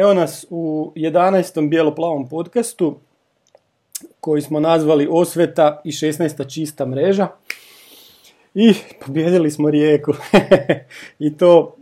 Evo 0.00 0.14
nas 0.14 0.46
u 0.50 0.92
11. 0.96 1.68
bijelo-plavom 1.68 2.28
podcastu 2.28 2.96
koji 4.20 4.42
smo 4.42 4.60
nazvali 4.60 5.08
Osveta 5.10 5.80
i 5.84 5.90
16. 5.90 6.54
čista 6.54 6.86
mreža. 6.86 7.28
I 8.54 8.74
pobjedili 9.06 9.50
smo 9.50 9.70
Rijeku. 9.70 10.12
I 11.18 11.36
to 11.36 11.76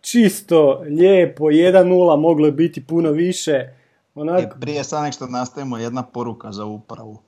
čisto, 0.00 0.82
lijepo, 0.88 1.44
1-0, 1.44 2.20
moglo 2.20 2.46
je 2.46 2.52
biti 2.52 2.86
puno 2.86 3.10
više. 3.10 3.68
Onak... 4.14 4.42
E, 4.42 4.60
prije 4.60 4.84
sad 4.84 5.14
što 5.14 5.26
nastavimo 5.26 5.78
jedna 5.78 6.02
poruka 6.02 6.52
za 6.52 6.64
upravu. 6.64 7.18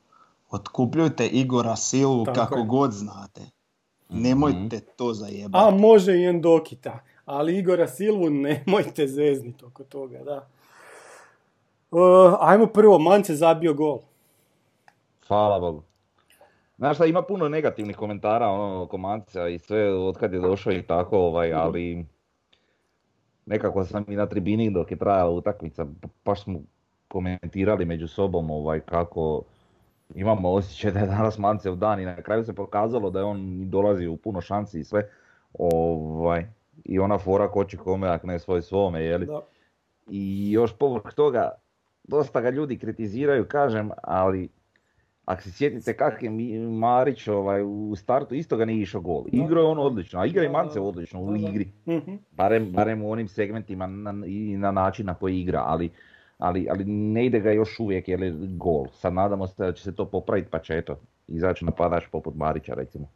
Otkupljujte 0.50 1.26
Igora 1.26 1.76
Silvu 1.76 2.26
kako 2.34 2.62
god 2.62 2.92
znate. 2.92 3.40
Nemojte 4.08 4.80
to 4.80 5.14
zajebati. 5.14 5.64
A 5.66 5.70
može 5.70 6.18
i 6.18 6.24
Endokita 6.24 7.00
ali 7.26 7.58
Igora 7.58 7.86
Silvu 7.86 8.30
nemojte 8.46 9.06
zezniti 9.06 9.64
oko 9.64 9.84
toga, 9.84 10.18
da. 10.18 10.46
Uh, 11.90 12.36
ajmo 12.40 12.66
prvo, 12.66 12.98
Mance 12.98 13.34
zabio 13.34 13.74
gol. 13.74 13.98
Hvala 15.28 15.60
Bogu. 15.60 15.82
Znaš 16.78 16.96
šta, 16.96 17.06
ima 17.06 17.22
puno 17.22 17.48
negativnih 17.48 17.96
komentara 17.96 18.46
ono, 18.48 18.82
oko 18.82 18.96
Manca 18.96 19.48
i 19.48 19.58
sve 19.58 19.94
od 19.94 20.18
kad 20.18 20.32
je 20.32 20.40
došao 20.40 20.72
i 20.72 20.82
tako, 20.82 21.18
ovaj, 21.18 21.52
ali 21.52 22.06
nekako 23.46 23.84
sam 23.84 24.04
i 24.08 24.16
na 24.16 24.26
tribini 24.26 24.70
dok 24.70 24.90
je 24.90 24.96
trajala 24.96 25.30
utakmica, 25.30 25.86
baš 26.24 26.42
smo 26.42 26.60
komentirali 27.08 27.84
među 27.84 28.08
sobom 28.08 28.50
ovaj, 28.50 28.80
kako 28.80 29.42
imamo 30.14 30.52
osjećaj 30.52 30.92
da 30.92 30.98
je 30.98 31.06
danas 31.06 31.38
Mancev 31.38 31.74
dan 31.74 32.00
i 32.00 32.04
na 32.04 32.22
kraju 32.22 32.44
se 32.44 32.54
pokazalo 32.54 33.10
da 33.10 33.18
je 33.18 33.24
on 33.24 33.70
dolazi 33.70 34.06
u 34.06 34.16
puno 34.16 34.40
šansi 34.40 34.80
i 34.80 34.84
sve. 34.84 35.10
Ovaj, 35.58 36.46
i 36.84 36.98
ona 36.98 37.18
fora 37.18 37.48
ko 37.48 37.64
će 37.64 37.76
kome, 37.76 38.08
ak 38.08 38.24
ne 38.24 38.38
svoj 38.38 38.62
svome, 38.62 39.02
jeli? 39.02 39.26
Da. 39.26 39.40
I 40.10 40.52
još 40.52 40.78
povrh 40.78 41.14
toga, 41.14 41.50
dosta 42.04 42.40
ga 42.40 42.50
ljudi 42.50 42.78
kritiziraju, 42.78 43.44
kažem, 43.48 43.90
ali 44.02 44.48
ako 45.26 45.42
se 45.42 45.52
sjetite 45.52 45.96
kak 45.96 46.22
je 46.22 46.30
Marić 46.68 47.28
ovaj, 47.28 47.62
u 47.62 47.94
startu, 47.96 48.34
isto 48.34 48.56
ga 48.56 48.64
nije 48.64 48.82
išao 48.82 49.00
gol. 49.00 49.24
Igro 49.32 49.60
je 49.60 49.66
on 49.66 49.78
odlično, 49.78 50.20
a 50.20 50.26
igra 50.26 50.44
i 50.44 50.48
Mance 50.48 50.80
odlično 50.80 51.20
u 51.20 51.36
igri. 51.36 51.72
Mhm. 51.88 52.14
Barem, 52.30 52.72
barem 52.72 53.02
u 53.02 53.10
onim 53.10 53.28
segmentima 53.28 53.86
na, 53.86 54.26
i 54.26 54.56
na 54.56 54.70
način 54.70 55.06
na 55.06 55.14
koji 55.14 55.40
igra, 55.40 55.62
ali, 55.66 55.90
ali, 56.38 56.66
ali 56.70 56.84
ne 56.84 57.26
ide 57.26 57.40
ga 57.40 57.52
još 57.52 57.80
uvijek 57.80 58.08
je 58.08 58.34
gol. 58.56 58.86
Sad 58.92 59.12
nadamo 59.12 59.46
se 59.46 59.54
da 59.64 59.72
će 59.72 59.82
se 59.82 59.94
to 59.94 60.04
popraviti 60.04 60.48
pa 60.50 60.58
će 60.58 60.74
eto, 60.74 60.98
izaći 61.26 61.64
napadač 61.64 62.04
poput 62.12 62.34
Marića 62.34 62.74
recimo. 62.74 63.08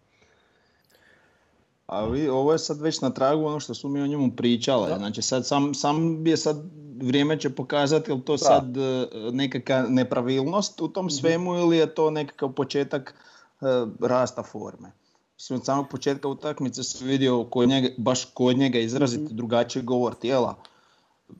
A 1.90 2.04
vi, 2.04 2.28
ovo 2.28 2.52
je 2.52 2.58
sad 2.58 2.80
već 2.80 3.00
na 3.00 3.10
tragu 3.10 3.44
ono 3.44 3.60
što 3.60 3.74
su 3.74 3.88
mi 3.88 4.02
o 4.02 4.06
njemu 4.06 4.30
pričali. 4.36 4.92
Znači 4.96 5.22
sad 5.22 5.46
sam, 5.46 5.74
sam 5.74 6.26
je 6.26 6.36
sad 6.36 6.56
vrijeme 7.02 7.40
će 7.40 7.50
pokazati 7.50 8.12
li 8.12 8.24
to 8.24 8.38
sad 8.38 8.76
e, 8.76 9.06
nekakva 9.32 9.82
nepravilnost 9.88 10.80
u 10.80 10.88
tom 10.88 11.06
mhm. 11.06 11.12
svemu 11.12 11.54
ili 11.54 11.76
je 11.76 11.94
to 11.94 12.10
nekakav 12.10 12.52
početak 12.52 13.14
uh, 13.60 13.68
rasta 14.00 14.42
forme. 14.42 14.92
Mislim, 15.34 15.58
od 15.58 15.64
samog 15.64 15.88
početka 15.88 16.28
utakmice 16.28 16.82
se 16.82 17.04
vidio 17.04 17.44
kod 17.44 17.68
njega, 17.68 17.88
baš 17.98 18.24
kod 18.24 18.58
njega 18.58 18.78
izraziti 18.78 19.24
mm 19.24 19.36
drugačiji 19.36 19.82
govor 19.82 20.14
tijela. 20.14 20.56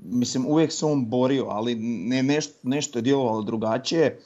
Mislim, 0.03 0.47
uvijek 0.47 0.73
se 0.73 0.87
on 0.87 1.07
borio, 1.07 1.47
ali 1.49 1.75
ne, 1.75 2.23
nešto, 2.23 2.55
nešto 2.63 2.99
je 2.99 3.03
djelovalo 3.03 3.43
drugačije. 3.43 4.21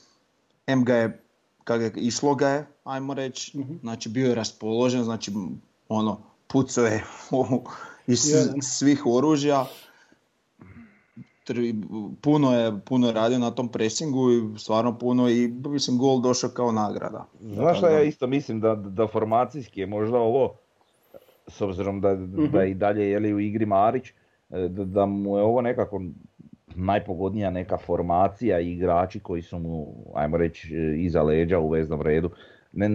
M 0.67 0.85
ga 0.85 0.95
je, 0.95 1.23
kako 1.65 1.83
je, 1.83 1.93
išlo 1.97 2.35
ga 2.35 2.49
je, 2.49 2.67
ajmo 2.85 3.15
reći, 3.15 3.59
mm 3.59 3.79
znači 3.81 4.09
bio 4.09 4.29
je 4.29 4.35
raspoložen, 4.35 5.05
znači 5.05 5.33
ono, 5.95 6.21
pucao 6.47 6.85
je 6.85 7.05
iz 8.07 8.21
svih 8.63 9.07
oružja. 9.07 9.67
Puno 12.21 12.55
je, 12.59 12.81
puno 12.85 13.13
radio 13.13 13.39
na 13.39 13.51
tom 13.51 13.69
presingu 13.69 14.33
i 14.33 14.59
stvarno 14.59 14.99
puno 14.99 15.29
i 15.31 15.49
mislim 15.49 15.99
gol 15.99 16.21
došao 16.21 16.51
kao 16.51 16.73
nagrada. 16.73 17.27
Znaš 17.41 17.79
šta 17.79 17.91
ja 17.91 18.03
isto 18.03 18.27
mislim 18.27 18.61
da, 18.61 18.75
da 18.75 19.07
formacijski 19.07 19.81
je 19.81 19.87
možda 19.87 20.19
ovo, 20.19 20.55
s 21.49 21.61
obzirom 21.61 22.01
da, 22.01 22.15
da 22.15 22.43
mhm. 22.43 22.71
i 22.71 22.75
dalje 22.75 23.11
je 23.11 23.19
li 23.19 23.35
u 23.35 23.41
igri 23.41 23.67
Marić, 23.67 24.09
e, 24.51 24.69
da, 24.69 24.85
da 24.85 25.07
mu 25.07 25.37
je 25.37 25.43
ovo 25.43 25.61
nekako 25.61 26.01
najpogodnija 26.75 27.51
neka 27.51 27.79
formacija 27.79 28.61
i 28.61 28.73
igrači 28.73 29.21
koji 29.21 29.43
su 29.43 29.59
mu, 29.59 29.95
ajmo 30.15 30.37
reći, 30.37 30.77
e, 30.77 30.97
iza 30.97 31.23
leđa 31.23 31.59
u 31.59 31.69
veznom 31.69 32.03
redu. 32.03 32.31
Ne, 32.77 32.89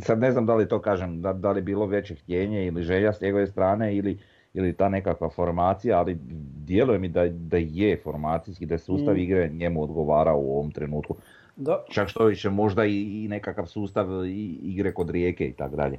sad 0.00 0.18
ne 0.18 0.32
znam 0.32 0.46
da 0.46 0.54
li 0.54 0.68
to 0.68 0.80
kažem, 0.80 1.22
da, 1.22 1.32
da 1.32 1.52
li 1.52 1.62
bilo 1.62 1.86
veće 1.86 2.14
htjenje 2.14 2.66
ili 2.66 2.82
želja 2.82 3.12
s 3.12 3.20
njegove 3.20 3.46
strane 3.46 3.96
ili, 3.96 4.18
ili 4.54 4.72
ta 4.72 4.88
nekakva 4.88 5.30
formacija, 5.30 5.98
ali 5.98 6.18
djeluje 6.64 6.98
mi 6.98 7.08
da, 7.08 7.28
da 7.28 7.56
je 7.56 8.00
formacijski, 8.04 8.66
da 8.66 8.78
sustav 8.78 9.14
mm. 9.14 9.18
igre 9.18 9.48
njemu 9.48 9.82
odgovara 9.82 10.34
u 10.34 10.58
ovom 10.58 10.70
trenutku. 10.70 11.16
Da. 11.56 11.84
Čak 11.90 12.08
što 12.08 12.24
više 12.24 12.50
možda 12.50 12.84
i, 12.84 13.24
i 13.24 13.28
nekakav 13.28 13.66
sustav 13.66 14.06
igre 14.62 14.92
kod 14.92 15.10
rijeke 15.10 15.46
i 15.46 15.52
tako 15.52 15.76
dalje. 15.76 15.98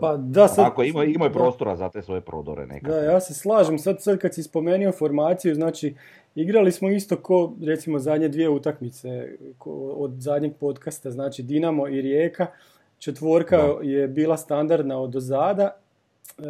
Pa 0.00 0.16
da 0.16 0.48
sad... 0.48 0.66
Ako 0.66 0.82
ima, 0.82 1.04
ima 1.04 1.30
prostora 1.30 1.76
za 1.76 1.88
te 1.88 2.02
svoje 2.02 2.20
prodore 2.20 2.66
nekako. 2.66 2.92
Da, 2.92 3.00
ja 3.00 3.20
se 3.20 3.34
slažem. 3.34 3.78
Sad, 3.78 4.02
sad 4.02 4.18
kad 4.18 4.34
si 4.34 4.42
spomenuo 4.42 4.92
formaciju, 4.92 5.54
znači 5.54 5.94
igrali 6.34 6.72
smo 6.72 6.90
isto 6.90 7.16
ko 7.16 7.52
recimo 7.62 7.98
zadnje 7.98 8.28
dvije 8.28 8.48
utakmice 8.48 9.28
od 9.96 10.12
zadnjeg 10.18 10.52
podcasta, 10.60 11.10
znači 11.10 11.42
Dinamo 11.42 11.88
i 11.88 12.00
Rijeka. 12.00 12.46
Četvorka 12.98 13.56
je 13.82 14.08
bila 14.08 14.36
standardna 14.36 15.00
od 15.00 15.16
ozada, 15.16 15.76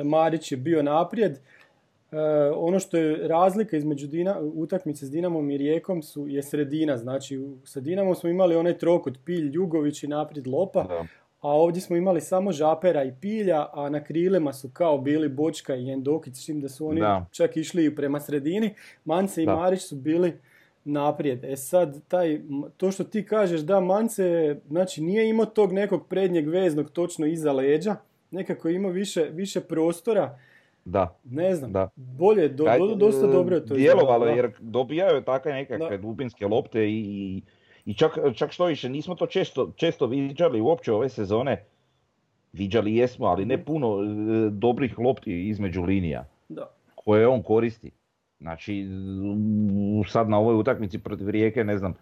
Marić 0.05 0.53
je 0.53 0.59
bio 0.59 0.83
naprijed. 0.83 1.33
E, 1.33 2.17
ono 2.55 2.79
što 2.79 2.97
je 2.97 3.29
razlika 3.29 3.77
između 3.77 4.07
Dina, 4.07 4.41
utakmice 4.41 5.07
s 5.07 5.11
Dinamom 5.11 5.51
i 5.51 5.57
Rijekom 5.57 6.03
su, 6.03 6.29
je 6.29 6.43
sredina. 6.43 6.97
Znači, 6.97 7.41
sa 7.65 7.81
Dinamom 7.81 8.15
smo 8.15 8.29
imali 8.29 8.57
onaj 8.57 8.79
trokut 8.79 9.19
Pilj, 9.25 9.51
Jugović 9.55 10.03
i 10.03 10.09
naprijed 10.09 10.47
Lopa, 10.47 11.05
a 11.41 11.49
ovdje 11.49 11.83
smo 11.83 11.97
imali 11.97 12.21
samo 12.21 12.53
Žapera 12.53 13.05
i 13.05 13.13
Pilja, 13.21 13.67
a 13.73 13.89
na 13.89 14.05
krilima 14.05 14.53
su 14.53 14.71
kao 14.73 14.99
bili 14.99 15.29
Bočka 15.29 15.75
i 15.75 15.91
Endokić, 15.91 16.37
s 16.37 16.49
da 16.49 16.69
su 16.69 16.87
oni 16.87 17.01
čak 17.31 17.57
išli 17.57 17.95
prema 17.95 18.21
sredini. 18.21 18.75
Mance 19.05 19.43
i 19.43 19.47
Marić 19.47 19.83
su 19.83 19.97
bili 19.97 20.33
naprijed. 20.85 21.45
E 21.45 21.57
sad, 21.57 22.01
taj, 22.09 22.41
to 22.77 22.91
što 22.91 23.05
ti 23.05 23.27
kažeš, 23.27 23.61
da, 23.61 23.81
Mance 23.81 24.57
znači, 24.69 25.03
nije 25.03 25.29
imao 25.29 25.47
tog 25.47 25.73
nekog 25.73 26.07
prednjeg 26.09 26.49
veznog 26.49 26.91
točno 26.91 27.27
iza 27.27 27.53
leđa, 27.53 27.97
nekako 28.31 28.69
je 28.69 28.75
imao 28.75 28.91
više, 28.91 29.29
više 29.33 29.61
prostora. 29.61 30.39
Da. 30.85 31.19
Ne 31.25 31.55
znam, 31.55 31.73
da. 31.73 31.91
bolje, 31.97 32.49
do, 32.49 32.65
do, 32.79 32.95
dosta 32.95 33.27
dobro 33.27 33.57
je 33.57 33.67
to 33.67 33.75
Djelovalo 33.75 34.27
jer 34.27 34.51
dobijaju 34.61 35.17
je 35.17 35.25
takve 35.25 35.53
nekakve 35.53 35.99
dubinske 35.99 36.47
lopte 36.47 36.91
i 36.91 37.43
i 37.89 37.95
čak, 37.95 38.19
čak 38.35 38.53
što 38.53 38.65
više, 38.65 38.89
nismo 38.89 39.15
to 39.15 39.27
često, 39.27 39.73
često 39.77 40.07
viđali 40.07 40.61
uopće 40.61 40.93
ove 40.93 41.09
sezone. 41.09 41.65
Viđali 42.53 42.97
jesmo, 42.97 43.27
ali 43.27 43.45
ne 43.45 43.65
puno 43.65 44.03
e, 44.03 44.51
dobrih 44.51 44.99
lopti 44.99 45.49
između 45.49 45.83
linija 45.83 46.25
da. 46.49 46.71
koje 46.95 47.27
on 47.27 47.43
koristi. 47.43 47.91
Znači, 48.41 48.87
sad 50.09 50.29
na 50.29 50.39
ovoj 50.39 50.55
utakmici 50.55 50.99
protiv 50.99 51.31
Rijeke, 51.31 51.65
ne 51.65 51.79
znam, 51.79 51.95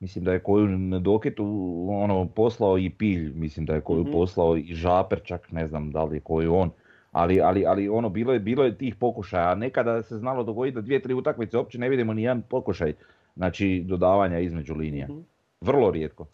mislim 0.00 0.24
da 0.24 0.32
je 0.32 0.42
koju 0.42 0.68
doketu 1.00 1.44
ono, 1.90 2.28
poslao 2.28 2.78
i 2.78 2.90
Pilj, 2.90 3.32
mislim 3.34 3.66
da 3.66 3.74
je 3.74 3.80
koju 3.80 4.04
mm 4.04 4.12
poslao 4.12 4.56
i 4.56 4.74
Žaper, 4.74 5.20
čak 5.24 5.52
ne 5.52 5.68
znam 5.68 5.90
da 5.90 6.04
li 6.04 6.16
je 6.16 6.20
koju 6.20 6.54
on. 6.54 6.70
Ali, 7.12 7.40
ali, 7.40 7.66
ali 7.66 7.88
ono, 7.88 8.08
bilo 8.08 8.32
je, 8.32 8.40
bilo 8.40 8.64
je 8.64 8.78
tih 8.78 8.94
pokušaja. 8.94 9.54
Nekada 9.54 10.02
se 10.02 10.16
znalo 10.16 10.44
dogoditi 10.44 10.74
da 10.74 10.80
dvije, 10.80 11.02
tri 11.02 11.14
utakmice 11.14 11.56
uopće 11.56 11.78
ne 11.78 11.88
vidimo 11.88 12.14
ni 12.14 12.22
jedan 12.22 12.42
pokušaj 12.42 12.92
znači 13.40 13.82
dodavanja 13.86 14.38
između 14.38 14.74
linija. 14.74 15.06
Mhm. 15.10 15.20
Vrlo 15.60 15.90
rijetko. 15.90 16.26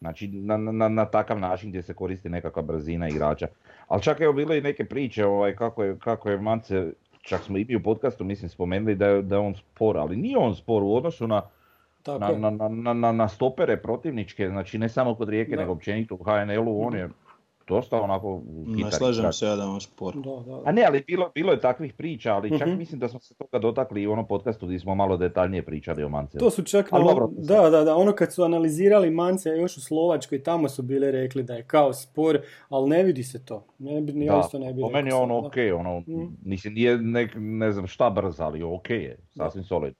Znači 0.00 0.28
na, 0.28 0.56
na, 0.56 0.88
na, 0.88 1.04
takav 1.04 1.40
način 1.40 1.70
gdje 1.70 1.82
se 1.82 1.94
koristi 1.94 2.28
nekakva 2.28 2.62
brzina 2.62 3.08
igrača. 3.08 3.46
Ali 3.88 4.02
čak 4.02 4.20
evo 4.20 4.32
bile 4.32 4.58
i 4.58 4.60
neke 4.60 4.84
priče 4.84 5.26
ovaj, 5.26 5.56
kako, 5.56 5.84
je, 5.84 5.98
kako 5.98 6.30
je 6.30 6.38
Mance, 6.40 6.92
čak 7.22 7.42
smo 7.42 7.58
i 7.58 7.64
mi 7.68 7.76
u 7.76 7.82
podcastu 7.82 8.24
mislim 8.24 8.48
spomenuli 8.48 8.94
da 8.94 9.06
je, 9.06 9.22
da 9.22 9.34
je 9.34 9.40
on 9.40 9.54
spor, 9.54 9.98
ali 9.98 10.16
nije 10.16 10.38
on 10.38 10.54
spor 10.54 10.82
u 10.82 10.94
odnosu 10.94 11.26
na, 11.26 11.42
na, 12.06 12.50
na, 12.50 12.94
na, 12.94 13.12
na, 13.12 13.28
stopere 13.28 13.76
protivničke, 13.76 14.48
znači 14.48 14.78
ne 14.78 14.88
samo 14.88 15.14
kod 15.14 15.28
Rijeke 15.28 15.56
nego 15.56 15.72
općenito 15.72 16.14
u 16.14 16.24
HNL-u, 16.24 16.86
on 16.86 16.94
je 16.94 17.08
dosta 17.68 18.00
onako. 18.00 18.42
Ne 18.66 18.92
slažem 18.92 19.32
se 19.32 19.46
ja 19.46 19.56
da 19.56 19.66
on 19.66 19.80
spor. 19.80 20.14
Da, 20.14 20.42
da. 20.46 20.62
A 20.64 20.72
ne, 20.72 20.84
ali 20.84 21.04
bilo, 21.06 21.30
bilo 21.34 21.52
je 21.52 21.60
takvih 21.60 21.94
priča, 21.94 22.34
ali 22.34 22.58
čak 22.58 22.68
mhm. 22.68 22.78
mislim 22.78 23.00
da 23.00 23.08
smo 23.08 23.20
se 23.20 23.34
toga 23.34 23.58
dotakli 23.58 24.02
i 24.02 24.06
u 24.06 24.12
onom 24.12 24.26
podcastu 24.26 24.66
gdje 24.66 24.78
smo 24.78 24.94
malo 24.94 25.16
detaljnije 25.16 25.64
pričali 25.64 26.04
o 26.04 26.08
Mance. 26.08 26.38
To 26.38 26.50
su 26.50 26.62
čak, 26.62 26.92
na, 26.92 26.98
dobro, 26.98 27.28
da, 27.32 27.70
da, 27.70 27.84
da, 27.84 27.96
ono 27.96 28.12
kad 28.12 28.32
su 28.32 28.42
analizirali 28.42 29.10
Mance 29.10 29.50
još 29.50 29.76
u 29.76 29.80
Slovačkoj, 29.80 30.42
tamo 30.42 30.68
su 30.68 30.82
bile 30.82 31.10
rekli 31.10 31.42
da 31.42 31.54
je 31.54 31.64
kao 31.64 31.92
spor, 31.92 32.38
ali 32.68 32.88
ne 32.88 33.02
vidi 33.02 33.22
se 33.22 33.44
to. 33.44 33.66
Ne, 33.78 34.00
ni 34.00 34.26
da, 34.26 34.42
isto 34.44 34.58
ne 34.58 34.72
bi 34.72 34.80
po 34.80 34.90
meni 34.90 35.10
je 35.10 35.14
ono 35.14 35.38
ok, 35.38 35.54
ono, 35.78 36.00
mm. 36.00 36.36
mislim, 36.44 36.74
nije 36.74 36.98
ne, 36.98 37.28
ne 37.36 37.72
znam 37.72 37.86
šta 37.86 38.10
brz, 38.10 38.40
ali 38.40 38.62
ok 38.62 38.90
je, 38.90 39.18
sasvim 39.36 39.64
solid. 39.64 39.94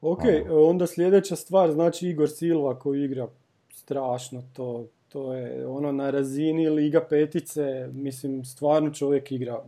Ok, 0.00 0.22
onda 0.50 0.86
sljedeća 0.86 1.36
stvar, 1.36 1.70
znači 1.70 2.08
Igor 2.08 2.28
Silva 2.28 2.78
koji 2.78 3.04
igra 3.04 3.28
strašno 3.70 4.42
to, 4.52 4.86
to 5.08 5.34
je 5.34 5.66
ono 5.66 5.92
na 5.92 6.10
razini 6.10 6.68
Liga 6.68 7.00
petice, 7.10 7.88
mislim 7.92 8.44
stvarno 8.44 8.90
čovjek 8.90 9.32
igra 9.32 9.62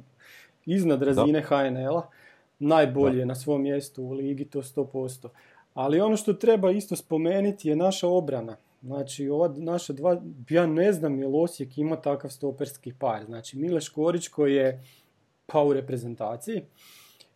iznad 0.67 1.03
razine 1.03 1.43
HNL-a. 1.43 2.03
najbolji 2.59 3.19
je 3.19 3.27
na 3.27 3.35
svom 3.35 3.63
mjestu 3.63 4.05
u 4.05 4.13
ligi, 4.13 4.45
to 4.45 4.63
100%. 4.63 5.29
Ali 5.75 6.01
ono 6.01 6.17
što 6.17 6.33
treba 6.33 6.71
isto 6.71 6.97
spomenuti 6.97 7.69
je 7.69 7.77
naša 7.77 8.09
obrana. 8.09 8.57
Znači, 8.83 9.29
ova 9.29 9.55
naša 9.57 9.93
dva, 9.93 10.23
ja 10.51 10.67
ne 10.67 10.93
znam 10.93 11.19
je 11.19 11.27
Osijek 11.27 11.79
ima 11.79 11.97
takav 11.97 12.31
stoperski 12.31 12.93
par. 12.99 13.25
Znači, 13.25 13.59
Mile 13.59 13.81
Škorić 13.81 14.29
koji 14.29 14.55
je 14.55 14.85
pa 15.47 15.63
u 15.63 15.73
reprezentaciji, 15.73 16.63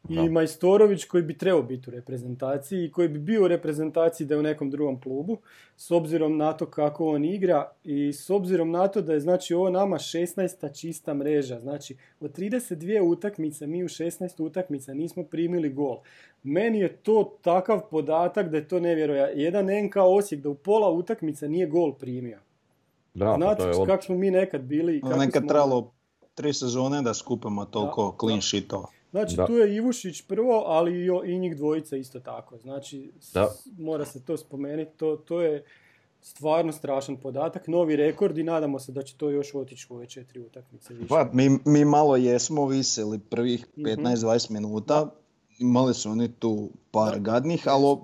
i 0.09 0.29
Majstorović 0.29 1.05
koji 1.05 1.23
bi 1.23 1.39
trebao 1.39 1.62
biti 1.62 1.91
u 1.91 1.93
reprezentaciji 1.93 2.85
i 2.85 2.93
koji 2.93 3.09
bi 3.09 3.19
bio 3.19 3.45
u 3.45 3.49
reprezentaciji 3.49 4.27
da 4.27 4.35
je 4.35 4.39
u 4.39 4.43
nekom 4.43 4.71
drugom 4.71 5.01
klubu 5.01 5.39
s 5.77 5.91
obzirom 5.91 6.37
na 6.37 6.53
to 6.53 6.67
kako 6.67 7.06
on 7.06 7.25
igra 7.25 7.71
i 7.85 8.12
s 8.12 8.31
obzirom 8.31 8.71
na 8.71 8.89
to 8.89 9.03
da 9.03 9.12
je 9.12 9.21
znači 9.21 9.55
ovo 9.55 9.71
nama 9.71 9.97
16. 9.99 10.81
čista 10.81 11.15
mreža. 11.15 11.61
Znači 11.61 11.97
od 12.21 12.39
32 12.39 13.01
utakmice 13.01 13.67
mi 13.67 13.85
u 13.85 13.89
16 13.89 14.43
utakmica 14.43 14.95
nismo 14.95 15.25
primili 15.25 15.69
gol. 15.69 15.99
Meni 16.43 16.79
je 16.79 16.97
to 16.97 17.39
takav 17.43 17.81
podatak 17.91 18.49
da 18.49 18.56
je 18.56 18.69
to 18.69 18.81
nevjerojatno. 18.81 19.43
Jedan 19.43 19.67
NK 19.85 19.97
Osijek 19.97 20.41
da 20.41 20.49
u 20.49 20.55
pola 20.55 20.91
utakmica 20.91 21.49
nije 21.49 21.67
gol 21.67 21.95
primio. 21.95 22.39
Da, 23.15 23.27
pa 23.27 23.37
Znate 23.37 23.65
kako 23.87 24.03
smo 24.03 24.15
mi 24.15 24.31
nekad 24.31 24.62
bili. 24.62 25.01
Kako 25.01 25.19
nekad 25.19 25.43
smo... 25.43 25.49
trebalo 25.49 25.93
tri 26.35 26.53
sezone 26.53 27.03
da 27.03 27.15
skupimo 27.15 27.65
toliko 27.65 28.11
da, 28.11 28.27
clean 28.27 28.41
sheetova. 28.41 28.87
Znači 29.15 29.37
tu 29.47 29.53
je 29.53 29.77
Ivušić 29.77 30.23
prvo, 30.23 30.63
ali 30.67 31.07
i, 31.27 31.39
njih 31.39 31.57
dvojica 31.57 31.97
isto 31.97 32.21
tako. 32.21 32.59
Znači 32.59 33.13
mora 33.79 34.05
se 34.05 34.25
to 34.25 34.37
spomenuti, 34.37 34.91
to, 34.97 35.17
to 35.17 35.41
je 35.41 35.65
stvarno 36.21 36.73
strašan 36.73 37.17
podatak, 37.17 37.69
novi 37.69 37.97
rekord 37.97 38.39
i 38.39 38.43
nadamo 38.43 38.79
se 38.79 38.93
da 38.93 39.03
će 39.03 39.17
to 39.17 39.31
još 39.31 39.55
otići 39.55 39.87
u 39.91 39.95
ove 39.95 40.07
četiri 40.07 40.41
utakmice 40.41 40.95
više. 40.95 41.09
Pa, 41.09 41.31
mi, 41.33 41.59
mi 41.65 41.85
malo 41.85 42.17
jesmo 42.17 42.67
viseli 42.67 43.19
prvih 43.19 43.67
15-20 43.77 44.45
mhm. 44.45 44.55
minuta, 44.55 45.11
imali 45.59 45.95
su 45.95 46.11
oni 46.11 46.33
tu 46.33 46.71
par 46.91 47.21
gadnih, 47.21 47.65
ali 47.67 47.97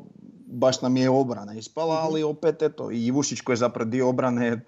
baš 0.47 0.83
nam 0.83 0.97
je 0.97 1.11
obrana 1.11 1.55
ispala, 1.55 1.95
mhm. 1.95 2.05
ali 2.05 2.23
opet 2.23 2.62
eto, 2.62 2.91
i 2.91 3.07
Ivušić 3.07 3.41
koji 3.41 3.55
je 3.55 3.59
zapravo 3.59 3.91
dio 3.91 4.09
obrane 4.09 4.61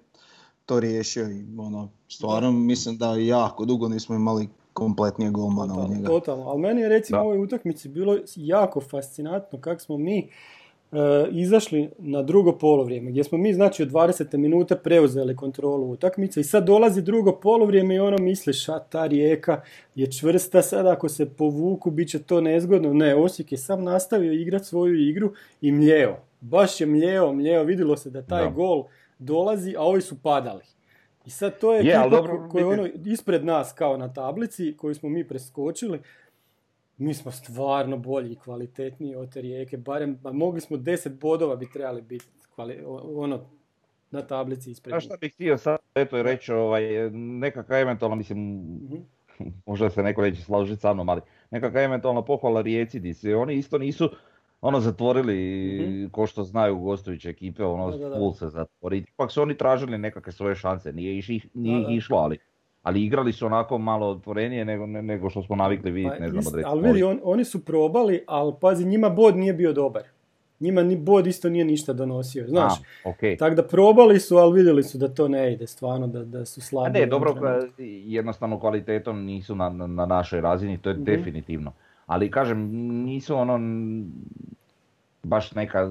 to 0.65 0.79
riješio 0.79 1.31
i 1.31 1.45
ono, 1.57 1.89
stvarno 2.07 2.51
mislim 2.51 2.97
da 2.97 3.15
jako 3.15 3.65
dugo 3.65 3.89
nismo 3.89 4.15
imali 4.15 4.49
kompletnije 4.73 5.31
golmana 5.31 5.79
od 5.79 5.89
njega. 5.89 6.07
Totalno, 6.07 6.43
ali 6.43 6.61
meni 6.61 6.81
je 6.81 6.89
recimo 6.89 7.19
u 7.19 7.25
ovoj 7.25 7.39
utakmici 7.39 7.89
bilo 7.89 8.17
jako 8.35 8.81
fascinantno 8.81 9.59
kako 9.61 9.81
smo 9.81 9.97
mi 9.97 10.17
e, 10.19 10.97
izašli 11.31 11.89
na 11.99 12.21
drugo 12.21 12.51
polovrijeme, 12.51 13.11
gdje 13.11 13.23
smo 13.23 13.37
mi 13.37 13.53
znači 13.53 13.83
od 13.83 13.91
20. 13.91 14.37
minuta 14.37 14.75
preuzeli 14.75 15.35
kontrolu 15.35 15.91
utakmice 15.91 16.39
i 16.39 16.43
sad 16.43 16.65
dolazi 16.65 17.01
drugo 17.01 17.31
polovrijeme 17.31 17.95
i 17.95 17.99
ono 17.99 18.17
misliš, 18.17 18.69
a 18.69 18.79
ta 18.79 19.05
rijeka 19.07 19.61
je 19.95 20.11
čvrsta, 20.11 20.61
sad 20.61 20.87
ako 20.87 21.09
se 21.09 21.29
povuku 21.29 21.91
bit 21.91 22.09
će 22.09 22.23
to 22.23 22.41
nezgodno. 22.41 22.93
Ne, 22.93 23.15
Osijek 23.15 23.51
je 23.51 23.57
sam 23.57 23.83
nastavio 23.83 24.33
igrati 24.33 24.65
svoju 24.65 25.09
igru 25.09 25.31
i 25.61 25.71
mljeo. 25.71 26.17
Baš 26.41 26.81
je 26.81 26.87
mljeo, 26.87 27.33
mljeo, 27.33 27.63
vidjelo 27.63 27.97
se 27.97 28.09
da 28.09 28.21
taj 28.21 28.51
gol 28.51 28.83
dolazi, 29.19 29.75
a 29.77 29.81
ovi 29.81 30.01
su 30.01 30.15
padali. 30.21 30.63
I 31.25 31.29
sad 31.29 31.59
to 31.59 31.73
je 31.73 31.79
ekipa 31.79 32.09
dobro, 32.09 32.49
koja 32.51 32.61
je 32.61 32.67
ono 32.67 32.87
ispred 33.05 33.45
nas 33.45 33.73
kao 33.73 33.97
na 33.97 34.13
tablici 34.13 34.77
koju 34.77 34.95
smo 34.95 35.09
mi 35.09 35.27
preskočili. 35.27 35.99
Mi 36.97 37.13
smo 37.13 37.31
stvarno 37.31 37.97
bolji 37.97 38.31
i 38.31 38.35
kvalitetniji 38.35 39.15
od 39.15 39.33
te 39.33 39.41
rijeke. 39.41 39.77
Barem, 39.77 40.19
mogli 40.23 40.61
smo 40.61 40.77
10 40.77 41.09
bodova 41.09 41.55
bi 41.55 41.71
trebali 41.71 42.01
biti 42.01 42.25
ono, 43.15 43.49
na 44.11 44.21
tablici 44.21 44.71
ispred. 44.71 44.95
A 44.95 44.99
šta 44.99 45.17
bih 45.21 45.33
htio 45.33 45.57
sad 45.57 45.77
eto 45.95 46.23
reći, 46.23 46.53
ovaj, 46.53 47.09
nekakva 47.11 47.79
eventualno, 47.79 48.15
mislim, 48.15 48.39
mm 48.39 49.13
možda 49.65 49.89
se 49.89 50.03
neko 50.03 50.21
neće 50.21 50.41
složiti 50.41 50.81
sa 50.81 50.93
mnom, 50.93 51.09
ali 51.09 51.21
nekakva 51.51 51.81
eventualna 51.81 52.21
pohvala 52.21 52.61
rijeci, 52.61 52.99
di 52.99 53.13
se 53.13 53.35
oni 53.35 53.55
isto 53.55 53.77
nisu 53.77 54.09
ono 54.63 54.79
zatvorili, 54.79 55.35
mm 55.79 56.09
ko 56.11 56.27
što 56.27 56.43
znaju 56.43 56.77
gostujuće 56.77 57.29
ekipe, 57.29 57.63
ono 57.63 57.91
full 58.17 58.33
se 58.33 58.47
zatvori. 58.47 58.97
Ipak 58.97 59.31
su 59.31 59.41
oni 59.41 59.57
tražili 59.57 59.97
nekakve 59.97 60.31
svoje 60.31 60.55
šanse, 60.55 60.93
nije, 60.93 61.17
iš, 61.17 61.27
nije 61.53 61.85
išlo, 61.95 62.17
ali, 62.17 62.37
ali 62.81 63.03
igrali 63.03 63.33
su 63.33 63.45
onako 63.45 63.77
malo 63.77 64.07
otvorenije 64.07 64.65
nego, 64.65 64.85
nego 64.85 65.29
što 65.29 65.43
smo 65.43 65.55
navikli 65.55 65.91
vidjeti, 65.91 66.17
pa 66.19 66.25
ne 66.25 66.41
znam, 66.41 66.63
Ali 66.65 66.81
vidi, 66.81 67.03
on, 67.03 67.19
oni 67.23 67.45
su 67.45 67.65
probali, 67.65 68.23
ali 68.27 68.53
pazi, 68.61 68.85
njima 68.85 69.09
bod 69.09 69.37
nije 69.37 69.53
bio 69.53 69.73
dobar. 69.73 70.03
Njima 70.59 70.83
ni 70.83 70.97
bod 70.97 71.27
isto 71.27 71.49
nije 71.49 71.65
ništa 71.65 71.93
donosio, 71.93 72.47
znaš. 72.47 72.73
Okay. 73.05 73.37
Tako 73.37 73.55
da 73.55 73.63
probali 73.63 74.19
su, 74.19 74.37
ali 74.37 74.53
vidjeli 74.53 74.83
su 74.83 74.97
da 74.97 75.07
to 75.07 75.27
ne 75.27 75.53
ide, 75.53 75.67
stvarno, 75.67 76.07
da, 76.07 76.23
da 76.23 76.45
su 76.45 76.61
slabi. 76.61 76.99
ne, 76.99 77.05
dobro, 77.05 77.35
jednostavno 78.05 78.59
kvalitetom 78.59 79.25
nisu 79.25 79.55
na, 79.55 79.69
na 79.69 80.05
našoj 80.05 80.41
razini, 80.41 80.77
to 80.77 80.89
je 80.89 80.95
mhm. 80.95 81.03
definitivno 81.03 81.73
ali 82.05 82.31
kažem, 82.31 82.69
nisu 83.05 83.35
ono 83.35 83.59
baš 85.23 85.51
neka, 85.51 85.85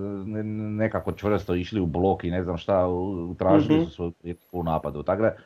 nekako 0.76 1.12
čvrsto 1.12 1.54
išli 1.54 1.80
u 1.80 1.86
blok 1.86 2.24
i 2.24 2.30
ne 2.30 2.42
znam 2.42 2.56
šta, 2.56 2.86
tražili 3.38 3.78
mm-hmm. 3.78 3.90
su 3.90 4.12
u 4.52 4.62
napadu. 4.62 5.02
Tako 5.02 5.22
da, 5.22 5.36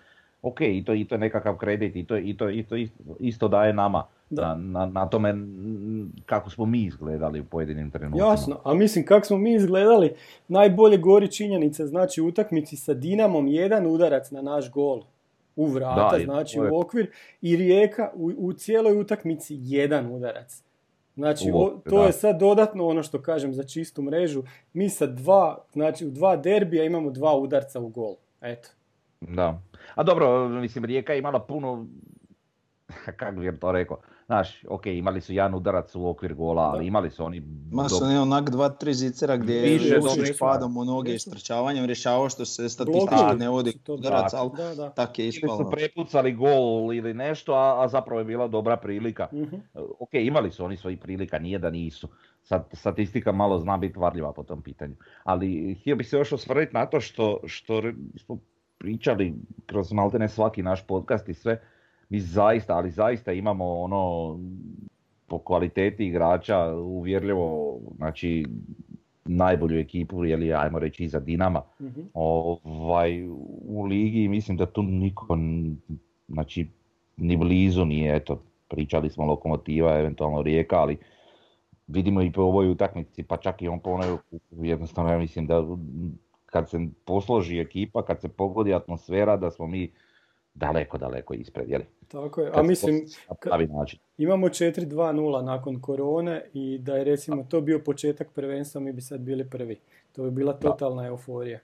ok, 0.43 0.61
i 0.61 0.85
to, 0.87 0.95
i 0.95 1.05
to 1.05 1.15
je 1.15 1.19
nekakav 1.19 1.57
kredit 1.57 1.97
i 1.97 2.05
to, 2.05 2.17
i 2.17 2.37
to, 2.37 2.51
i 2.51 2.63
to 2.63 2.77
isto 3.21 3.49
daje 3.49 3.73
nama 3.73 4.05
na, 4.31 4.55
na, 4.55 4.87
na, 4.87 5.07
tome 5.07 5.35
kako 6.27 6.51
smo 6.51 6.67
mi 6.67 6.85
izgledali 6.85 7.41
u 7.41 7.45
pojedinim 7.45 7.91
trenucima. 7.91 8.27
Jasno, 8.27 8.61
a 8.65 8.75
mislim 8.75 9.05
kako 9.05 9.27
smo 9.27 9.39
mi 9.39 9.55
izgledali, 9.55 10.15
najbolje 10.49 10.99
gori 10.99 11.33
činjenice, 11.33 11.87
znači 11.87 12.21
u 12.21 12.27
utakmici 12.27 12.77
sa 12.77 12.95
Dinamom 12.95 13.47
jedan 13.47 13.87
udarac 13.87 14.31
na 14.31 14.43
naš 14.43 14.71
gol 14.71 15.03
u 15.57 15.67
vrata, 15.67 16.19
znači 16.25 16.61
u 16.61 16.81
okvir 16.81 17.11
i 17.43 17.57
Rijeka 17.57 18.11
u, 18.15 18.33
u 18.37 18.53
cijeloj 18.53 19.01
utakmici 19.01 19.59
jedan 19.61 20.15
udarac. 20.15 20.66
Znači, 21.17 21.45
to 21.91 22.05
je 22.05 22.13
sad 22.13 22.39
dodatno 22.39 22.87
ono 22.87 23.03
što 23.03 23.23
kažem 23.23 23.55
za 23.55 23.65
čistu 23.65 24.03
mrežu. 24.03 24.43
Mi 24.73 24.91
sa 24.91 25.07
dva, 25.07 25.65
znači 25.73 26.07
u 26.07 26.11
dva 26.11 26.37
derbija 26.37 26.85
imamo 26.85 27.11
dva 27.11 27.37
udarca 27.37 27.81
u 27.81 27.89
gol. 27.89 28.15
Eto. 28.41 28.69
Da. 29.21 29.63
A 29.95 30.03
dobro, 30.03 30.49
mislim, 30.49 30.85
Rijeka 30.85 31.13
je 31.13 31.19
imala 31.19 31.41
puno, 31.41 31.87
kako 33.19 33.41
bih 33.41 33.53
to 33.61 33.73
rekao, 33.73 34.01
Znaš, 34.27 34.65
ok, 34.69 34.87
imali 34.87 35.21
su 35.21 35.33
jedan 35.33 35.55
udarac 35.55 35.95
u 35.95 36.09
okvir 36.09 36.35
gola, 36.35 36.63
ali 36.63 36.87
imali 36.87 37.11
su 37.11 37.25
oni... 37.25 37.43
Ma 37.73 37.89
su 37.89 38.05
oni 38.05 38.17
onak 38.17 38.51
dva, 38.51 38.69
tri 38.69 38.95
zicera 38.95 39.37
gdje 39.37 39.55
je 39.55 40.01
učiš 40.01 40.39
padom 40.39 40.77
u 40.77 40.85
noge 40.85 41.15
i 41.15 41.19
strčavanjem 41.19 41.85
rješavao 41.85 42.29
što 42.29 42.45
se 42.45 42.69
statistički 42.69 43.37
ne 43.39 43.49
vodi 43.49 43.73
udarac, 43.89 44.35
ali 44.35 44.51
tak 44.95 45.19
je 45.19 45.29
ispalo. 45.29 45.55
Ili 45.55 45.65
su 45.65 45.71
prepucali 45.71 46.33
gol 46.33 46.95
ili 46.95 47.15
nešto, 47.15 47.55
a, 47.55 47.85
a 47.85 47.89
zapravo 47.89 48.21
je 48.21 48.25
bila 48.25 48.49
dobra 48.49 48.77
prilika. 48.77 49.29
uh 49.33 49.49
Ok, 49.99 50.15
imali 50.15 50.51
su 50.51 50.65
oni 50.65 50.77
svojih 50.77 50.99
prilika, 50.99 51.39
nije 51.39 51.59
da 51.59 51.71
nisu. 51.71 52.09
Sad, 52.43 52.69
statistika 52.73 53.33
malo 53.33 53.59
zna 53.59 53.77
biti 53.77 53.99
varljiva 53.99 54.33
po 54.33 54.43
tom 54.43 54.63
pitanju. 54.63 54.95
Ali 55.25 55.77
htio 55.81 55.97
bih 55.97 56.09
se 56.09 56.17
još 56.17 56.33
osvrnuti 56.33 56.75
na 56.75 56.87
to 56.87 57.01
što, 57.01 57.41
što 57.45 57.83
smo 58.17 58.39
pričali 58.79 59.35
kroz 59.67 59.93
maltene 59.93 60.29
svaki 60.29 60.63
naš 60.63 60.87
podcast 60.87 61.29
i 61.29 61.35
sve, 61.35 61.61
mi 62.09 62.21
zaista, 62.21 62.77
ali 62.77 62.91
zaista 62.91 63.33
imamo 63.33 63.81
ono 63.81 64.39
po 65.27 65.39
kvaliteti 65.39 66.07
igrača 66.07 66.75
uvjerljivo, 66.75 67.79
znači 67.97 68.47
najbolju 69.25 69.79
ekipu, 69.79 70.21
li 70.21 70.55
ajmo 70.55 70.79
reći 70.79 71.05
iza 71.05 71.21
Dinama, 71.21 71.63
mm 71.81 71.87
ovaj, 72.15 73.29
u 73.69 73.85
ligi 73.85 74.29
mislim 74.29 74.57
da 74.57 74.67
tu 74.67 74.83
niko, 74.83 75.39
znači 76.29 76.67
ni 77.17 77.37
blizu 77.37 77.85
nije, 77.85 78.17
eto, 78.17 78.43
pričali 78.69 79.11
smo 79.11 79.27
lokomotiva, 79.27 79.99
eventualno 79.99 80.43
rijeka, 80.43 80.77
ali 80.77 80.97
vidimo 81.87 82.23
i 82.23 82.33
po 82.33 82.43
ovoj 82.43 82.71
utakmici, 82.71 83.23
pa 83.23 83.37
čak 83.37 83.63
i 83.63 83.69
on 83.69 83.81
po 83.81 83.91
onoj, 83.91 84.17
jednostavno 84.51 85.13
ja 85.13 85.19
mislim 85.19 85.47
da 85.47 85.65
kad 86.47 86.71
se 86.71 86.79
posloži 87.05 87.59
ekipa, 87.59 88.05
kad 88.05 88.21
se 88.21 88.29
pogodi 88.29 88.75
atmosfera, 88.75 89.37
da 89.37 89.51
smo 89.51 89.67
mi 89.67 89.93
daleko, 90.57 90.99
daleko 90.99 91.35
ispred, 91.35 91.71
jeli? 91.71 91.85
Tako 92.09 92.41
je, 92.41 92.51
a 92.55 92.63
mislim, 92.63 93.07
imamo 94.19 94.49
4-2-0 94.49 95.43
nakon 95.43 95.81
korone 95.81 96.45
i 96.55 96.79
da 96.79 96.97
je 96.97 97.05
recimo 97.05 97.47
to 97.49 97.61
bio 97.61 97.79
početak 97.79 98.33
prvenstva, 98.33 98.81
mi 98.81 98.93
bi 98.93 99.01
sad 99.01 99.21
bili 99.21 99.51
prvi. 99.51 99.79
To 100.13 100.23
bi 100.23 100.31
bila 100.31 100.53
totalna 100.53 101.07
euforija. 101.07 101.59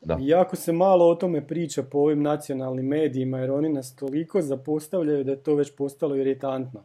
Da. 0.00 0.16
jako 0.20 0.56
se 0.56 0.72
malo 0.72 1.08
o 1.08 1.14
tome 1.14 1.46
priča 1.46 1.82
po 1.82 1.98
ovim 1.98 2.22
nacionalnim 2.22 2.86
medijima, 2.86 3.38
jer 3.38 3.50
oni 3.50 3.68
nas 3.68 3.96
toliko 3.96 4.42
zapostavljaju 4.42 5.24
da 5.24 5.30
je 5.30 5.42
to 5.42 5.54
već 5.54 5.76
postalo 5.76 6.16
iritantno. 6.16 6.82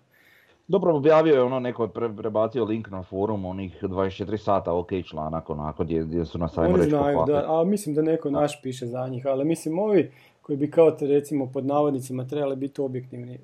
Dobro, 0.68 0.96
objavio 0.96 1.34
je 1.34 1.42
ono, 1.42 1.60
neko 1.60 1.88
prebacio 2.18 2.66
link 2.66 2.90
na 2.90 3.04
forum, 3.04 3.46
onih 3.46 3.84
24 3.84 4.38
sata 4.38 4.74
ok 4.74 4.90
članak, 5.06 5.50
onako, 5.50 5.84
gdje, 5.84 6.04
gdje 6.04 6.26
su 6.26 6.38
nas 6.38 6.58
ajmo 6.58 6.78
reći 6.78 6.90
znaju, 6.90 7.24
da, 7.28 7.46
a 7.48 7.64
mislim 7.64 7.96
da 7.96 8.02
neko 8.02 8.30
naš 8.30 8.62
piše 8.62 8.86
za 8.86 9.08
njih, 9.08 9.26
ali 9.28 9.46
mislim 9.46 9.80
ovi 9.80 10.12
koji 10.48 10.58
bi 10.58 10.72
kao 10.72 10.92
te 10.92 11.08
recimo 11.08 11.52
pod 11.52 11.66
navodnicima 11.66 12.28
trebali 12.28 12.56
biti 12.56 12.82
objektivni. 12.82 13.40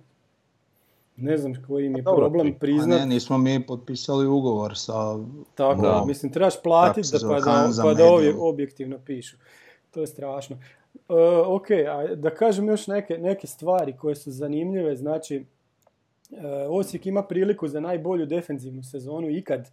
Ne 1.17 1.37
znam 1.37 1.53
koji 1.67 1.85
im 1.85 1.97
je 1.97 2.03
pa 2.03 2.13
problem 2.15 2.53
priznat. 2.59 2.99
Ne, 2.99 3.05
nismo 3.05 3.37
mi 3.37 3.65
potpisali 3.65 4.27
ugovor 4.27 4.77
sa... 4.77 4.93
Tako, 5.55 5.81
da, 5.81 6.03
mislim, 6.07 6.31
trebaš 6.31 6.61
platiti 6.63 7.07
da 7.11 7.27
pa 7.27 7.39
da, 7.39 7.69
pa 7.83 7.93
da 7.93 8.05
ovi 8.05 8.33
objektivno 8.39 8.97
pišu. 9.05 9.37
To 9.91 10.01
je 10.01 10.07
strašno. 10.07 10.57
Uh, 10.93 11.17
ok, 11.47 11.67
a 11.71 12.15
da 12.15 12.29
kažem 12.29 12.67
još 12.67 12.87
neke, 12.87 13.17
neke 13.17 13.47
stvari 13.47 13.97
koje 13.97 14.15
su 14.15 14.31
zanimljive, 14.31 14.95
znači 14.95 15.45
Osijek 16.69 17.05
ima 17.05 17.23
priliku 17.23 17.67
za 17.67 17.79
najbolju 17.79 18.25
defenzivnu 18.25 18.83
sezonu 18.83 19.29
ikad. 19.29 19.69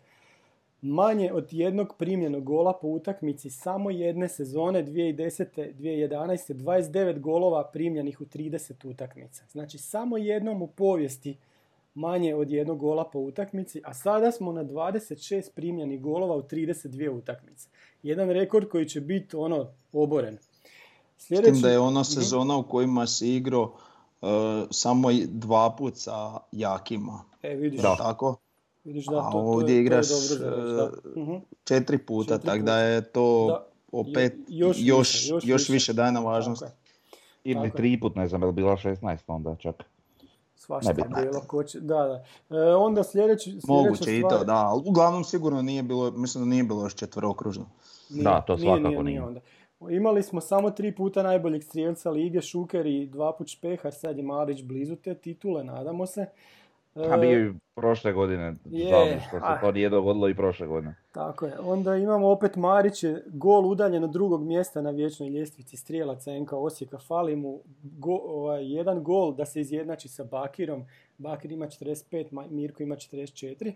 Manje 0.83 1.33
od 1.33 1.53
jednog 1.53 1.95
primljenog 1.99 2.45
gola 2.45 2.73
po 2.73 2.89
utakmici 2.89 3.51
samo 3.51 3.91
jedne 3.91 4.29
sezone 4.29 4.85
2010. 4.85 5.75
2011. 5.79 6.55
29 6.55 7.21
golova 7.21 7.71
primljenih 7.73 8.21
u 8.21 8.25
30 8.25 8.91
utakmica. 8.91 9.45
Znači 9.51 9.79
samo 9.79 10.19
jednom 10.19 10.63
u 10.63 10.67
povijesti 10.67 11.37
manje 11.95 12.35
od 12.35 12.51
jednog 12.51 12.79
gola 12.79 13.05
po 13.05 13.19
utakmici, 13.19 13.83
a 13.85 13.95
sada 13.95 14.33
smo 14.33 14.53
na 14.53 14.65
26 14.65 15.51
primljenih 15.55 16.01
golova 16.01 16.37
u 16.37 16.43
32 16.43 17.11
utakmice. 17.11 17.69
Jedan 18.03 18.31
rekord 18.31 18.69
koji 18.69 18.89
će 18.89 19.01
biti 19.01 19.37
ono 19.37 19.67
oboren. 19.93 20.39
Sljedeći... 21.19 21.63
da 21.63 21.69
je 21.69 21.79
ona 21.79 22.01
mhm. 22.01 22.05
sezona 22.05 22.57
u 22.57 22.63
kojima 22.63 23.07
se 23.07 23.29
igrao 23.29 23.63
uh, 23.63 24.29
samo 24.71 25.09
dva 25.29 25.77
put 25.79 25.97
sa 25.97 26.39
jakima. 26.53 27.25
E, 27.43 27.55
vidiš. 27.55 27.81
Da. 27.81 27.97
Tako? 27.97 28.37
Vidiš 28.85 29.07
da, 29.07 29.19
A 29.19 29.31
to, 29.33 29.39
ovdje 29.39 29.77
to, 29.77 29.81
igraš 29.81 30.09
to 30.09 30.15
dobro, 30.39 30.91
uh, 31.17 31.41
četiri 31.65 31.99
puta, 31.99 32.39
tako 32.39 32.63
da 32.63 32.79
je 32.79 33.03
to 33.13 33.47
da. 33.49 33.67
opet 33.93 34.35
još, 34.49 34.77
još, 34.81 35.15
više, 35.15 35.35
još, 35.35 35.45
još 35.45 35.69
više 35.69 35.93
daje 35.93 36.13
na 36.13 36.21
važnost. 36.21 36.65
Ili 37.45 37.71
tri 37.71 38.01
put, 38.01 38.17
ne 38.17 38.29
znam, 38.29 38.43
je 38.43 38.53
bila 38.53 38.77
16 38.77 39.19
onda 39.27 39.57
čak. 39.57 39.85
Svašta 40.55 40.91
je 40.91 41.25
bilo, 41.25 41.41
ko 41.47 41.65
će, 41.65 41.81
da, 41.81 42.25
da. 42.49 42.57
E, 42.57 42.75
onda 42.75 43.05
sljedeći, 43.05 43.51
sljedeća 43.51 43.67
Moguće 43.73 44.03
stvar... 44.03 44.15
i 44.15 44.23
to, 44.23 44.45
da, 44.45 44.55
ali 44.55 44.83
uglavnom 44.87 45.25
sigurno 45.25 45.63
nije 45.63 45.83
bilo, 45.83 46.11
mislim 46.11 46.45
da 46.45 46.51
nije 46.51 46.65
bilo 46.65 46.83
još 46.83 46.95
četvrokružno. 46.95 47.67
Nije, 48.11 48.25
da, 48.25 48.41
to 48.41 48.59
svakako 48.59 48.89
nije. 48.89 49.03
nije, 49.03 49.05
nije. 49.05 49.23
Onda. 49.23 49.41
Imali 49.91 50.23
smo 50.23 50.41
samo 50.41 50.71
tri 50.71 50.95
puta 50.95 51.23
najboljeg 51.23 51.63
strijelca 51.63 52.11
lige, 52.11 52.41
Šuker 52.41 52.87
i 52.87 53.07
dva 53.07 53.33
put 53.33 53.49
Špehar, 53.49 53.95
sad 53.95 54.17
je 54.17 54.23
Marić 54.23 54.63
blizu 54.63 54.97
te 54.97 55.15
titule, 55.15 55.65
nadamo 55.65 56.07
se. 56.07 56.27
A 56.95 57.17
bio 57.17 57.47
i 57.47 57.53
prošle 57.75 58.13
godine, 58.13 58.55
je, 58.65 59.21
što 59.29 59.39
se 59.39 59.61
to 59.61 59.73
nije 59.73 59.89
dogodilo 59.89 60.29
i 60.29 60.35
prošle 60.35 60.67
godine. 60.67 60.95
Tako 61.13 61.47
je. 61.47 61.59
Onda 61.59 61.97
imamo 61.97 62.29
opet 62.29 62.57
Marić, 62.57 63.05
gol 63.27 63.67
udaljen 63.67 64.05
od 64.05 64.11
drugog 64.11 64.43
mjesta 64.43 64.83
na 64.83 64.91
vječnoj 64.91 65.29
ljestvici 65.29 65.77
strijelaca 65.77 66.39
NK 66.39 66.53
Osijeka. 66.53 66.99
Fali 66.99 67.37
mu 67.37 67.61
go, 67.83 68.21
ovaj, 68.25 68.73
jedan 68.73 69.03
gol 69.03 69.35
da 69.35 69.45
se 69.47 69.61
izjednači 69.61 70.09
sa 70.09 70.25
Bakirom. 70.25 70.85
Bakir 71.19 71.53
ima 71.53 71.67
45, 71.67 72.49
Mirko 72.51 72.83
ima 72.83 72.97
44. 72.97 73.73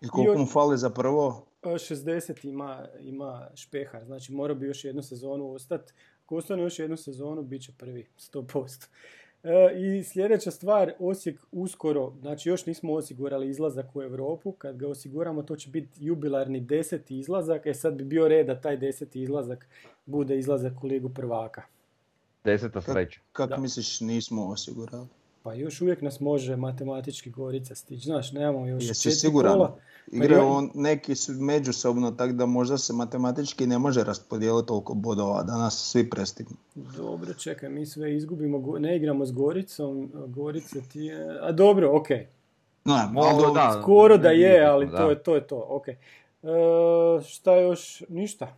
I 0.00 0.08
koliko 0.08 0.38
mu 0.38 0.46
fali 0.46 0.78
za 0.78 0.90
prvo? 0.90 1.46
60 1.62 2.48
ima, 2.48 2.86
ima 3.00 3.48
Špehar, 3.54 4.04
znači 4.04 4.32
mora 4.32 4.54
bi 4.54 4.66
još 4.66 4.84
jednu 4.84 5.02
sezonu 5.02 5.52
ostati. 5.52 5.92
Ako 6.24 6.36
ostane 6.36 6.62
još 6.62 6.78
jednu 6.78 6.96
sezonu, 6.96 7.42
bit 7.42 7.62
će 7.62 7.72
prvi, 7.78 8.06
100%. 8.18 8.88
E, 9.46 9.78
I 9.78 10.04
sljedeća 10.04 10.50
stvar, 10.50 10.92
Osijek 10.98 11.40
uskoro, 11.52 12.12
znači 12.20 12.48
još 12.48 12.66
nismo 12.66 12.92
osigurali 12.92 13.48
izlazak 13.48 13.96
u 13.96 14.02
Europu, 14.02 14.52
kad 14.52 14.76
ga 14.76 14.88
osiguramo 14.88 15.42
to 15.42 15.56
će 15.56 15.70
biti 15.70 16.04
jubilarni 16.04 16.60
deseti 16.60 17.18
izlazak, 17.18 17.66
e 17.66 17.74
sad 17.74 17.94
bi 17.94 18.04
bio 18.04 18.28
red 18.28 18.46
da 18.46 18.60
taj 18.60 18.76
deseti 18.76 19.22
izlazak 19.22 19.68
bude 20.06 20.38
izlazak 20.38 20.84
u 20.84 20.86
Ligu 20.86 21.08
prvaka. 21.08 21.62
Deseta 22.44 22.80
sreća. 22.80 23.20
Kako 23.32 23.60
misliš 23.60 24.00
nismo 24.00 24.46
osigurali? 24.46 25.06
Pa 25.46 25.54
još 25.54 25.80
uvijek 25.80 26.02
nas 26.02 26.20
može 26.20 26.56
matematički 26.56 27.30
Gorica 27.30 27.74
stići, 27.74 28.04
znaš, 28.04 28.32
nemamo 28.32 28.66
još 28.66 28.88
Jesi 28.88 29.10
siguran? 29.10 29.52
kola. 29.52 29.76
Igraju 30.06 30.48
on... 30.48 30.70
neki 30.74 31.14
su 31.14 31.32
međusobno, 31.32 32.10
tako 32.10 32.32
da 32.32 32.46
možda 32.46 32.78
se 32.78 32.92
matematički 32.92 33.66
ne 33.66 33.78
može 33.78 34.04
raspodijeliti 34.04 34.68
toliko 34.68 34.94
bodova, 34.94 35.42
da 35.42 35.58
nas 35.58 35.90
svi 35.92 36.10
prestignu. 36.10 36.56
Dobro, 36.74 37.34
čekaj, 37.34 37.68
mi 37.68 37.86
sve 37.86 38.16
izgubimo, 38.16 38.78
ne 38.78 38.96
igramo 38.96 39.26
s 39.26 39.32
Goricom, 39.32 40.10
Gorica 40.26 40.78
ti 40.92 41.00
je... 41.00 41.38
A 41.42 41.52
dobro, 41.52 41.96
ok. 41.96 42.08
No, 42.84 43.10
malo, 43.12 43.50
da, 43.54 43.78
skoro 43.82 44.18
da 44.18 44.28
je, 44.28 44.64
ali 44.64 44.90
To, 44.90 45.10
je, 45.10 45.22
to 45.22 45.34
je 45.34 45.46
to, 45.46 45.66
ok. 45.68 45.88
E, 45.88 45.96
šta 47.26 47.56
još? 47.56 48.02
Ništa. 48.08 48.44
E, 48.44 48.54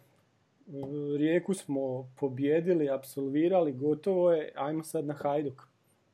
Rijeku 1.18 1.54
smo 1.54 2.10
pobjedili, 2.20 2.90
absolvirali, 2.90 3.72
gotovo 3.72 4.32
je, 4.32 4.52
ajmo 4.56 4.84
sad 4.84 5.04
na 5.04 5.14
Hajduk. 5.14 5.67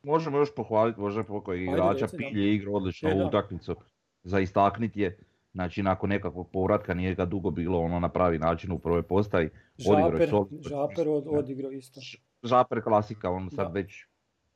Možemo 0.04 0.38
još 0.38 0.54
pohvaliti 0.54 1.00
možda 1.00 1.24
pokoj 1.24 1.64
igrača, 1.64 2.06
Pilje 2.16 2.54
igra 2.54 2.72
odlično 2.72 3.10
e, 3.10 3.24
utakmicu 3.24 3.76
za 4.24 4.40
istaknit 4.40 4.96
je, 4.96 5.18
znači 5.52 5.82
nakon 5.82 6.10
nekakvog 6.10 6.50
povratka 6.50 6.94
nije 6.94 7.14
ga 7.14 7.24
dugo 7.24 7.50
bilo 7.50 7.78
ono 7.78 8.00
na 8.00 8.08
pravi 8.08 8.38
način 8.38 8.72
u 8.72 8.78
prvoj 8.78 9.02
postavi. 9.02 9.50
Žaper, 9.78 10.28
žaper 10.68 11.08
od, 11.08 11.26
odigrao 11.30 11.70
isto. 11.70 12.00
Žaper 12.42 12.82
klasika, 12.82 13.30
on 13.30 13.50
sad 13.50 13.74
već, 13.74 14.06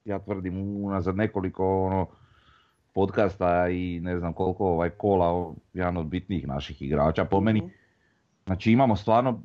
ja 0.05 0.19
tvrdim, 0.19 0.85
unazad 0.85 1.17
nekoliko 1.17 1.85
ono, 1.85 2.07
podcasta 2.95 3.69
i 3.69 4.01
ne 4.01 4.19
znam 4.19 4.33
koliko 4.33 4.67
ovaj 4.67 4.91
kola, 4.91 5.55
jedan 5.73 5.97
od 5.97 6.07
bitnijih 6.07 6.49
naših 6.49 6.83
igrača 6.83 7.25
po 7.25 7.41
meni. 7.41 7.61
Mhm. 7.61 7.69
Znači 8.47 8.73
imamo 8.73 8.97
stvarno, 8.97 9.43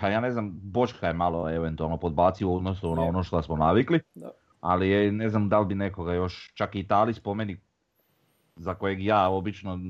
a 0.00 0.08
ja 0.08 0.20
ne 0.20 0.30
znam, 0.30 0.50
Bočka 0.62 1.06
je 1.06 1.12
malo 1.12 1.50
eventualno 1.50 1.96
podbacio 1.96 2.48
u 2.48 2.56
odnosu 2.56 2.94
na 2.94 3.02
ono 3.02 3.22
što 3.22 3.42
smo 3.42 3.56
navikli. 3.56 4.00
Da. 4.14 4.30
Ali 4.66 4.88
je, 4.88 5.12
ne 5.12 5.28
znam 5.28 5.48
da 5.48 5.60
li 5.60 5.66
bi 5.66 5.74
nekoga 5.74 6.14
još, 6.14 6.52
čak 6.54 6.74
i 6.74 6.80
Itali 6.80 7.14
spomeni 7.14 7.56
za 8.56 8.74
kojeg 8.74 9.04
ja 9.04 9.28
obično 9.28 9.80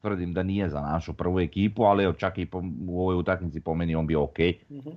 tvrdim 0.00 0.32
da 0.32 0.42
nije 0.42 0.68
za 0.68 0.80
našu 0.80 1.12
prvu 1.12 1.40
ekipu, 1.40 1.82
ali 1.82 2.04
evo 2.04 2.12
čak 2.12 2.38
i 2.38 2.46
po, 2.46 2.62
u 2.88 3.00
ovoj 3.00 3.16
utakmici 3.16 3.60
po 3.60 3.74
meni 3.74 3.94
on 3.94 4.06
bio 4.06 4.22
ok. 4.22 4.38
mm 4.70 4.90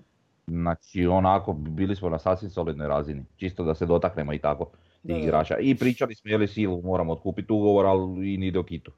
Znači 0.48 1.08
onako 1.08 1.53
bili 1.53 1.96
smo 1.96 2.10
na 2.10 2.20
sasvim 2.20 2.50
solidnoj 2.50 2.88
razini, 2.88 3.25
čisto 3.36 3.63
da 3.63 3.75
se 3.75 3.86
dotaknemo 3.86 4.34
i 4.34 4.39
tako 4.39 4.72
tih 5.08 5.24
igrača. 5.24 5.58
I 5.58 5.75
pričali 5.75 6.15
smo 6.15 6.32
je 6.32 6.38
li 6.38 6.48
silu 6.48 6.82
moramo 6.82 7.13
otkupiti 7.13 7.53
ugovor, 7.53 7.86
ali 7.86 8.34
i 8.34 8.38
ni 8.38 8.51
do 8.51 8.63
kitu. 8.63 8.91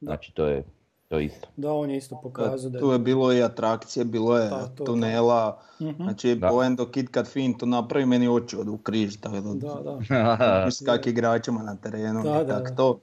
Znači 0.00 0.34
to 0.34 0.46
je 0.46 0.64
to 1.12 1.18
isto. 1.20 1.48
Da, 1.56 1.72
on 1.72 1.90
je 1.90 1.96
isto 1.96 2.20
pokazao 2.22 2.70
da... 2.70 2.78
Tu 2.78 2.92
je 2.92 2.98
bilo 2.98 3.32
i 3.32 3.42
atrakcije, 3.42 4.04
bilo 4.04 4.38
je 4.38 4.50
pa, 4.50 4.66
to, 4.66 4.84
tunela, 4.84 5.58
to. 5.78 5.84
Mhm. 5.84 6.02
znači 6.02 6.34
da. 6.34 6.48
Poen 6.48 6.76
do 6.76 6.86
Kit 6.86 7.08
Kat 7.08 7.26
Fin 7.26 7.54
to 7.58 7.66
napravi 7.66 8.06
meni 8.06 8.28
oči 8.28 8.56
od 8.56 8.68
u 8.68 8.78
križ, 8.78 9.16
tako 9.16 9.40
da, 9.40 9.54
da, 9.54 10.36
da. 10.36 10.70
s 10.76 10.84
kak 10.84 11.06
igračima 11.06 11.62
na 11.62 11.76
terenu, 11.76 12.22
da, 12.22 12.44
da, 12.44 12.60
da. 12.60 12.74
to. 12.74 13.00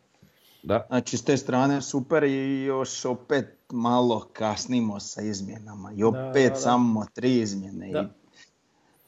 Da. 0.64 0.86
Znači 0.88 1.18
s 1.18 1.24
te 1.24 1.38
strane 1.38 1.82
super 1.82 2.24
i 2.24 2.64
još 2.64 3.06
opet 3.06 3.46
malo 3.72 4.28
kasnimo 4.34 5.00
sa 5.00 5.22
izmjenama 5.22 5.92
i 5.96 6.04
opet 6.04 6.52
samo 6.56 7.06
tri 7.14 7.40
izmjene. 7.40 7.92
Da. 7.92 8.10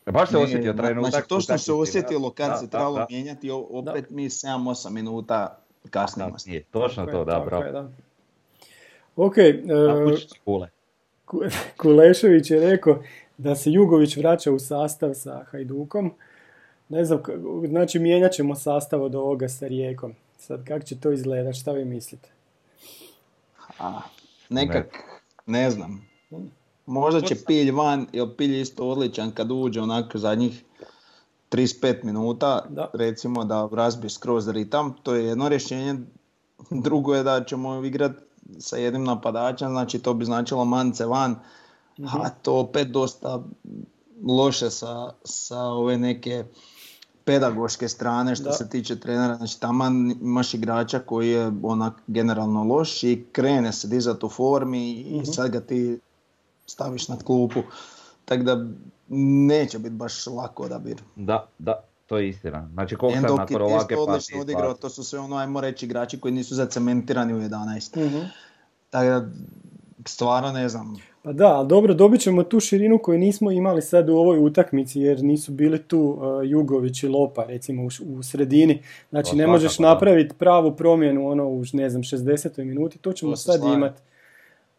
I... 0.07 0.11
Baš 0.11 0.29
se 0.29 0.37
osjetio 0.37 0.73
trenutak. 0.73 1.11
Znači 1.11 1.27
to 1.27 1.41
što 1.41 1.57
se 1.57 1.73
osjetilo 1.73 2.29
kad 2.29 2.59
se 2.59 2.69
trebalo 2.69 3.05
mijenjati, 3.09 3.51
opet 3.51 4.09
mi 4.09 4.29
7-8 4.29 4.89
minuta 4.89 5.57
kasnimo. 5.89 6.35
Točno 6.71 7.05
to, 7.05 7.25
da, 7.25 7.39
bravo. 7.39 7.89
Ok, 9.21 9.35
uh, 10.45 10.61
Kulešević 11.81 12.51
je 12.51 12.59
rekao 12.59 13.03
da 13.37 13.55
se 13.55 13.71
Jugović 13.71 14.17
vraća 14.17 14.51
u 14.51 14.59
sastav 14.59 15.13
sa 15.13 15.43
Hajdukom. 15.51 16.13
Ne 16.89 17.05
znam, 17.05 17.21
znači 17.67 17.99
mijenjat 17.99 18.31
ćemo 18.31 18.55
sastav 18.55 19.03
od 19.03 19.15
ovoga 19.15 19.49
sa 19.49 19.67
Rijekom. 19.67 20.13
Sad, 20.37 20.67
kako 20.67 20.85
će 20.85 20.99
to 20.99 21.11
izgledati? 21.11 21.59
Šta 21.59 21.71
vi 21.71 21.85
mislite? 21.85 22.29
A, 23.79 24.01
nekak, 24.49 25.03
ne, 25.45 25.71
znam. 25.71 26.09
Možda 26.85 27.21
će 27.21 27.35
Pilj 27.47 27.71
van, 27.71 28.07
jer 28.13 28.27
Pilj 28.37 28.53
je 28.53 28.61
isto 28.61 28.89
odličan 28.89 29.31
kad 29.31 29.51
uđe 29.51 29.81
onako 29.81 30.17
zadnjih 30.17 30.63
35 31.51 32.03
minuta, 32.03 32.65
da. 32.69 32.89
recimo 32.93 33.43
da 33.45 33.69
razbije 33.71 34.09
skroz 34.09 34.49
ritam, 34.49 34.95
to 35.03 35.15
je 35.15 35.25
jedno 35.25 35.49
rješenje. 35.49 35.95
Drugo 36.69 37.15
je 37.15 37.23
da 37.23 37.43
ćemo 37.43 37.85
igrati 37.85 38.30
sa 38.59 38.77
jednim 38.77 39.03
napadačem, 39.03 39.69
znači 39.69 39.99
to 39.99 40.13
bi 40.13 40.25
značilo 40.25 40.65
mance 40.65 41.05
van, 41.05 41.35
a 42.13 42.29
to 42.29 42.59
opet 42.59 42.87
dosta 42.87 43.43
loše 44.27 44.69
sa, 44.69 45.13
sa 45.23 45.63
ove 45.63 45.97
neke 45.97 46.43
pedagoške 47.25 47.89
strane 47.89 48.35
što 48.35 48.51
se 48.51 48.69
tiče 48.69 48.99
trenera, 48.99 49.35
znači 49.35 49.59
tamo 49.59 49.85
imaš 50.21 50.53
igrača 50.53 50.99
koji 50.99 51.29
je 51.29 51.51
onak 51.63 51.93
generalno 52.07 52.63
loš 52.63 53.03
i 53.03 53.25
krene 53.31 53.73
se 53.73 53.87
dizati 53.87 54.25
u 54.25 54.29
formi 54.29 54.91
i 54.91 55.15
mhm. 55.15 55.25
sad 55.25 55.51
ga 55.51 55.61
ti 55.61 55.99
staviš 56.65 57.07
na 57.07 57.17
klupu. 57.17 57.59
Tako 58.25 58.43
da 58.43 58.65
neće 59.47 59.79
biti 59.79 59.95
baš 59.95 60.27
lako 60.27 60.63
odabir. 60.63 61.01
Da, 61.15 61.47
da, 61.59 61.83
to 62.11 62.17
je 62.17 62.29
istina. 62.29 62.69
Znači 62.73 62.95
koliko 62.95 63.27
sam 63.27 63.35
nakon 63.35 63.61
ovake 63.61 63.97
odlično 63.97 64.41
odigrao, 64.41 64.73
to 64.73 64.89
su 64.89 65.03
sve 65.03 65.19
ono, 65.19 65.35
ajmo 65.35 65.61
reći, 65.61 65.85
igrači 65.85 66.19
koji 66.19 66.33
nisu 66.33 66.55
zacementirani 66.55 67.33
u 67.33 67.37
11. 67.37 68.05
mm 68.05 68.29
Tako 68.89 69.05
da, 69.05 69.27
stvarno 70.07 70.51
ne 70.51 70.69
znam. 70.69 70.95
Pa 71.23 71.33
da, 71.33 71.47
ali 71.47 71.67
dobro, 71.67 71.93
dobit 71.93 72.21
ćemo 72.21 72.43
tu 72.43 72.59
širinu 72.59 72.97
koju 72.97 73.19
nismo 73.19 73.51
imali 73.51 73.81
sad 73.81 74.09
u 74.09 74.13
ovoj 74.13 74.39
utakmici 74.39 74.99
jer 74.99 75.23
nisu 75.23 75.51
bili 75.51 75.83
tu 75.83 75.99
uh, 75.99 76.49
Jugović 76.49 77.03
i 77.03 77.07
Lopa 77.07 77.45
recimo 77.45 77.87
u, 78.05 78.23
sredini. 78.23 78.83
Znači 79.09 79.35
ne 79.35 79.47
možeš 79.47 79.79
napraviti 79.79 80.35
pravu 80.35 80.75
promjenu 80.75 81.27
ono 81.27 81.47
u 81.47 81.63
ne 81.73 81.89
znam 81.89 82.03
60. 82.03 82.63
minuti, 82.63 82.97
to 82.97 83.13
ćemo 83.13 83.35
sad 83.35 83.61
imati. 83.75 84.01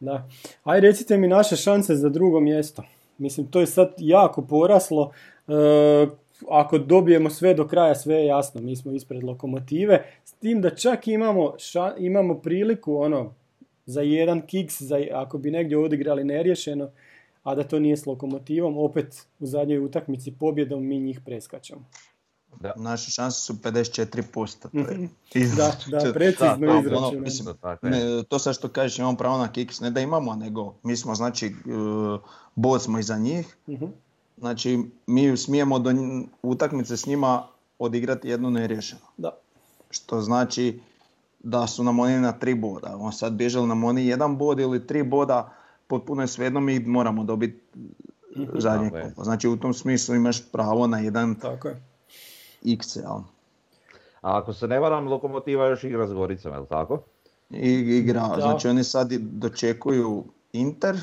Da. 0.00 0.28
Aj 0.64 0.80
recite 0.80 1.16
mi 1.16 1.28
naše 1.28 1.56
šanse 1.56 1.96
za 1.96 2.08
drugo 2.08 2.40
mjesto. 2.40 2.82
Mislim 3.18 3.46
to 3.46 3.60
je 3.60 3.66
sad 3.66 3.94
jako 3.98 4.42
poraslo. 4.42 5.10
Uh, 5.46 6.21
ako 6.48 6.78
dobijemo 6.78 7.30
sve 7.30 7.54
do 7.54 7.66
kraja, 7.66 7.94
sve 7.94 8.14
je 8.14 8.26
jasno, 8.26 8.60
mi 8.60 8.76
smo 8.76 8.92
ispred 8.92 9.24
lokomotive, 9.24 10.04
s 10.24 10.32
tim 10.32 10.60
da 10.60 10.70
čak 10.70 11.08
imamo, 11.08 11.54
imamo 11.98 12.34
priliku 12.34 12.96
ono, 12.96 13.34
za 13.86 14.00
jedan 14.00 14.46
kiks, 14.46 14.82
za, 14.82 14.98
ako 15.12 15.38
bi 15.38 15.50
negdje 15.50 15.78
odigrali 15.78 16.24
neriješeno, 16.24 16.90
a 17.42 17.54
da 17.54 17.62
to 17.62 17.78
nije 17.78 17.96
s 17.96 18.06
lokomotivom, 18.06 18.78
opet 18.78 19.26
u 19.38 19.46
zadnjoj 19.46 19.78
utakmici 19.78 20.32
pobjedom 20.40 20.86
mi 20.86 21.00
njih 21.00 21.20
preskačemo. 21.24 21.84
Da. 22.60 22.72
Naše 22.76 23.10
šanse 23.10 23.40
su 23.40 23.54
54%. 23.54 24.68
To, 25.32 25.38
je 25.38 25.48
da, 25.56 25.76
da, 25.86 26.12
precizno 26.12 26.66
da, 26.66 27.76
ono, 27.82 28.22
to 28.22 28.38
sad 28.38 28.54
što 28.54 28.68
kažeš 28.68 28.98
imamo 28.98 29.16
pravo 29.16 29.38
na 29.38 29.52
kiks, 29.52 29.80
ne 29.80 29.90
da 29.90 30.00
imamo, 30.00 30.34
nego 30.34 30.74
mi 30.82 30.96
smo 30.96 31.14
znači 31.14 31.46
uh, 31.46 32.20
bod 32.54 32.82
smo 32.82 32.98
iza 32.98 33.18
njih. 33.18 33.56
Znači 34.36 34.78
mi 35.06 35.36
smijemo 35.36 35.78
do 35.78 35.90
utakmice 36.42 36.96
s 36.96 37.06
njima 37.06 37.42
odigrati 37.78 38.28
jednu 38.28 38.50
neriješeno. 38.50 39.06
Da. 39.16 39.30
Što 39.90 40.20
znači 40.20 40.80
da 41.42 41.66
su 41.66 41.84
nam 41.84 41.98
oni 41.98 42.18
na 42.18 42.32
tri 42.32 42.54
boda. 42.54 42.96
On 42.98 43.12
sad 43.12 43.32
bježali 43.32 43.66
nam 43.66 43.84
oni 43.84 44.06
jedan 44.06 44.36
bod 44.38 44.60
ili 44.60 44.86
tri 44.86 45.02
boda, 45.02 45.52
potpuno 45.86 46.22
je 46.22 46.28
svejedno 46.28 46.60
mi 46.60 46.78
moramo 46.80 47.24
dobiti 47.24 47.60
mhm. 48.36 48.58
zadnje 48.58 48.90
kopa. 48.90 49.24
Znači 49.24 49.48
u 49.48 49.56
tom 49.56 49.74
smislu 49.74 50.14
imaš 50.14 50.50
pravo 50.52 50.86
na 50.86 50.98
jedan 50.98 51.34
Tako 51.34 51.68
je. 51.68 51.82
X, 52.66 52.96
jel? 52.96 53.18
A 54.22 54.38
ako 54.38 54.52
se 54.52 54.68
ne 54.68 54.78
varam, 54.78 55.08
Lokomotiva 55.08 55.66
još 55.66 55.84
igra 55.84 56.06
s 56.06 56.12
Goricom, 56.12 56.52
je 56.52 56.66
tako? 56.66 57.02
I, 57.50 57.70
igra, 57.72 58.36
znači 58.40 58.68
oni 58.68 58.84
sad 58.84 59.12
dočekuju 59.12 60.24
Inter, 60.52 60.96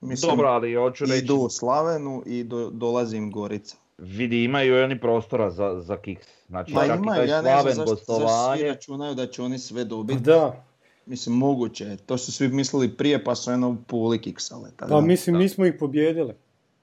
mislim, 0.00 0.30
Dobro, 0.30 0.48
ali 0.48 0.74
hoću 0.74 1.04
reći... 1.04 1.24
idu 1.24 1.36
u 1.36 1.50
Slavenu 1.50 2.22
i 2.26 2.44
do, 2.44 2.70
dolazi 2.70 3.16
im 3.16 3.30
Gorica. 3.30 3.76
Vidi, 3.98 4.44
imaju 4.44 4.84
oni 4.84 5.00
prostora 5.00 5.50
za, 5.50 5.80
za 5.80 5.96
kiks. 5.96 6.26
Znači, 6.48 6.74
Ma 6.74 6.84
ima, 6.84 7.16
ja 7.16 7.42
ne 7.42 7.62
znam 7.62 7.86
zašto, 7.86 7.94
zašto 7.94 8.56
svi 8.56 8.68
računaju 8.68 9.14
da 9.14 9.26
će 9.26 9.42
oni 9.42 9.58
sve 9.58 9.84
dobiti. 9.84 10.20
Da. 10.20 10.64
Mislim, 11.06 11.36
moguće. 11.36 11.96
To 11.96 12.18
su 12.18 12.32
svi 12.32 12.48
mislili 12.48 12.96
prije, 12.96 13.24
pa 13.24 13.34
su 13.34 13.50
jedno 13.50 13.76
puli 13.86 14.20
kiksale. 14.20 14.70
Pa 14.88 15.00
mislim, 15.00 15.38
mi 15.38 15.48
smo 15.48 15.66
ih 15.66 15.74
pobjedili. 15.78 16.34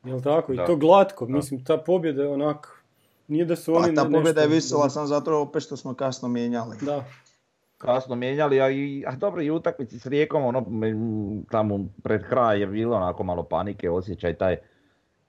Jel 0.04 0.22
tako? 0.22 0.54
I 0.54 0.58
to 0.68 0.76
glatko. 0.76 1.26
Mislim, 1.26 1.66
ta 1.66 1.78
pobjeda 1.78 2.22
je 2.22 2.30
onak... 2.30 2.84
Nije 3.28 3.46
da 3.46 3.56
su 3.56 3.74
pa 3.74 3.80
oni 3.80 3.96
ta 3.96 4.10
pobjeda 4.14 4.42
je 4.42 4.48
visela 4.48 4.90
sam 4.90 5.08
zato 5.08 5.42
opet 5.42 5.64
što 5.64 5.78
smo 5.78 5.94
kasno 5.94 6.28
mijenjali. 6.28 6.78
Da. 6.82 7.06
Kasno 7.78 8.16
mijenjali, 8.16 8.62
a, 8.62 8.70
i, 8.70 9.04
a 9.08 9.16
dobro 9.16 9.42
i 9.42 9.52
utakmici 9.52 10.00
s 10.00 10.06
Rijekom, 10.06 10.46
ono, 10.46 10.66
tamo 11.52 11.86
pred 12.04 12.24
kraj 12.30 12.60
je 12.60 12.68
bilo 12.68 12.96
onako 12.96 13.24
malo 13.24 13.44
panike, 13.44 13.90
osjećaj 13.90 14.34
taj 14.34 14.58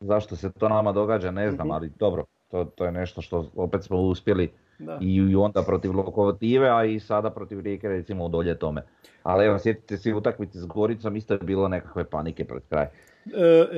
zašto 0.00 0.36
se 0.36 0.52
to 0.52 0.68
nama 0.68 0.92
događa, 0.92 1.30
ne 1.30 1.50
znam, 1.50 1.66
mhm. 1.66 1.74
ali 1.74 1.90
dobro, 1.98 2.24
to, 2.50 2.64
to 2.64 2.84
je 2.84 2.92
nešto 2.92 3.22
što 3.22 3.50
opet 3.56 3.84
smo 3.84 4.00
uspjeli 4.00 4.50
da. 4.78 4.98
i 5.00 5.36
onda 5.36 5.62
protiv 5.62 5.96
Lokomotive, 5.96 6.68
a 6.68 6.84
i 6.84 7.00
sada 7.00 7.30
protiv 7.30 7.60
Rijeke 7.60 7.88
recimo 7.88 8.24
odolje 8.24 8.58
tome. 8.58 8.82
Ali 9.22 9.46
evo, 9.46 9.58
sjetite 9.58 9.96
se 9.96 10.14
utakmice 10.14 10.58
s 10.58 10.66
Goricom, 10.66 11.16
isto 11.16 11.34
je 11.34 11.40
bilo 11.42 11.68
nekakve 11.68 12.04
panike 12.04 12.44
pred 12.44 12.62
kraj. 12.68 12.84
E, 12.84 12.88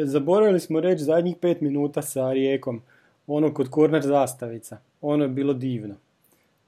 zaboravili 0.04 0.61
smo 0.61 0.80
reći 0.80 1.04
zadnjih 1.04 1.37
pet 1.40 1.61
minuta 1.61 2.02
sa 2.02 2.33
Rijekom 2.33 2.83
ono 3.26 3.54
kod 3.54 3.70
korner 3.70 4.02
zastavica, 4.02 4.78
ono 5.00 5.24
je 5.24 5.28
bilo 5.28 5.52
divno. 5.52 5.94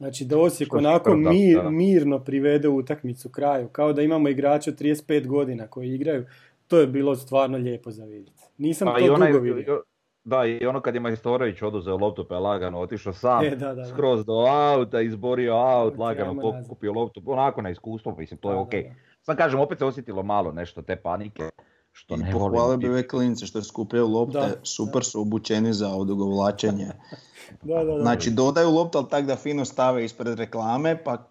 Znači 0.02 0.24
da 0.24 0.38
Osijek 0.38 0.74
onako 0.74 1.16
mir, 1.16 1.60
mirno 1.70 2.18
privede 2.18 2.68
utakmicu 2.68 3.28
kraju, 3.28 3.68
kao 3.68 3.92
da 3.92 4.02
imamo 4.02 4.28
igrače 4.28 4.70
od 4.70 4.80
35 4.80 5.26
godina 5.26 5.66
koji 5.66 5.94
igraju, 5.94 6.24
to 6.66 6.78
je 6.78 6.86
bilo 6.86 7.16
stvarno 7.16 7.58
lijepo 7.58 7.90
za 7.90 8.04
vidjeti. 8.04 8.42
Nisam 8.58 8.88
to 8.98 9.16
dugo 9.16 9.38
vidio. 9.38 9.82
Da, 10.24 10.46
i 10.46 10.66
ono 10.66 10.80
kad 10.80 10.94
je 10.94 11.00
Majstorović 11.00 11.62
oduzeo 11.62 11.96
loptu 11.96 12.26
pa 12.28 12.34
je 12.34 12.40
lagano 12.40 12.80
otišao 12.80 13.12
sam, 13.12 13.44
e, 13.44 13.56
da, 13.56 13.74
da, 13.74 13.84
skroz 13.86 14.24
do 14.24 14.32
auta, 14.48 15.00
izborio 15.00 15.54
aut, 15.54 15.98
lagano 15.98 16.40
pokupio 16.40 16.92
loptu, 16.92 17.22
onako 17.26 17.62
na 17.62 17.70
iskustvo, 17.70 18.14
mislim, 18.18 18.38
to 18.38 18.50
je 18.50 18.56
ok. 18.56 18.72
Sam 19.20 19.36
kažem, 19.36 19.60
opet 19.60 19.78
se 19.78 19.84
osjetilo 19.84 20.22
malo 20.22 20.52
nešto 20.52 20.82
te 20.82 20.96
panike. 20.96 21.50
Što 21.92 22.14
I 22.14 22.32
pohvale 22.32 22.76
bi 22.76 22.88
ove 22.88 23.08
klince 23.08 23.46
što 23.46 23.58
je 23.58 23.64
skupljaju 23.64 24.06
lopte, 24.08 24.52
super 24.62 25.04
su 25.04 25.20
obučeni 25.20 25.72
za 25.72 25.88
odugovlačenje. 25.88 26.86
da, 27.62 27.84
da, 27.84 27.98
Znači 28.00 28.30
dodaju 28.30 28.70
loptu, 28.70 28.98
ali 28.98 29.08
tako 29.08 29.26
da 29.26 29.36
fino 29.36 29.64
stave 29.64 30.04
ispred 30.04 30.38
reklame, 30.38 31.04
pa 31.04 31.28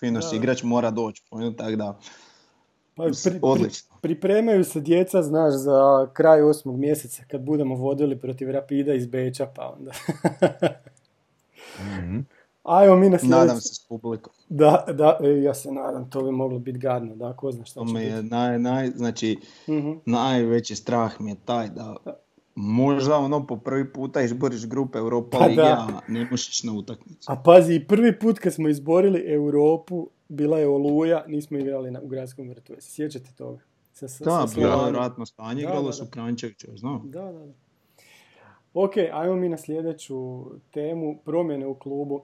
fino 0.00 0.22
si 0.22 0.36
igrač 0.36 0.62
mora 0.62 0.90
doći. 0.90 1.22
Tako 1.56 1.76
da, 1.76 1.98
pa, 2.94 3.04
pri, 3.24 3.38
odlično. 3.42 3.96
pripremaju 4.00 4.64
se 4.64 4.80
djeca, 4.80 5.22
znaš, 5.22 5.54
za 5.54 6.08
kraj 6.12 6.42
osmog 6.42 6.78
mjeseca 6.78 7.22
kad 7.28 7.40
budemo 7.40 7.74
vodili 7.74 8.18
protiv 8.18 8.50
Rapida 8.50 8.94
iz 8.94 9.06
Beča, 9.06 9.46
pa 9.56 9.74
onda... 9.78 9.92
mm-hmm. 11.80 12.26
Ajmo 12.66 12.96
mi 12.96 13.08
na 13.08 13.18
sljedeći. 13.18 13.38
Nadam 13.38 13.60
se 13.60 13.74
s 13.74 13.88
publikom. 13.88 14.32
Da, 14.48 14.84
da, 14.92 15.18
e, 15.22 15.42
ja 15.42 15.54
se 15.54 15.72
nadam, 15.72 16.10
to 16.10 16.22
bi 16.22 16.30
moglo 16.30 16.58
biti 16.58 16.78
gadno, 16.78 17.16
da, 17.16 17.36
ko 17.36 17.52
zna 17.52 17.64
šta 17.64 17.80
će 17.92 18.04
je 18.04 18.22
naj, 18.22 18.58
naj, 18.58 18.90
znači, 18.90 19.38
uh 19.66 19.96
najveći 20.06 20.76
strah 20.76 21.20
mi 21.20 21.30
je 21.30 21.36
taj 21.44 21.68
da 21.68 21.96
možda 22.54 23.16
ono 23.16 23.46
po 23.46 23.56
prvi 23.56 23.92
puta 23.92 24.20
izboriš 24.20 24.66
grupe 24.66 24.98
Europa 24.98 25.38
pa 25.38 25.46
Lige, 25.46 25.62
a 25.62 26.00
ne 26.08 26.28
možeš 26.30 26.62
na 26.62 26.72
utakmicu. 26.72 27.32
A 27.32 27.36
pazi, 27.36 27.80
prvi 27.88 28.18
put 28.18 28.38
kad 28.38 28.54
smo 28.54 28.68
izborili 28.68 29.24
Europu, 29.26 30.08
bila 30.28 30.58
je 30.58 30.68
Oluja, 30.68 31.24
nismo 31.26 31.58
igrali 31.58 31.90
na, 31.90 32.00
u 32.00 32.06
gradskom 32.06 32.48
vrtu. 32.48 32.74
Sjećate 32.78 33.30
toga? 33.36 33.58
Sa, 33.92 34.08
sa, 34.08 34.24
da, 34.24 34.46
bilo 34.54 34.86
je 34.86 34.92
ratno 34.92 35.26
stanje, 35.26 35.62
igralo 35.62 35.92
su 35.92 36.06
Krančevića, 36.10 36.68
znam. 36.76 37.02
Da, 37.04 37.24
da, 37.24 37.46
da. 37.46 37.52
Ok, 38.74 38.92
ajmo 39.12 39.36
mi 39.36 39.48
na 39.48 39.56
sljedeću 39.56 40.44
temu, 40.70 41.18
promjene 41.24 41.66
u 41.66 41.74
klubu 41.74 42.22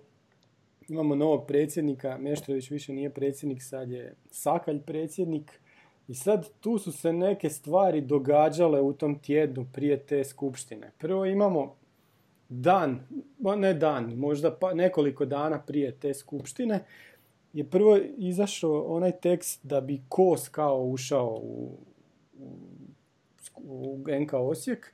imamo 0.88 1.14
novog 1.14 1.46
predsjednika, 1.46 2.18
Meštrović 2.18 2.70
više 2.70 2.92
nije 2.92 3.10
predsjednik, 3.10 3.62
sad 3.62 3.90
je 3.90 4.14
Sakalj 4.30 4.80
predsjednik. 4.80 5.60
I 6.08 6.14
sad 6.14 6.48
tu 6.60 6.78
su 6.78 6.92
se 6.92 7.12
neke 7.12 7.50
stvari 7.50 8.00
događale 8.00 8.80
u 8.80 8.92
tom 8.92 9.18
tjednu 9.18 9.66
prije 9.72 9.98
te 9.98 10.24
skupštine. 10.24 10.90
Prvo 10.98 11.26
imamo 11.26 11.76
dan, 12.48 13.00
ne 13.56 13.74
dan, 13.74 14.14
možda 14.16 14.56
pa 14.60 14.74
nekoliko 14.74 15.24
dana 15.24 15.62
prije 15.62 15.92
te 15.92 16.14
skupštine 16.14 16.84
je 17.52 17.64
prvo 17.64 17.98
izašao 18.16 18.82
onaj 18.82 19.12
tekst 19.12 19.60
da 19.62 19.80
bi 19.80 20.02
Kos 20.08 20.48
kao 20.48 20.84
ušao 20.84 21.40
u, 21.42 21.78
u, 22.38 22.48
u 23.64 24.04
NK 24.20 24.32
Osijek 24.32 24.92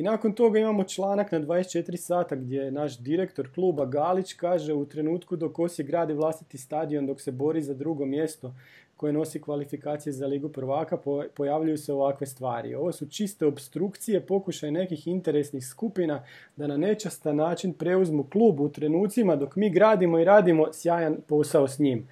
i 0.00 0.02
nakon 0.02 0.32
toga 0.32 0.58
imamo 0.58 0.84
članak 0.84 1.32
na 1.32 1.40
24 1.40 1.96
sata 1.96 2.36
gdje 2.36 2.70
naš 2.70 2.98
direktor 2.98 3.52
kluba 3.54 3.86
Galić 3.86 4.32
kaže 4.32 4.74
u 4.74 4.84
trenutku 4.84 5.36
dok 5.36 5.58
Osijek 5.58 5.88
gradi 5.88 6.12
vlastiti 6.12 6.58
stadion 6.58 7.06
dok 7.06 7.20
se 7.20 7.32
bori 7.32 7.62
za 7.62 7.74
drugo 7.74 8.06
mjesto 8.06 8.54
koje 8.96 9.12
nosi 9.12 9.42
kvalifikacije 9.42 10.12
za 10.12 10.26
Ligu 10.26 10.48
prvaka, 10.48 10.98
pojavljuju 11.34 11.78
se 11.78 11.92
ovakve 11.92 12.26
stvari. 12.26 12.74
Ovo 12.74 12.92
su 12.92 13.08
čiste 13.08 13.46
obstrukcije, 13.46 14.20
pokušaj 14.20 14.70
nekih 14.70 15.06
interesnih 15.06 15.66
skupina 15.66 16.22
da 16.56 16.66
na 16.66 16.76
nečastan 16.76 17.36
način 17.36 17.72
preuzmu 17.72 18.24
klub 18.24 18.60
u 18.60 18.68
trenucima 18.68 19.36
dok 19.36 19.56
mi 19.56 19.70
gradimo 19.70 20.18
i 20.18 20.24
radimo 20.24 20.72
sjajan 20.72 21.16
posao 21.28 21.68
s 21.68 21.78
njim. 21.78 22.08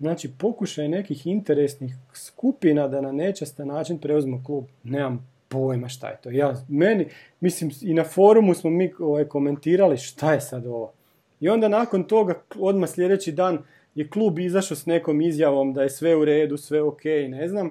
Znači, 0.00 0.30
pokušaj 0.38 0.88
nekih 0.88 1.26
interesnih 1.26 1.94
skupina 2.14 2.88
da 2.88 3.00
na 3.00 3.12
nečastan 3.12 3.68
način 3.68 3.98
preuzmu 3.98 4.42
klub. 4.46 4.64
Nemam 4.84 5.31
pojma 5.52 5.88
šta 5.88 6.08
je 6.08 6.18
to. 6.22 6.30
Ja, 6.30 6.54
meni, 6.68 7.06
mislim, 7.40 7.70
i 7.82 7.94
na 7.94 8.04
forumu 8.04 8.54
smo 8.54 8.70
mi 8.70 8.92
ovaj, 8.98 9.24
komentirali 9.24 9.96
šta 9.96 10.32
je 10.32 10.40
sad 10.40 10.66
ovo. 10.66 10.92
I 11.40 11.48
onda 11.48 11.68
nakon 11.68 12.04
toga, 12.04 12.42
odmah 12.58 12.90
sljedeći 12.90 13.32
dan, 13.32 13.58
je 13.94 14.10
klub 14.10 14.38
izašao 14.38 14.76
s 14.76 14.86
nekom 14.86 15.20
izjavom 15.20 15.72
da 15.72 15.82
je 15.82 15.90
sve 15.90 16.16
u 16.16 16.24
redu, 16.24 16.56
sve 16.56 16.82
ok, 16.82 17.04
ne 17.28 17.48
znam. 17.48 17.70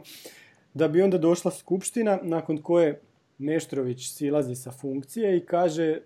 Da 0.74 0.88
bi 0.88 1.02
onda 1.02 1.18
došla 1.18 1.52
skupština, 1.52 2.20
nakon 2.24 2.58
koje 2.58 3.02
Meštrović 3.38 4.14
silazi 4.14 4.56
sa 4.56 4.72
funkcije 4.72 5.38
i 5.38 5.46
kaže 5.46 6.00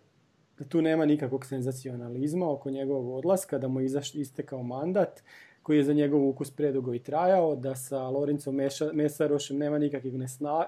da 0.60 0.66
tu 0.66 0.82
nema 0.82 1.06
nikakvog 1.06 1.46
senzacionalizma 1.46 2.52
oko 2.52 2.70
njegovog 2.70 3.10
odlaska, 3.10 3.58
da 3.58 3.68
mu 3.68 3.82
je 3.82 3.90
istekao 4.14 4.64
mandat 4.64 5.24
koji 5.66 5.78
je 5.78 5.84
za 5.84 5.94
njegov 5.94 6.28
ukus 6.28 6.52
predugo 6.52 6.94
i 6.94 7.00
trajao, 7.00 7.56
da 7.56 7.76
sa 7.76 8.10
Lorincom 8.10 8.60
Mesarošem 8.94 9.58
nema 9.58 9.80
nikakvih 9.80 10.14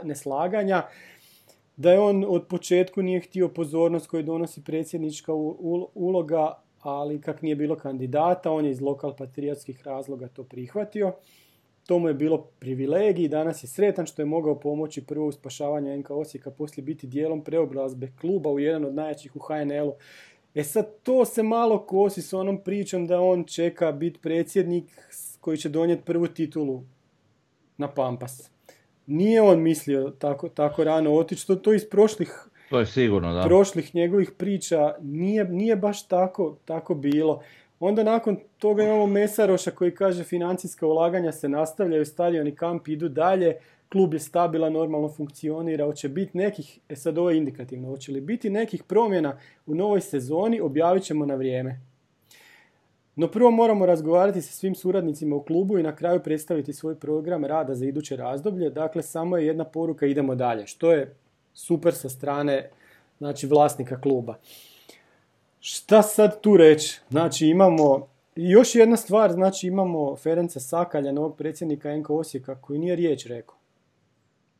neslaganja, 0.03 0.83
da 1.75 1.91
je 1.91 1.99
on 1.99 2.25
od 2.27 2.47
početku 2.47 3.01
nije 3.01 3.19
htio 3.19 3.49
pozornost 3.49 4.07
koju 4.07 4.23
donosi 4.23 4.63
predsjednička 4.63 5.33
uloga, 5.93 6.53
ali 6.81 7.21
kak 7.21 7.41
nije 7.41 7.55
bilo 7.55 7.75
kandidata, 7.75 8.51
on 8.51 8.65
je 8.65 8.71
iz 8.71 8.81
lokal 8.81 9.15
patriotskih 9.15 9.81
razloga 9.85 10.27
to 10.27 10.43
prihvatio. 10.43 11.13
To 11.85 11.99
mu 11.99 12.07
je 12.07 12.13
bilo 12.13 12.37
privilegij, 12.59 13.27
danas 13.27 13.63
je 13.63 13.67
sretan 13.67 14.05
što 14.05 14.21
je 14.21 14.25
mogao 14.25 14.59
pomoći 14.59 15.05
prvo 15.05 15.27
u 15.27 15.31
spašavanju 15.31 15.97
NK 15.97 16.09
Osijeka, 16.09 16.51
poslije 16.51 16.83
biti 16.83 17.07
dijelom 17.07 17.43
preobrazbe 17.43 18.11
kluba 18.21 18.49
u 18.49 18.59
jedan 18.59 18.85
od 18.85 18.95
najjačih 18.95 19.35
u 19.35 19.39
HNL-u. 19.39 19.93
E 20.57 20.63
sad 20.63 20.85
to 21.03 21.25
se 21.25 21.43
malo 21.43 21.79
kosi 21.79 22.21
s 22.21 22.33
onom 22.33 22.63
pričom 22.63 23.07
da 23.07 23.21
on 23.21 23.43
čeka 23.43 23.91
biti 23.91 24.19
predsjednik 24.19 24.85
koji 25.41 25.57
će 25.57 25.69
donijeti 25.69 26.03
prvu 26.03 26.27
titulu 26.27 26.83
na 27.77 27.87
Pampas. 27.87 28.51
Nije 29.05 29.41
on 29.41 29.61
mislio 29.61 30.13
tako, 30.19 30.49
tako 30.49 30.83
rano 30.83 31.13
otići, 31.13 31.47
to, 31.47 31.55
to 31.55 31.73
iz 31.73 31.89
prošlih 31.89 32.49
to 32.69 32.79
je 32.79 32.85
sigurno, 32.85 33.33
da. 33.33 33.43
prošlih 33.43 33.95
njegovih 33.95 34.31
priča 34.31 34.95
nije, 35.01 35.45
nije 35.45 35.75
baš 35.75 36.07
tako, 36.07 36.57
tako 36.65 36.95
bilo. 36.95 37.41
Onda 37.79 38.03
nakon 38.03 38.37
toga 38.57 38.83
imamo 38.83 39.07
Mesaroša 39.07 39.71
koji 39.71 39.95
kaže 39.95 40.23
financijska 40.23 40.87
ulaganja 40.87 41.31
se 41.31 41.49
nastavljaju, 41.49 42.05
stadion 42.05 42.47
i 42.47 42.55
kamp 42.55 42.87
idu 42.87 43.09
dalje, 43.09 43.57
klub 43.89 44.13
je 44.13 44.19
stabilan, 44.19 44.73
normalno 44.73 45.09
funkcionira, 45.09 45.85
hoće 45.85 46.09
biti 46.09 46.37
nekih, 46.37 46.79
e 46.89 46.95
sad 46.95 47.17
ovo 47.17 47.29
je 47.29 47.37
indikativno, 47.37 47.89
hoće 47.89 48.11
li 48.11 48.21
biti 48.21 48.49
nekih 48.49 48.83
promjena 48.83 49.37
u 49.65 49.75
novoj 49.75 50.01
sezoni, 50.01 50.61
objavit 50.61 51.03
ćemo 51.03 51.25
na 51.25 51.35
vrijeme. 51.35 51.79
No 53.15 53.27
prvo 53.27 53.51
moramo 53.51 53.85
razgovarati 53.85 54.41
sa 54.41 54.51
svim 54.51 54.75
suradnicima 54.75 55.35
u 55.35 55.43
klubu 55.43 55.79
i 55.79 55.83
na 55.83 55.95
kraju 55.95 56.23
predstaviti 56.23 56.73
svoj 56.73 56.95
program 56.95 57.45
rada 57.45 57.75
za 57.75 57.85
iduće 57.85 58.15
razdoblje. 58.15 58.69
Dakle, 58.69 59.03
samo 59.03 59.37
je 59.37 59.45
jedna 59.45 59.63
poruka, 59.63 60.05
idemo 60.05 60.35
dalje. 60.35 60.67
Što 60.67 60.91
je 60.91 61.15
super 61.53 61.93
sa 61.93 62.09
strane 62.09 62.69
znači, 63.17 63.47
vlasnika 63.47 64.01
kluba. 64.01 64.35
Šta 65.59 66.01
sad 66.01 66.41
tu 66.41 66.57
reći? 66.57 66.99
Znači 67.09 67.47
imamo 67.47 68.07
još 68.35 68.75
jedna 68.75 68.97
stvar, 68.97 69.31
znači 69.31 69.67
imamo 69.67 70.15
Ferenca 70.15 70.59
Sakalja, 70.59 71.11
novog 71.11 71.37
predsjednika 71.37 71.97
NK 71.97 72.09
Osijeka, 72.09 72.55
koji 72.61 72.79
nije 72.79 72.95
riječ 72.95 73.25
rekao. 73.25 73.56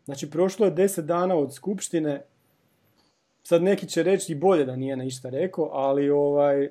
Znači 0.08 0.30
prošlo 0.30 0.66
je 0.66 0.72
deset 0.72 1.06
dana 1.06 1.36
od 1.36 1.54
skupštine, 1.54 2.22
sad 3.44 3.64
neki 3.64 3.88
će 3.88 4.04
reći 4.04 4.32
i 4.32 4.36
bolje 4.36 4.66
da 4.66 4.76
nije 4.76 4.98
ništa 4.98 5.30
rekao, 5.30 5.70
ali 5.74 6.10
ovaj, 6.10 6.70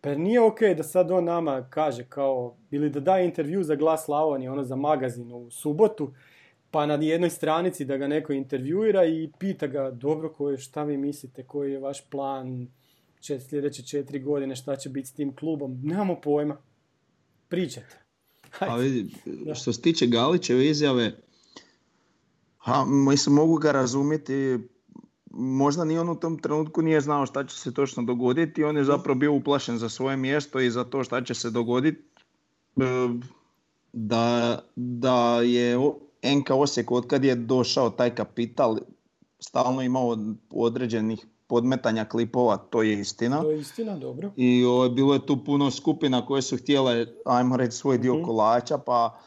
pa 0.00 0.14
nije 0.14 0.40
ok 0.40 0.60
da 0.76 0.82
sad 0.82 1.10
on 1.10 1.24
nama 1.24 1.66
kaže 1.70 2.04
kao, 2.04 2.54
ili 2.70 2.90
da 2.90 3.00
daje 3.00 3.24
intervju 3.24 3.62
za 3.62 3.74
glas 3.74 4.04
Slavonije, 4.04 4.50
ono 4.50 4.64
za 4.64 4.76
magazin 4.76 5.32
u 5.32 5.50
subotu, 5.50 6.12
pa 6.70 6.86
na 6.86 6.94
jednoj 6.94 7.30
stranici 7.30 7.84
da 7.84 7.96
ga 7.96 8.06
neko 8.06 8.32
intervjuira 8.32 9.04
i 9.04 9.30
pita 9.38 9.66
ga, 9.66 9.90
dobro, 9.90 10.32
koje, 10.32 10.58
šta 10.58 10.84
vi 10.84 10.96
mislite, 10.96 11.42
koji 11.42 11.72
je 11.72 11.78
vaš 11.78 12.04
plan, 12.10 12.68
će 13.20 13.40
sljedeće 13.40 13.82
četiri 13.82 14.18
godine, 14.18 14.56
šta 14.56 14.76
će 14.76 14.88
biti 14.88 15.08
s 15.08 15.12
tim 15.12 15.36
klubom, 15.36 15.80
nemamo 15.82 16.20
pojma. 16.20 16.56
Pričate. 17.48 17.98
A 18.60 18.76
vidi, 18.76 19.14
što 19.54 19.72
se 19.72 19.82
tiče 19.82 20.06
Galićeve 20.06 20.66
izjave, 20.66 21.12
ha, 22.62 22.84
mislim, 22.84 23.34
mogu 23.34 23.56
ga 23.56 23.72
razumjeti, 23.72 24.58
možda 25.30 25.84
ni 25.84 25.98
on 25.98 26.08
u 26.08 26.14
tom 26.14 26.38
trenutku 26.38 26.82
nije 26.82 27.00
znao 27.00 27.26
šta 27.26 27.44
će 27.44 27.56
se 27.56 27.74
točno 27.74 28.02
dogoditi, 28.02 28.64
on 28.64 28.76
je 28.76 28.84
zapravo 28.84 29.18
bio 29.18 29.32
uplašen 29.32 29.78
za 29.78 29.88
svoje 29.88 30.16
mjesto 30.16 30.60
i 30.60 30.70
za 30.70 30.84
to 30.84 31.04
šta 31.04 31.24
će 31.24 31.34
se 31.34 31.50
dogoditi. 31.50 32.02
E, 32.76 32.82
da, 33.92 34.58
da 34.76 35.40
je 35.40 35.78
NK 36.22 36.50
Osijek 36.50 36.90
od 36.90 37.06
kad 37.06 37.24
je 37.24 37.34
došao 37.34 37.90
taj 37.90 38.14
kapital 38.14 38.78
stalno 39.38 39.82
imao 39.82 40.16
određenih 40.50 41.26
podmetanja 41.46 42.04
klipova, 42.04 42.56
to 42.56 42.82
je 42.82 43.00
istina. 43.00 43.42
To 43.42 43.50
je 43.50 43.60
istina, 43.60 43.96
dobro. 43.96 44.30
I 44.36 44.64
o, 44.64 44.88
bilo 44.88 45.14
je 45.14 45.26
tu 45.26 45.44
puno 45.44 45.70
skupina 45.70 46.26
koje 46.26 46.42
su 46.42 46.56
htjele, 46.56 47.06
ajmo 47.24 47.56
reći, 47.56 47.76
svoj 47.76 47.98
dio 47.98 48.14
uh 48.14 48.24
kolača, 48.24 48.78
pa 48.78 49.18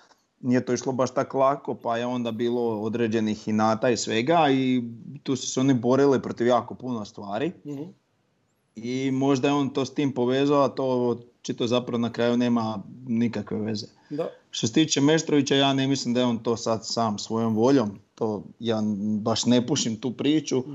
nije 0.46 0.66
to 0.66 0.74
išlo 0.74 0.92
baš 0.92 1.14
tako 1.14 1.40
lako, 1.40 1.76
pa 1.76 1.98
je 1.98 2.06
onda 2.06 2.32
bilo 2.32 2.82
određenih 2.82 3.48
inata 3.48 3.90
i 3.90 3.98
svega 3.98 4.48
i 4.52 4.84
tu 5.24 5.36
su 5.36 5.48
se 5.48 5.60
oni 5.60 5.74
borili 5.74 6.22
protiv 6.22 6.48
jako 6.48 6.76
puno 6.76 7.06
stvari. 7.06 7.52
Mhm. 7.66 7.84
I 8.76 9.12
možda 9.12 9.48
je 9.48 9.54
on 9.54 9.70
to 9.70 9.86
s 9.86 9.94
tim 9.94 10.12
povezao, 10.12 10.64
a 10.64 10.70
to 10.70 11.18
čito 11.42 11.68
zapravo 11.68 11.98
na 11.98 12.12
kraju 12.12 12.38
nema 12.38 12.84
nikakve 13.08 13.60
veze. 13.60 13.88
Da. 14.10 14.30
Što 14.52 14.68
se 14.68 14.74
tiče 14.74 15.02
Meštrovića, 15.02 15.56
ja 15.56 15.74
ne 15.74 15.88
mislim 15.88 16.14
da 16.14 16.20
je 16.20 16.26
on 16.26 16.38
to 16.38 16.58
sad 16.58 16.86
sam 16.86 17.20
svojom 17.20 17.56
voljom. 17.56 18.00
To 18.16 18.44
ja 18.60 18.82
baš 19.20 19.46
ne 19.46 19.68
pušim 19.68 19.96
tu 19.96 20.12
priču, 20.12 20.60
uh 20.60 20.66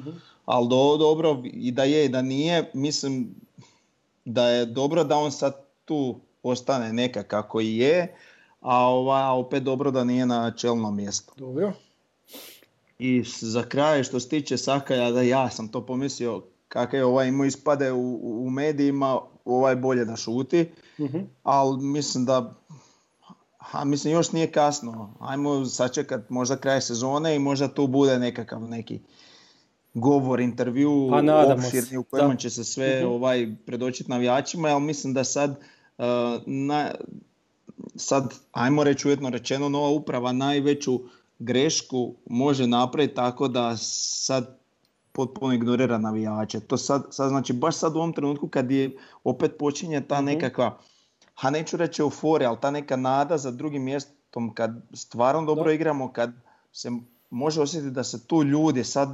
ali 0.50 0.68
do, 0.68 0.96
dobro 0.96 1.42
i 1.44 1.70
da 1.70 1.85
je 1.85 2.04
i 2.04 2.09
da 2.09 2.22
nije, 2.22 2.70
mislim 2.74 3.35
da 4.24 4.48
je 4.48 4.66
dobro 4.66 5.04
da 5.04 5.16
on 5.16 5.33
sad 5.33 5.64
tu 5.85 6.20
ostane 6.42 6.92
neka 6.92 7.22
kako 7.22 7.61
i 7.61 7.76
je, 7.76 8.14
a 8.61 8.88
ova, 8.88 9.33
opet 9.33 9.62
dobro 9.62 9.90
da 9.90 10.05
nije 10.05 10.27
na 10.27 10.51
čelnom 10.51 10.96
mjestu. 10.96 11.33
Dobro. 11.37 11.73
I 12.99 13.25
za 13.40 13.62
kraj 13.62 14.05
što 14.05 14.20
se 14.20 14.29
tiče 14.29 14.59
Sakaja, 14.59 15.11
da 15.11 15.23
ja 15.23 15.51
sam 15.51 15.68
to 15.68 15.87
pomislio 15.87 16.42
kakav 16.68 17.01
je 17.01 17.05
ovaj 17.05 17.29
imao 17.29 17.44
ispade 17.44 17.92
u, 17.92 18.20
u 18.46 18.51
medijima, 18.51 19.20
ovaj 19.44 19.77
bolje 19.77 20.05
da 20.05 20.16
šuti, 20.16 20.68
uh 20.99 21.11
ali 21.42 21.83
mislim 21.83 22.25
da 22.25 22.55
a 23.73 23.85
mislim 23.85 24.14
još 24.14 24.33
nije 24.33 24.53
kasno. 24.53 25.14
Ajmo 25.20 25.64
sačekat 25.64 26.31
možda 26.31 26.57
kraj 26.57 26.81
sezone 26.81 27.37
i 27.37 27.38
možda 27.38 27.68
tu 27.68 27.87
bude 27.87 28.18
nekakav 28.18 28.61
neki 28.61 29.01
govor, 29.94 30.40
intervju 30.40 31.09
pa, 31.11 31.55
opširni 31.55 31.96
u 31.96 32.03
kojem 32.03 32.37
će 32.37 32.51
se 32.51 32.64
sve 32.64 33.07
uh 33.07 33.12
ovaj 33.12 33.49
predočiti 33.66 34.11
navijačima, 34.11 34.68
ali 34.68 34.83
mislim 34.83 35.14
da 35.14 35.25
sad 35.25 35.51
uh, 35.51 36.05
na, 36.46 36.90
sad, 37.97 38.35
ajmo 38.53 38.85
reći 38.85 39.09
ujetno 39.09 39.31
rečeno, 39.31 39.69
nova 39.69 39.88
uprava 39.88 40.33
najveću 40.33 41.01
grešku 41.38 42.14
može 42.27 42.66
napraviti 42.66 43.14
tako 43.14 43.49
da 43.49 43.77
sad 43.77 44.59
potpuno 45.12 45.55
ignorira 45.55 45.99
navijače. 45.99 46.61
To 46.61 46.77
sad, 46.77 47.07
sad, 47.11 47.29
znači 47.29 47.53
baš 47.53 47.77
sad 47.77 47.97
u 47.97 47.99
ovom 47.99 48.12
trenutku 48.12 48.49
kad 48.49 48.71
je 48.71 48.97
opet 49.25 49.53
počinje 49.59 50.01
ta 50.01 50.16
mhm. 50.16 50.25
nekakva, 50.25 50.79
ha 51.35 51.51
neću 51.51 51.77
reći 51.77 52.03
euforija, 52.03 52.49
ali 52.49 52.59
ta 52.61 52.71
neka 52.71 52.97
nada 52.97 53.38
za 53.38 53.51
drugim 53.51 53.83
mjestom 53.83 54.55
kad 54.55 54.71
stvarno 54.93 55.45
dobro 55.45 55.71
igramo, 55.73 56.12
kad 56.12 56.31
se 56.73 56.90
može 57.31 57.61
osjetiti 57.61 57.90
da 57.90 58.05
se 58.05 58.27
tu 58.27 58.43
ljudi 58.45 58.85
sad 58.85 59.09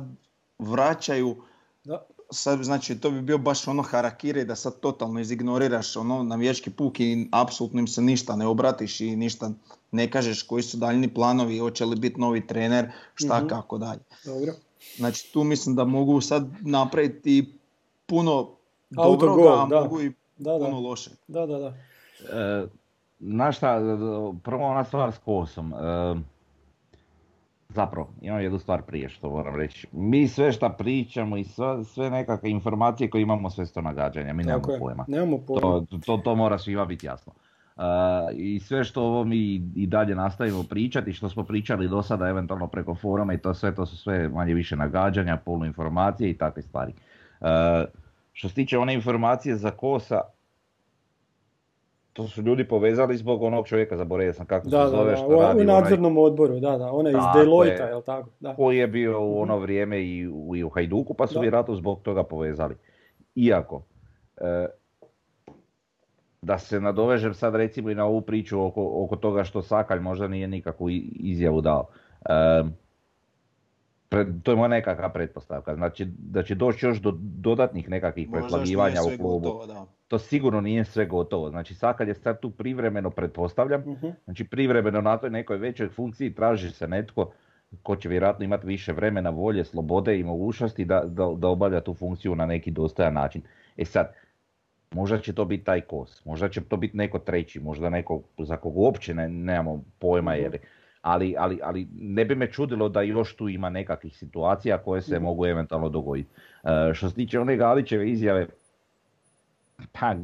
vraćaju 0.59 1.37
da. 1.85 2.07
Sad, 2.31 2.63
znači, 2.63 3.01
to 3.01 3.11
bi 3.11 3.23
bio 3.23 3.39
baš 3.39 3.69
ono 3.69 3.83
harakiri 3.83 4.45
da 4.45 4.57
sad 4.57 4.81
totalno 4.81 5.21
izignoriraš 5.21 5.97
ono 5.97 6.23
navijački 6.23 6.71
puk 6.71 7.01
i 7.01 7.29
apsolutno 7.33 7.81
im 7.81 7.87
se 7.87 8.03
ništa 8.03 8.37
ne 8.37 8.47
obratiš 8.47 9.01
i 9.01 9.17
ništa 9.17 9.51
ne 9.91 10.11
kažeš 10.11 10.43
koji 10.43 10.63
su 10.63 10.77
daljni 10.77 11.15
planovi, 11.15 11.59
hoće 11.59 11.85
li 11.85 11.97
biti 11.97 12.21
novi 12.21 12.47
trener, 12.47 12.91
šta 13.15 13.41
mm 13.41 13.49
kako 13.49 13.79
dalje. 13.79 14.01
Dobro. 14.25 14.53
Znači 14.97 15.33
tu 15.33 15.45
mislim 15.45 15.77
da 15.77 15.85
mogu 15.85 16.21
sad 16.21 16.47
napraviti 16.61 17.59
puno 18.07 18.51
dobroga, 18.91 19.63
a 19.63 19.67
mogu 19.83 20.03
i 20.03 20.13
da, 20.39 20.59
puno 20.59 20.81
loše. 20.81 21.11
Da, 21.29 21.47
da, 21.47 21.59
da. 21.59 21.75
E, 22.39 22.67
znaš 23.21 23.57
šta, 23.57 23.81
prvo 24.43 24.67
ona 24.67 24.85
stvar 24.85 25.13
s 25.13 25.19
kosom. 25.25 25.73
E, 25.73 25.77
Zapravo, 27.77 28.09
imam 28.21 28.41
jednu 28.41 28.59
stvar 28.59 28.83
prije 28.83 29.09
što 29.09 29.31
moram 29.31 29.57
reći. 29.57 29.87
Mi 29.93 30.29
sve 30.29 30.53
što 30.53 30.69
pričamo 30.69 31.37
i 31.37 31.45
sve, 31.45 31.85
sve 31.85 32.11
nekakve 32.11 32.51
informacije 32.51 33.11
koje 33.11 33.23
imamo, 33.23 33.51
sve 33.51 33.67
sto 33.67 33.81
nagađanja, 33.83 34.33
mi 34.33 34.45
nemamo 34.45 34.79
pojma. 34.81 35.05
Nemamo 35.09 35.39
pojma. 35.39 35.61
To, 35.61 35.87
to, 36.07 36.17
to 36.17 36.35
mora 36.35 36.59
svima 36.59 36.85
biti 36.85 37.07
jasno. 37.07 37.33
Uh, 37.77 37.83
I 38.35 38.61
sve 38.61 38.85
što 38.85 39.03
ovo 39.03 39.25
mi 39.25 39.55
i 39.75 39.87
dalje 39.87 40.15
nastavimo 40.15 40.63
pričati, 40.63 41.13
što 41.13 41.29
smo 41.29 41.45
pričali 41.45 41.89
do 41.89 42.03
sada 42.03 42.29
eventualno 42.29 42.67
preko 42.67 42.95
foruma 42.95 43.35
i 43.35 43.39
to 43.39 43.55
sve, 43.55 43.75
to 43.75 43.87
su 43.87 43.97
sve 43.97 44.29
manje 44.29 44.55
više 44.55 44.77
nagađanja, 44.77 45.39
informacije 45.67 46.31
i 46.31 46.39
takve 46.39 46.63
stvari. 46.63 46.93
Uh, 47.41 47.47
što 48.33 48.49
se 48.49 48.55
tiče 48.55 48.79
one 48.79 48.95
informacije 48.95 49.57
za 49.57 49.71
Kosa, 49.71 50.21
to 52.17 52.29
su 52.29 52.43
ljudi 52.43 52.69
povezali 52.69 53.17
zbog 53.17 53.43
onog 53.43 53.69
čovjeka, 53.69 53.97
zaboravio 53.97 54.33
sam 54.33 54.47
kako 54.47 54.69
da, 54.69 54.85
se 54.85 54.91
zove, 54.97 55.11
da, 55.11 55.17
što 55.17 55.29
radi. 55.29 55.61
U 55.61 55.65
nadzornom 55.65 56.19
odboru, 56.19 56.61
da, 56.61 56.79
da, 56.79 56.93
onaj 56.93 57.13
iz 57.13 57.25
Deloitte, 57.35 57.83
je 57.83 58.03
tako? 58.07 58.29
Da. 58.41 58.55
Koji 58.55 58.79
je 58.79 58.87
bio 58.87 59.21
u 59.21 59.41
ono 59.41 59.55
mhm. 59.55 59.63
vrijeme 59.63 60.05
i 60.05 60.29
u, 60.29 60.57
i 60.57 60.65
u 60.65 60.69
Hajduku, 60.69 61.15
pa 61.15 61.27
su 61.27 61.41
vjerojatno 61.41 61.75
zbog 61.75 62.03
toga 62.03 62.23
povezali. 62.23 62.75
Iako, 63.35 63.83
e, 64.37 64.67
da 66.43 66.59
se 66.59 66.81
nadovežem 66.81 67.35
sad 67.35 67.55
recimo 67.55 67.91
i 67.91 67.95
na 67.95 68.05
ovu 68.05 68.21
priču 68.21 68.65
oko, 68.65 69.05
oko 69.05 69.17
toga 69.17 69.45
što 69.45 69.63
Sakalj 69.63 70.01
možda 70.01 70.29
nije 70.29 70.49
nikakvu 70.49 70.91
izjavu 70.91 71.61
dao. 71.61 71.87
E, 72.29 72.65
to 74.43 74.51
je 74.51 74.57
moja 74.57 74.69
nekakva 74.69 75.09
pretpostavka. 75.09 75.75
Znači 75.75 76.05
da 76.19 76.43
će 76.43 76.55
doći 76.55 76.87
još 76.87 77.01
do 77.01 77.13
dodatnih 77.21 77.89
nekakvih 77.89 78.29
preslagivanja 78.33 79.01
u 79.03 79.19
klubu. 79.19 79.61
To 80.09 80.19
sigurno 80.19 80.61
nije 80.61 80.85
sve 80.85 81.07
gotovo. 81.07 81.51
Znači 81.51 81.75
sad 81.75 81.97
kad 81.97 82.09
je 82.09 82.15
sad 82.15 82.41
tu 82.41 82.51
privremeno 82.51 83.11
pretpostavljam, 83.11 83.83
uh 83.87 84.13
znači 84.25 84.45
privremeno 84.45 85.01
na 85.01 85.17
toj 85.17 85.31
nekoj 85.31 85.57
većoj 85.57 85.89
funkciji 85.89 86.35
traži 86.35 86.71
se 86.71 86.89
netko 86.89 87.33
ko 87.83 87.97
će 87.97 88.09
vjerojatno 88.09 88.45
imati 88.45 88.67
više 88.67 88.93
vremena, 88.93 89.31
volje, 89.31 89.65
slobode 89.65 90.19
i 90.19 90.25
mogućnosti 90.25 90.85
da, 90.85 91.03
da, 91.07 91.35
da 91.37 91.49
obavlja 91.49 91.81
tu 91.81 91.95
funkciju 91.95 92.35
na 92.35 92.47
neki 92.47 92.71
dostojan 92.71 93.15
način. 93.15 93.43
E 93.77 93.85
sad, 93.85 94.13
možda 94.91 95.19
će 95.19 95.33
to 95.33 95.45
biti 95.45 95.65
taj 95.65 95.81
kos, 95.81 96.25
možda 96.25 96.49
će 96.49 96.61
to 96.61 96.77
biti 96.77 96.97
neko 96.97 97.19
treći, 97.19 97.61
možda 97.61 97.91
neko 97.91 98.23
za 98.39 98.57
kog 98.57 98.77
uopće 98.77 99.15
ne, 99.15 99.29
nemamo 99.29 99.85
pojma 99.99 100.33
uh 100.33 100.39
jer 100.39 100.59
ali, 101.07 101.35
ali, 101.39 101.61
ali 101.63 101.89
ne 102.01 102.25
bi 102.25 102.35
me 102.35 102.53
čudilo 102.53 102.89
da 102.89 103.03
još 103.03 103.37
tu 103.37 103.49
ima 103.49 103.71
nekakvih 103.71 104.17
situacija 104.17 104.79
koje 104.79 105.03
se 105.03 105.15
mhm. 105.15 105.25
mogu 105.25 105.47
eventualno 105.47 105.89
dogoditi. 105.89 106.31
E, 106.65 106.95
što 106.95 107.09
se 107.09 107.15
tiče 107.15 107.41
one 107.41 107.57
Galićeve 107.57 108.11
izjave, 108.11 108.47
pa 109.93 110.15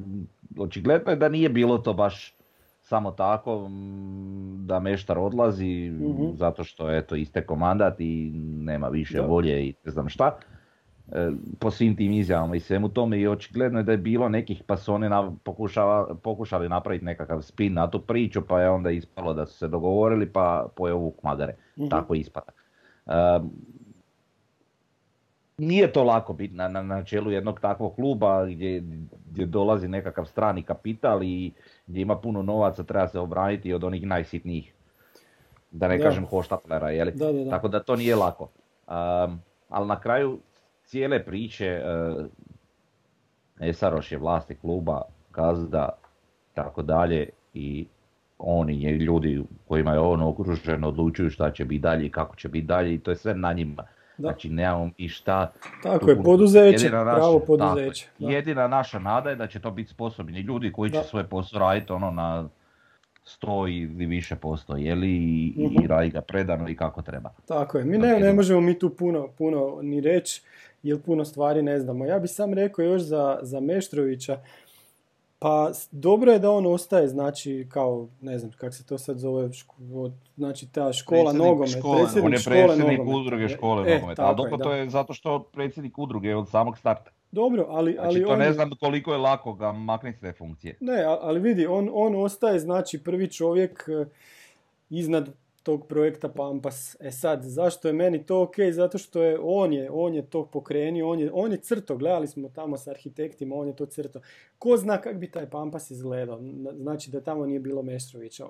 očigledno 0.58 1.10
je 1.10 1.16
da 1.16 1.28
nije 1.28 1.48
bilo 1.48 1.78
to 1.78 1.92
baš 1.92 2.34
samo 2.82 3.10
tako 3.10 3.70
da 4.58 4.80
Meštar 4.80 5.18
odlazi 5.18 5.90
mm 5.90 6.36
zato 6.36 6.64
što 6.64 6.88
je 6.88 7.06
to 7.06 7.16
iste 7.16 7.46
mandat 7.56 8.00
i 8.00 8.30
nema 8.44 8.88
više 8.88 9.20
volje 9.20 9.66
i 9.66 9.74
ne 9.84 9.90
znam 9.92 10.08
šta. 10.08 10.38
E, 11.12 11.30
po 11.58 11.70
svim 11.70 11.96
tim 11.96 12.12
izjavama 12.12 12.56
i 12.56 12.60
svemu 12.60 12.88
tome 12.88 13.20
i 13.20 13.28
očigledno 13.28 13.78
je 13.78 13.82
da 13.82 13.92
je 13.92 13.98
bilo 13.98 14.28
nekih 14.28 14.62
pa 14.66 14.76
su 14.76 14.94
oni 14.94 15.08
pokušali 16.22 16.68
napraviti 16.68 17.04
nekakav 17.04 17.42
spin 17.42 17.74
na 17.74 17.90
tu 17.90 18.00
priču 18.00 18.42
pa 18.46 18.60
je 18.60 18.70
onda 18.70 18.90
ispalo 18.90 19.34
da 19.34 19.46
su 19.46 19.58
se 19.58 19.68
dogovorili 19.68 20.26
pa 20.26 20.68
pojeo 20.76 20.96
vuk 20.96 21.22
magare, 21.22 21.54
mhm. 21.78 21.88
tako 21.88 22.14
ispada. 22.14 22.52
nije 25.58 25.92
to 25.92 26.04
lako 26.04 26.32
biti 26.32 26.54
na, 26.54 26.68
na, 26.68 26.82
na 26.82 27.04
čelu 27.04 27.30
jednog 27.30 27.60
takvog 27.60 27.94
kluba 27.94 28.46
gdje, 28.46 28.82
gdje 29.30 29.46
dolazi 29.46 29.88
nekakav 29.88 30.24
strani 30.24 30.62
kapital 30.62 31.22
i 31.22 31.52
gdje 31.86 32.00
ima 32.00 32.16
puno 32.16 32.42
novaca, 32.42 32.82
treba 32.82 33.08
se 33.08 33.18
obraniti 33.18 33.72
od 33.72 33.84
onih 33.84 34.06
najsitnijih 34.06 34.74
da 35.72 35.88
ne 35.88 36.00
kažem 36.00 36.26
hoštaplera, 36.26 36.90
jeli? 36.90 37.12
Da, 37.12 37.32
da, 37.32 37.50
Tako 37.50 37.68
da 37.68 37.82
to 37.82 37.96
nije 37.96 38.16
lako. 38.16 38.48
Um, 38.88 39.40
ali 39.68 39.88
na 39.88 40.00
kraju 40.00 40.38
cijele 40.84 41.24
priče 41.24 41.82
uh, 41.84 42.26
Esaroš 43.60 44.12
je 44.12 44.18
vlasnik 44.18 44.60
kluba, 44.60 45.02
gazda, 45.34 45.88
tako 46.54 46.82
dalje 46.82 47.28
i 47.54 47.86
oni 48.38 48.82
je 48.82 48.92
ljudi 48.92 49.42
kojima 49.68 49.92
je 49.92 49.98
on 49.98 50.22
okružen 50.22 50.84
odlučuju 50.84 51.30
šta 51.30 51.50
će 51.50 51.64
biti 51.64 51.82
dalje 51.82 52.06
i 52.06 52.10
kako 52.10 52.36
će 52.36 52.48
biti 52.48 52.66
dalje 52.66 52.94
i 52.94 52.98
to 52.98 53.10
je 53.10 53.16
sve 53.16 53.34
na 53.34 53.52
njima. 53.52 53.82
Da. 54.18 54.28
Znači 54.28 54.50
nemamo 54.50 54.90
i 54.96 55.08
šta... 55.08 55.52
Tako 55.82 56.10
je, 56.10 56.22
poduzeće, 56.22 56.88
pravo 56.88 57.38
poduzeće. 57.46 58.08
jedina 58.18 58.68
naša 58.68 58.98
nada 58.98 59.30
je 59.30 59.36
da 59.36 59.46
će 59.46 59.60
to 59.60 59.70
biti 59.70 59.90
sposobni 59.90 60.40
ljudi 60.40 60.72
koji 60.72 60.90
će 60.90 61.02
svoj 61.02 61.24
posao 61.24 61.60
raditi 61.60 61.92
ono 61.92 62.10
na 62.10 62.48
sto 63.24 63.66
ili 63.68 64.06
više 64.06 64.36
posto, 64.36 64.76
je 64.76 64.94
li 64.94 65.10
i, 65.10 65.54
uh 65.56 65.86
radi 65.86 66.10
ga 66.10 66.20
predano 66.20 66.68
i 66.68 66.76
kako 66.76 67.02
treba. 67.02 67.30
Tako 67.48 67.78
je, 67.78 67.84
mi 67.84 67.98
ne, 67.98 68.20
ne 68.20 68.32
možemo 68.32 68.60
mi 68.60 68.78
tu 68.78 68.90
puno, 68.90 69.28
puno 69.38 69.78
ni 69.82 70.00
reći, 70.00 70.42
jer 70.82 71.02
puno 71.02 71.24
stvari 71.24 71.62
ne 71.62 71.80
znamo. 71.80 72.04
Ja 72.04 72.18
bih 72.18 72.30
sam 72.30 72.54
rekao 72.54 72.82
još 72.82 73.02
za, 73.02 73.38
za 73.42 73.60
Meštrovića, 73.60 74.40
pa 75.38 75.70
dobro 75.90 76.32
je 76.32 76.38
da 76.38 76.50
on 76.50 76.66
ostaje, 76.66 77.08
znači, 77.08 77.66
kao, 77.70 78.08
ne 78.20 78.38
znam 78.38 78.52
kako 78.52 78.72
se 78.72 78.86
to 78.86 78.98
sad 78.98 79.18
zove, 79.18 79.50
znači 80.36 80.72
ta 80.72 80.92
škola 80.92 81.32
nogomet, 81.32 81.72
predsjednik 81.72 82.24
On 82.24 82.32
je 82.32 82.38
predsjednik 82.44 83.00
udruge 83.06 83.48
škole 83.48 83.90
e, 83.90 83.94
nogometa, 83.94 84.26
ali 84.26 84.36
dobro 84.36 84.56
to 84.56 84.72
je 84.72 84.90
zato 84.90 85.12
što 85.12 85.42
predsjednik 85.52 85.98
udruge 85.98 86.36
od 86.36 86.48
samog 86.48 86.78
starta. 86.78 87.10
Dobro, 87.32 87.66
ali... 87.68 87.92
Znači, 87.92 88.06
ali 88.06 88.24
to 88.24 88.36
ne 88.36 88.52
znam 88.52 88.70
koliko 88.80 89.12
je 89.12 89.18
lako 89.18 89.52
ga 89.52 89.72
maknuti 89.72 90.18
s 90.18 90.20
te 90.20 90.32
funkcije. 90.32 90.76
Ne, 90.80 91.04
ali 91.04 91.40
vidi, 91.40 91.66
on, 91.66 91.90
on 91.92 92.24
ostaje 92.24 92.58
znači 92.58 93.04
prvi 93.04 93.30
čovjek 93.30 93.84
e, 93.88 94.04
iznad 94.90 95.28
tog 95.62 95.86
projekta 95.86 96.28
Pampas. 96.28 96.96
E 97.00 97.10
sad, 97.10 97.42
zašto 97.42 97.88
je 97.88 97.94
meni 97.94 98.26
to 98.26 98.42
ok? 98.42 98.54
Zato 98.72 98.98
što 98.98 99.22
je 99.22 99.38
on 99.42 99.72
je, 99.72 99.90
on 99.90 100.14
je 100.14 100.26
to 100.26 100.46
pokrenio, 100.46 101.08
on 101.08 101.20
je, 101.20 101.30
on 101.32 101.52
je 101.52 101.58
crto, 101.58 101.96
gledali 101.96 102.26
smo 102.26 102.48
tamo 102.48 102.76
s 102.76 102.88
arhitektima, 102.88 103.56
on 103.56 103.66
je 103.66 103.76
to 103.76 103.86
crto. 103.86 104.20
Ko 104.58 104.76
zna 104.76 105.00
kak 105.00 105.16
bi 105.16 105.30
taj 105.30 105.50
Pampas 105.50 105.90
izgledao? 105.90 106.40
Znači 106.76 107.10
da 107.10 107.20
tamo 107.20 107.46
nije 107.46 107.60
bilo 107.60 107.82
Meštrovića. 107.82 108.46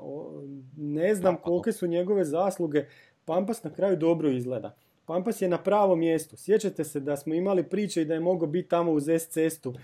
Ne 0.77 1.15
znam 1.15 1.37
kolike 1.37 1.73
su 1.73 1.87
njegove 1.87 2.25
zasluge. 2.25 2.85
Pampas 3.25 3.65
na 3.65 3.71
kraju 3.71 3.97
dobro 3.97 4.31
izgleda. 4.31 4.77
Pampas 5.07 5.43
je 5.43 5.49
na 5.49 5.59
pravom 5.59 5.99
mjestu. 5.99 6.37
Sjećate 6.37 6.85
se 6.85 7.01
da 7.01 7.17
smo 7.17 7.35
imali 7.35 7.63
priče 7.63 8.03
i 8.03 8.05
da 8.05 8.15
je 8.15 8.21
mogao 8.21 8.49
biti 8.49 8.69
tamo 8.69 8.93
uz 8.93 9.09
S 9.09 9.29
cestu 9.29 9.75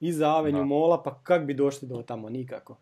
iza 0.00 0.28
Avenju 0.28 0.64
Mola, 0.64 1.02
pa 1.02 1.20
kak 1.22 1.44
bi 1.44 1.54
došli 1.54 1.88
do 1.88 2.02
tamo? 2.02 2.28
Nikako. 2.28 2.76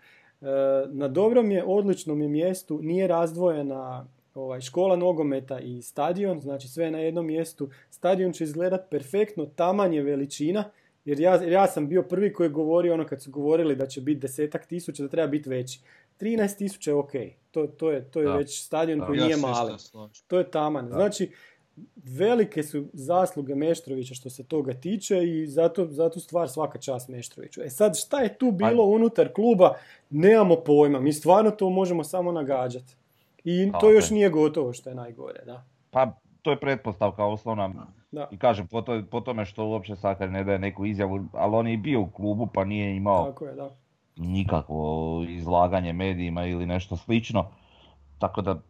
E, 0.44 0.88
na 0.88 1.09
dobrom 1.09 1.50
je, 1.50 1.64
odličnom 1.64 2.22
je 2.22 2.28
mjestu, 2.28 2.80
nije 2.83 3.07
razdvojena 3.07 4.07
ovaj, 4.35 4.61
škola 4.61 4.96
nogometa 4.96 5.61
i 5.61 5.83
stadion, 5.83 6.40
znači 6.40 6.68
sve 6.68 6.85
je 6.85 6.90
na 6.90 6.98
jednom 6.98 7.26
mjestu. 7.26 7.70
Stadion 7.90 8.33
će 8.33 8.44
izgledat 8.44 8.90
perfektno, 8.90 9.46
taman 9.46 9.92
je 9.92 10.02
veličina, 10.02 10.64
jer 11.04 11.20
ja, 11.20 11.42
ja 11.42 11.66
sam 11.66 11.88
bio 11.88 12.02
prvi 12.02 12.33
koji 12.33 12.46
je 12.46 12.50
govorio 12.50 12.94
ono 12.94 13.07
kad 13.07 13.22
su 13.22 13.30
govorili 13.30 13.76
da 13.76 13.87
će 13.87 14.00
biti 14.00 14.20
desetak 14.20 14.66
tisuća, 14.66 15.02
da 15.02 15.09
treba 15.09 15.28
biti 15.28 15.48
veći. 15.48 15.80
13 16.20 16.59
tisuća 16.59 16.90
je 16.90 16.94
ok, 16.94 17.12
to, 17.50 17.66
to 17.66 17.90
je, 17.90 18.11
to 18.11 18.20
je 18.20 18.37
već 18.37 18.64
stadion 18.64 19.07
koji 19.07 19.20
nije 19.20 19.37
mali. 19.37 19.72
To 20.26 20.38
je 20.38 20.50
taman. 20.50 20.88
Znači, 20.88 21.30
velike 21.96 22.62
su 22.62 22.84
zasluge 22.92 23.54
Meštrovića 23.54 24.14
što 24.14 24.30
se 24.30 24.44
toga 24.44 24.74
tiče 24.74 25.24
i 25.24 25.46
zato, 25.46 25.87
zato 25.87 26.20
stvar 26.20 26.48
svaka 26.48 26.78
čast 26.78 27.08
Meštroviću. 27.08 27.62
E 27.62 27.70
sad 27.70 27.98
šta 27.98 28.20
je 28.20 28.38
tu 28.38 28.50
bilo 28.50 28.84
unutar 28.84 29.32
kluba, 29.32 29.74
nemamo 30.10 30.56
pojma, 30.56 31.00
mi 31.00 31.12
stvarno 31.12 31.50
to 31.50 31.70
možemo 31.70 32.04
samo 32.04 32.32
nagađati. 32.32 32.96
I 33.44 33.72
to 33.80 33.90
još 33.90 34.10
nije 34.10 34.30
gotovo 34.30 34.72
što 34.72 34.90
je 34.90 34.94
najgore, 34.94 35.44
da. 35.44 35.64
Pa 35.90 36.12
to 36.42 36.50
je 36.50 36.60
pretpostavka 36.60 37.24
osnovna. 37.24 37.87
Da. 38.12 38.28
I 38.30 38.38
kažem, 38.38 38.66
po, 38.66 38.82
to, 38.82 39.02
po 39.10 39.20
tome 39.20 39.44
što 39.44 39.66
uopće 39.66 39.96
Sakar 39.96 40.30
ne 40.30 40.44
daje 40.44 40.58
neku 40.58 40.87
izjavu, 40.87 41.24
ali 41.32 41.56
on 41.56 41.68
je 41.68 41.76
bio 41.76 42.00
u 42.00 42.06
klubu 42.06 42.46
pa 42.46 42.64
nije 42.64 42.96
imao 42.96 43.26
Tako 43.26 43.44
je, 43.44 43.54
da. 43.54 43.70
nikakvo 44.16 45.24
izlaganje 45.28 45.92
medijima 45.92 46.46
ili 46.46 46.66
nešto 46.66 46.96
slično. 46.96 47.50
Tako 48.18 48.42
da 48.42 48.60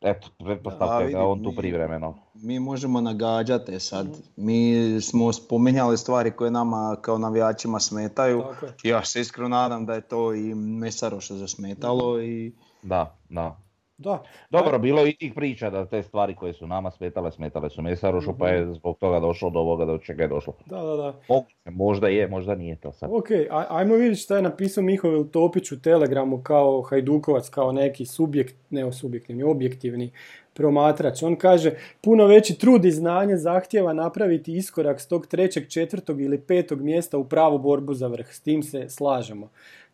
eto, 0.00 0.28
pretpostavka 0.44 1.08
da 1.08 1.26
on 1.26 1.44
tu 1.44 1.52
privremeno. 1.56 2.14
Mi 2.34 2.60
možemo 2.60 3.00
nagađati 3.00 3.72
e 3.74 3.80
sad. 3.80 4.06
Mi 4.36 4.74
smo 5.00 5.32
spominjali 5.32 5.98
stvari 5.98 6.30
koje 6.30 6.50
nama 6.50 6.96
kao 7.00 7.18
navijačima 7.18 7.80
smetaju. 7.80 8.44
Ja 8.82 9.04
se 9.04 9.20
iskreno 9.20 9.48
nadam 9.48 9.86
da 9.86 9.94
je 9.94 10.00
to 10.00 10.34
i 10.34 10.54
Mesaroša 10.54 11.34
zasmetalo. 11.34 12.22
I... 12.22 12.52
Da, 12.82 13.16
da. 13.28 13.69
Da. 14.00 14.22
Dobro, 14.50 14.78
bilo 14.78 15.00
je 15.00 15.10
i 15.10 15.16
tih 15.16 15.32
priča 15.34 15.70
da 15.70 15.86
te 15.86 16.02
stvari 16.02 16.34
koje 16.34 16.52
su 16.52 16.66
nama 16.66 16.90
smetale, 16.90 17.32
smetale 17.32 17.70
su 17.70 17.82
Mesarošu, 17.82 18.34
pa 18.38 18.48
je 18.48 18.62
mhm. 18.62 18.72
zbog 18.72 18.98
toga 18.98 19.20
došlo 19.20 19.50
do 19.50 19.58
ovoga 19.58 19.84
do 19.84 19.98
čega 19.98 20.22
je 20.22 20.28
došlo. 20.28 20.52
Da, 20.66 20.82
da, 20.82 20.96
da. 20.96 21.42
možda 21.70 22.08
je, 22.08 22.28
možda 22.28 22.54
nije 22.54 22.76
to 22.76 22.92
sad. 22.92 23.10
Ok, 23.12 23.26
ajmo 23.50 23.94
vidjeti 23.94 24.20
šta 24.20 24.36
je 24.36 24.42
napisao 24.42 24.84
Mihovil 24.84 25.24
Topić 25.24 25.72
u 25.72 25.82
Telegramu 25.82 26.42
kao 26.42 26.82
Hajdukovac, 26.82 27.48
kao 27.48 27.72
neki 27.72 28.06
subjekt, 28.06 28.56
ne 28.70 28.92
subjektivni, 28.92 29.42
objektivni 29.42 30.10
promatrač. 30.54 31.22
On 31.22 31.36
kaže, 31.36 31.72
puno 32.00 32.26
veći 32.26 32.58
trud 32.58 32.84
i 32.84 32.90
znanje 32.90 33.36
zahtjeva 33.36 33.92
napraviti 33.92 34.56
iskorak 34.56 35.00
s 35.00 35.08
tog 35.08 35.26
trećeg, 35.26 35.68
četvrtog 35.68 36.20
ili 36.20 36.40
petog 36.40 36.80
mjesta 36.80 37.18
u 37.18 37.24
pravu 37.24 37.58
borbu 37.58 37.94
za 37.94 38.06
vrh. 38.06 38.26
S 38.30 38.40
tim 38.40 38.62
se 38.62 38.88
slažemo. 38.88 39.48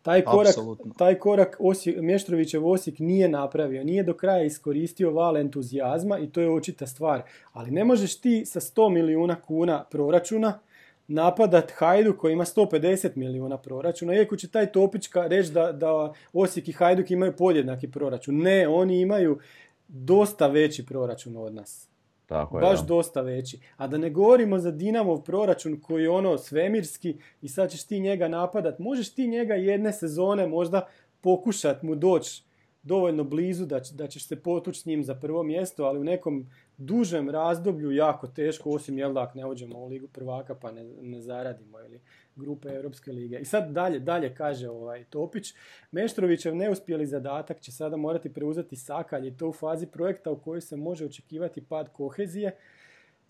Taj 0.07 0.21
korak, 0.21 0.55
taj 0.97 1.15
korak 1.15 1.57
Osijek, 1.59 1.97
Mještrovićev 2.01 2.67
Osijek 2.67 2.99
nije 2.99 3.29
napravio, 3.29 3.83
nije 3.83 4.03
do 4.03 4.13
kraja 4.13 4.43
iskoristio 4.43 5.11
val 5.11 5.37
entuzijazma 5.37 6.19
i 6.19 6.29
to 6.29 6.41
je 6.41 6.49
očita 6.49 6.87
stvar. 6.87 7.21
Ali 7.53 7.71
ne 7.71 7.83
možeš 7.83 8.21
ti 8.21 8.45
sa 8.45 8.59
100 8.59 8.89
milijuna 8.89 9.41
kuna 9.41 9.83
proračuna 9.91 10.59
napadat 11.07 11.71
Hajdu 11.75 12.17
koji 12.17 12.33
ima 12.33 12.45
150 12.45 13.09
milijuna 13.15 13.57
proračuna, 13.57 14.15
iako 14.15 14.35
će 14.35 14.47
taj 14.49 14.71
Topička 14.71 15.27
reći 15.27 15.51
da, 15.51 15.71
da 15.71 16.13
Osijek 16.33 16.67
i 16.67 16.71
Hajduk 16.71 17.11
imaju 17.11 17.35
podjednaki 17.35 17.91
proračun. 17.91 18.37
Ne, 18.37 18.67
oni 18.67 19.01
imaju 19.01 19.39
dosta 19.87 20.47
veći 20.47 20.85
proračun 20.85 21.37
od 21.37 21.53
nas. 21.53 21.87
Tako 22.27 22.57
je, 22.57 22.61
Baš 22.61 22.85
dosta 22.85 23.21
veći. 23.21 23.59
A 23.77 23.87
da 23.87 23.97
ne 23.97 24.09
govorimo 24.09 24.59
za 24.59 24.71
Dinamov 24.71 25.21
proračun 25.21 25.79
koji 25.81 26.03
je 26.03 26.09
ono 26.09 26.37
svemirski 26.37 27.17
i 27.41 27.49
sad 27.49 27.71
ćeš 27.71 27.83
ti 27.83 27.99
njega 27.99 28.27
napadat. 28.27 28.79
Možeš 28.79 29.13
ti 29.13 29.27
njega 29.27 29.53
jedne 29.53 29.93
sezone 29.93 30.47
možda 30.47 30.87
pokušat 31.21 31.83
mu 31.83 31.95
doći 31.95 32.43
dovoljno 32.83 33.23
blizu 33.23 33.65
da, 33.65 33.81
da 33.93 34.07
ćeš 34.07 34.27
se 34.27 34.35
potući 34.35 34.79
s 34.79 34.85
njim 34.85 35.03
za 35.03 35.15
prvo 35.15 35.43
mjesto, 35.43 35.83
ali 35.83 35.99
u 35.99 36.03
nekom 36.03 36.49
dužem 36.77 37.29
razdoblju 37.29 37.91
jako 37.91 38.27
teško, 38.27 38.71
osim 38.71 38.97
jel 38.97 39.13
da 39.13 39.21
ako 39.21 39.37
ne 39.37 39.45
uđemo 39.45 39.79
u 39.79 39.87
ligu 39.87 40.07
prvaka 40.07 40.55
pa 40.55 40.71
ne, 40.71 40.83
ne 41.01 41.21
zaradimo 41.21 41.79
ili 41.79 42.01
grupe 42.35 42.69
Europske 42.69 43.11
lige. 43.11 43.39
I 43.39 43.45
sad 43.45 43.71
dalje, 43.71 43.99
dalje 43.99 44.35
kaže 44.35 44.69
ovaj 44.69 45.03
Topić, 45.03 45.53
Meštrovićev 45.91 46.55
neuspjeli 46.55 47.05
zadatak 47.05 47.59
će 47.59 47.71
sada 47.71 47.97
morati 47.97 48.33
preuzeti 48.33 48.75
Sakalj 48.75 49.27
i 49.27 49.37
to 49.37 49.47
u 49.47 49.53
fazi 49.53 49.87
projekta 49.87 50.31
u 50.31 50.39
kojoj 50.39 50.61
se 50.61 50.77
može 50.77 51.05
očekivati 51.05 51.65
pad 51.65 51.89
kohezije. 51.93 52.55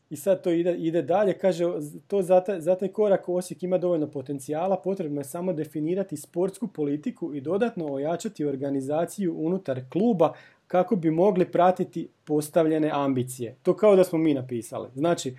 I 0.09 0.15
sad 0.15 0.43
to 0.43 0.51
ide, 0.51 0.75
ide 0.77 1.01
dalje, 1.01 1.33
kaže, 1.33 1.65
to 2.07 2.21
za 2.21 2.41
taj, 2.41 2.61
za 2.61 2.75
taj 2.75 2.87
korak 2.87 3.29
Osijek 3.29 3.63
ima 3.63 3.77
dovoljno 3.77 4.11
potencijala, 4.11 4.77
potrebno 4.77 5.21
je 5.21 5.25
samo 5.25 5.53
definirati 5.53 6.17
sportsku 6.17 6.67
politiku 6.67 7.33
i 7.33 7.41
dodatno 7.41 7.93
ojačati 7.93 8.45
organizaciju 8.45 9.35
unutar 9.37 9.81
kluba 9.89 10.33
kako 10.67 10.95
bi 10.95 11.11
mogli 11.11 11.51
pratiti 11.51 12.09
postavljene 12.25 12.91
ambicije. 12.93 13.55
To 13.63 13.75
kao 13.75 13.95
da 13.95 14.03
smo 14.03 14.19
mi 14.19 14.33
napisali. 14.33 14.89
Znači, 14.95 15.35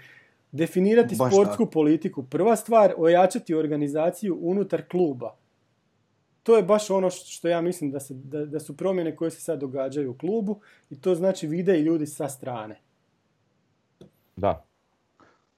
Definirati 0.53 1.15
sportsku 1.15 1.67
politiku. 1.67 2.23
Prva 2.23 2.57
stvar, 2.57 2.95
ojačati 2.97 3.55
organizaciju 3.55 4.39
unutar 4.41 4.83
kluba. 4.89 5.35
To 6.43 6.57
je 6.57 6.63
baš 6.63 6.91
ono 6.91 7.11
što 7.11 7.49
ja 7.49 7.61
mislim 7.61 7.91
da, 7.91 8.01
se, 8.01 8.15
da, 8.15 8.47
da 8.47 8.61
su 8.61 8.77
promjene 8.77 9.17
koje 9.17 9.31
se 9.31 9.41
sad 9.41 9.61
događaju 9.61 10.11
u 10.11 10.15
klubu 10.15 10.61
i 10.91 11.01
to 11.01 11.15
znači 11.15 11.47
vide 11.47 11.79
i 11.79 11.83
ljudi 11.83 12.07
sa 12.07 12.29
strane. 12.29 12.81
Da. 14.37 14.65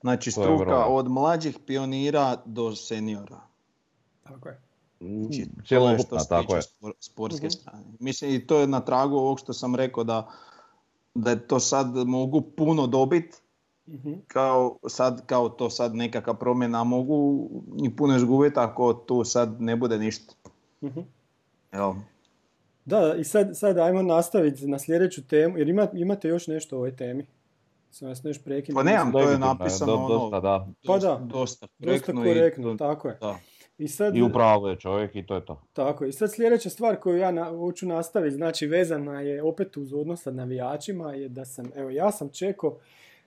Znači 0.01 0.31
struka 0.31 0.87
od 0.87 1.09
mlađih 1.09 1.59
pionira 1.67 2.37
do 2.45 2.75
seniora. 2.75 3.41
Tako 4.23 4.49
je. 4.49 4.61
To 5.69 5.91
je 5.91 5.99
što 5.99 6.19
se 6.19 6.29
tako 6.29 6.57
je. 6.57 6.63
sportske 7.01 7.47
uh 7.47 7.53
strane. 7.53 7.85
Mislim 7.99 8.35
i 8.35 8.47
to 8.47 8.59
je 8.59 8.67
na 8.67 8.81
tragu 8.81 9.17
ovog 9.17 9.41
što 9.41 9.53
sam 9.53 9.75
rekao 9.75 10.05
da, 10.05 10.31
da 11.15 11.37
to 11.37 11.61
sad 11.61 11.97
mogu 11.97 12.41
puno 12.41 12.87
dobiti 12.87 13.39
mhm. 13.89 14.13
kao 14.27 14.79
sad 14.89 15.27
kao 15.27 15.49
to 15.49 15.71
sad 15.71 15.95
nekakva 15.95 16.35
promjena 16.35 16.85
mogu 16.85 17.49
i 17.85 17.97
puno 17.97 18.17
izgubiti 18.17 18.59
ako 18.59 18.93
tu 18.93 19.25
sad 19.25 19.63
ne 19.63 19.77
bude 19.77 19.99
ništa. 19.99 20.35
uh 20.81 20.93
Evo. 21.73 21.97
Da, 22.85 23.15
i 23.19 23.25
sad, 23.25 23.59
sad 23.59 23.79
ajmo 23.79 24.03
nastaviti 24.03 24.67
na 24.67 24.79
sljedeću 24.79 25.27
temu, 25.27 25.59
jer 25.59 25.69
ima, 25.69 25.89
imate 25.93 26.29
još 26.29 26.47
nešto 26.47 26.77
o 26.77 26.79
ovoj 26.79 26.97
temi? 26.97 27.27
Sam 27.91 28.09
vas 28.09 28.23
nešto 28.23 28.51
Pa 28.75 28.83
nemam, 28.83 29.13
to 29.13 29.21
je 29.21 29.39
napisano 29.39 29.95
ono, 29.95 30.09
dosta, 30.09 30.41
da. 30.41 30.69
Pa 30.87 30.99
da, 30.99 31.21
dosta, 31.23 31.67
dosta 31.79 32.13
korektno, 32.13 32.77
tako 32.77 33.09
je. 33.09 33.19
Da. 33.21 33.39
I, 33.81 33.89
sad, 33.89 34.17
I 34.17 34.23
upravo 34.23 34.69
je 34.69 34.77
čovjek 34.77 35.17
i 35.17 35.27
to 35.27 35.35
je 35.35 35.45
to. 35.45 35.63
Tako 35.73 36.05
I 36.05 36.13
sad 36.13 36.33
sljedeća 36.33 36.71
stvar 36.71 36.97
koju 36.97 37.19
ja 37.19 37.31
na, 37.31 37.45
hoću 37.45 37.87
nastaviti, 37.87 38.35
znači 38.35 38.67
vezana 38.67 39.21
je 39.21 39.43
opet 39.43 39.77
uz 39.77 39.93
odnos 39.93 40.23
sa 40.23 40.31
navijačima, 40.31 41.13
je 41.13 41.29
da 41.29 41.45
sam, 41.45 41.71
evo 41.77 41.91
ja 41.91 42.11
sam 42.13 42.29
čekao 42.29 42.79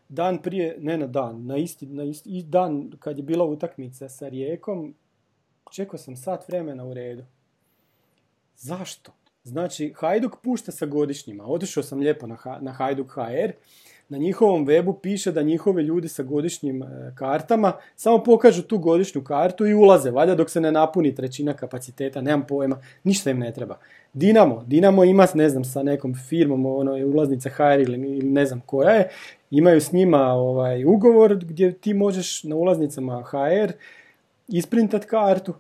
dan 0.10 0.42
prije, 0.42 0.78
ne 0.80 0.98
na 0.98 1.08
dan, 1.08 1.46
na 1.46 1.58
isti, 1.58 1.86
na 1.86 2.04
isti 2.04 2.44
dan 2.44 2.92
kad 3.00 3.18
je 3.18 3.24
bila 3.24 3.46
utakmica 3.46 4.10
sa 4.10 4.28
Rijekom, 4.28 4.96
čekao 5.72 5.98
sam 5.98 6.16
sat 6.16 6.48
vremena 6.48 6.86
u 6.86 6.94
redu. 6.94 7.24
Zašto? 8.56 9.12
Znači, 9.44 9.94
Hajduk 9.96 10.36
pušta 10.44 10.72
sa 10.72 10.86
godišnjima. 10.86 11.46
Otišao 11.46 11.84
sam 11.84 12.00
lijepo 12.00 12.28
na, 12.28 12.38
na 12.62 12.72
Hajduk 12.72 13.12
HR 13.12 13.52
na 14.10 14.18
njihovom 14.18 14.66
webu 14.68 14.96
piše 15.02 15.32
da 15.32 15.42
njihovi 15.42 15.84
ljudi 15.84 16.08
sa 16.08 16.24
godišnjim 16.24 16.84
e, 16.84 17.12
kartama 17.16 17.74
samo 17.96 18.24
pokažu 18.24 18.62
tu 18.62 18.78
godišnju 18.78 19.24
kartu 19.24 19.66
i 19.66 19.74
ulaze, 19.74 20.12
valjda 20.12 20.36
dok 20.36 20.50
se 20.50 20.62
ne 20.62 20.72
napuni 20.72 21.16
trećina 21.16 21.54
kapaciteta, 21.54 22.22
nemam 22.22 22.48
pojma, 22.48 22.78
ništa 23.04 23.32
im 23.32 23.40
ne 23.40 23.54
treba. 23.54 23.78
Dinamo, 24.14 24.64
Dinamo 24.68 25.04
ima, 25.04 25.28
ne 25.34 25.50
znam, 25.50 25.64
sa 25.64 25.84
nekom 25.84 26.16
firmom, 26.30 26.66
ono 26.66 26.98
je 26.98 27.06
ulaznica 27.06 27.50
HR 27.50 27.80
ili, 27.80 27.98
ne 28.24 28.46
znam 28.46 28.62
koja 28.66 28.92
je, 28.92 29.10
imaju 29.52 29.82
s 29.82 29.92
njima 29.92 30.34
ovaj, 30.34 30.86
ugovor 30.86 31.36
gdje 31.36 31.74
ti 31.74 31.94
možeš 31.94 32.44
na 32.44 32.56
ulaznicama 32.56 33.24
HR 33.24 33.72
isprintat 34.48 35.06
kartu, 35.06 35.54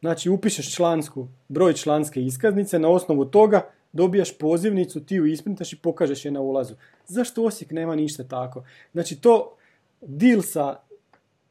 znači 0.00 0.30
upišeš 0.30 0.74
člansku, 0.74 1.28
broj 1.48 1.72
članske 1.72 2.22
iskaznice, 2.22 2.78
na 2.78 2.88
osnovu 2.88 3.24
toga 3.24 3.62
dobijaš 3.96 4.38
pozivnicu, 4.38 5.00
ti 5.00 5.14
ju 5.14 5.26
isprintaš 5.26 5.72
i 5.72 5.76
pokažeš 5.76 6.24
je 6.24 6.30
na 6.30 6.40
ulazu. 6.40 6.74
Zašto 7.06 7.44
Osijek 7.44 7.70
nema 7.70 7.94
ništa 7.94 8.24
tako? 8.24 8.64
Znači 8.92 9.20
to 9.20 9.56
deal 10.00 10.42
sa 10.42 10.76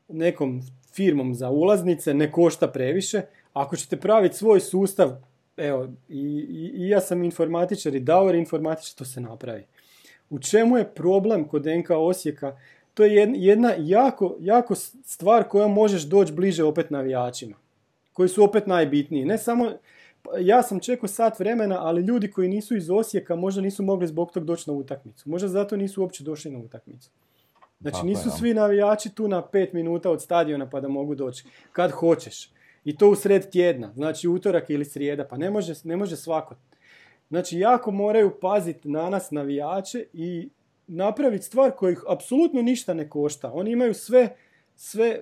nekom 0.07 0.61
firmom 0.93 1.35
za 1.35 1.49
ulaznice 1.49 2.13
ne 2.13 2.31
košta 2.31 2.67
previše. 2.67 3.21
Ako 3.53 3.75
ćete 3.75 3.97
praviti 3.97 4.37
svoj 4.37 4.59
sustav, 4.59 5.11
evo, 5.57 5.87
i, 6.09 6.47
i, 6.75 6.89
ja 6.89 7.01
sam 7.01 7.23
informatičar 7.23 7.95
i 7.95 7.99
Dauer 7.99 8.35
informatičar, 8.35 8.97
to 8.97 9.05
se 9.05 9.21
napravi. 9.21 9.63
U 10.29 10.39
čemu 10.39 10.77
je 10.77 10.93
problem 10.93 11.47
kod 11.47 11.65
NK 11.65 11.89
Osijeka? 11.89 12.57
To 12.93 13.03
je 13.03 13.31
jedna 13.35 13.73
jako, 13.77 14.35
jako 14.39 14.75
stvar 15.03 15.43
koja 15.43 15.67
možeš 15.67 16.03
doći 16.03 16.33
bliže 16.33 16.63
opet 16.63 16.89
navijačima. 16.89 17.55
Koji 18.13 18.29
su 18.29 18.43
opet 18.43 18.67
najbitniji. 18.67 19.25
Ne 19.25 19.37
samo, 19.37 19.71
ja 20.39 20.63
sam 20.63 20.79
čekao 20.79 21.07
sat 21.07 21.39
vremena, 21.39 21.77
ali 21.81 22.01
ljudi 22.01 22.31
koji 22.31 22.49
nisu 22.49 22.75
iz 22.75 22.89
Osijeka 22.89 23.35
možda 23.35 23.61
nisu 23.61 23.83
mogli 23.83 24.07
zbog 24.07 24.31
tog 24.31 24.45
doći 24.45 24.69
na 24.69 24.77
utakmicu. 24.77 25.29
Možda 25.29 25.47
zato 25.47 25.77
nisu 25.77 26.01
uopće 26.01 26.23
došli 26.23 26.51
na 26.51 26.59
utakmicu. 26.59 27.09
Znači 27.79 28.05
nisu 28.05 28.29
svi 28.29 28.53
navijači 28.53 29.09
tu 29.15 29.27
na 29.27 29.47
pet 29.47 29.73
minuta 29.73 30.11
od 30.11 30.21
stadiona 30.21 30.69
pa 30.69 30.81
da 30.81 30.87
mogu 30.87 31.15
doći. 31.15 31.45
Kad 31.71 31.91
hoćeš. 31.91 32.51
I 32.85 32.97
to 32.97 33.09
u 33.09 33.15
sred 33.15 33.49
tjedna. 33.49 33.91
Znači 33.93 34.27
utorak 34.27 34.69
ili 34.69 34.85
srijeda. 34.85 35.25
Pa 35.27 35.37
ne 35.37 35.49
može, 35.49 35.73
ne 35.83 35.97
može 35.97 36.15
svako. 36.15 36.55
Znači 37.29 37.59
jako 37.59 37.91
moraju 37.91 38.39
paziti 38.41 38.89
na 38.89 39.09
nas 39.09 39.31
navijače 39.31 40.05
i 40.13 40.49
napraviti 40.87 41.45
stvar 41.45 41.71
koja 41.71 41.91
ih 41.91 42.03
apsolutno 42.09 42.61
ništa 42.61 42.93
ne 42.93 43.09
košta. 43.09 43.51
Oni 43.53 43.71
imaju 43.71 43.93
sve, 43.93 44.35
sve 44.75 45.21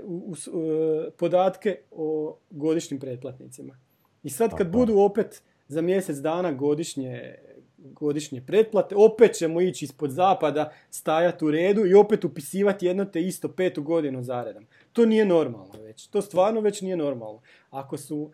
podatke 1.18 1.80
o 1.92 2.38
godišnjim 2.50 3.00
pretplatnicima. 3.00 3.78
I 4.24 4.30
sad 4.30 4.58
kad 4.58 4.72
budu 4.72 5.00
opet 5.00 5.44
za 5.68 5.82
mjesec 5.82 6.18
dana 6.18 6.52
godišnje, 6.52 7.36
godišnje 7.78 8.42
pretplate, 8.48 8.96
opet 8.96 9.34
ćemo 9.34 9.62
ići 9.62 9.86
ispod 9.86 10.12
zapada, 10.12 10.74
stajati 10.90 11.46
u 11.46 11.52
redu 11.52 11.86
i 11.86 11.94
opet 11.94 12.26
upisivati 12.26 12.86
jedno 12.86 13.06
te 13.06 13.22
isto 13.22 13.50
petu 13.50 13.84
godinu 13.84 14.24
zaredom. 14.24 14.66
To 14.94 15.06
nije 15.06 15.26
normalno 15.26 15.82
već. 15.82 16.08
To 16.08 16.22
stvarno 16.22 16.62
već 16.62 16.82
nije 16.82 16.98
normalno. 16.98 17.42
Ako 17.70 17.98
su, 17.98 18.32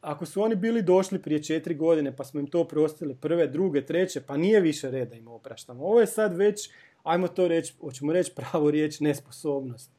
ako 0.00 0.26
su 0.26 0.42
oni 0.42 0.54
bili 0.54 0.82
došli 0.82 1.22
prije 1.22 1.42
četiri 1.42 1.74
godine 1.74 2.16
pa 2.16 2.24
smo 2.24 2.40
im 2.40 2.46
to 2.46 2.64
prostili 2.64 3.14
prve, 3.14 3.46
druge, 3.46 3.86
treće, 3.86 4.20
pa 4.20 4.36
nije 4.36 4.60
više 4.60 4.90
reda 4.90 5.14
im 5.16 5.28
opraštamo. 5.28 5.84
Ovo 5.84 6.00
je 6.00 6.06
sad 6.06 6.36
već, 6.36 6.70
ajmo 7.02 7.28
to 7.28 7.48
reći, 7.48 7.74
hoćemo 7.80 8.12
reći 8.12 8.32
pravo 8.34 8.70
riječ, 8.70 9.00
nesposobnost. 9.00 9.90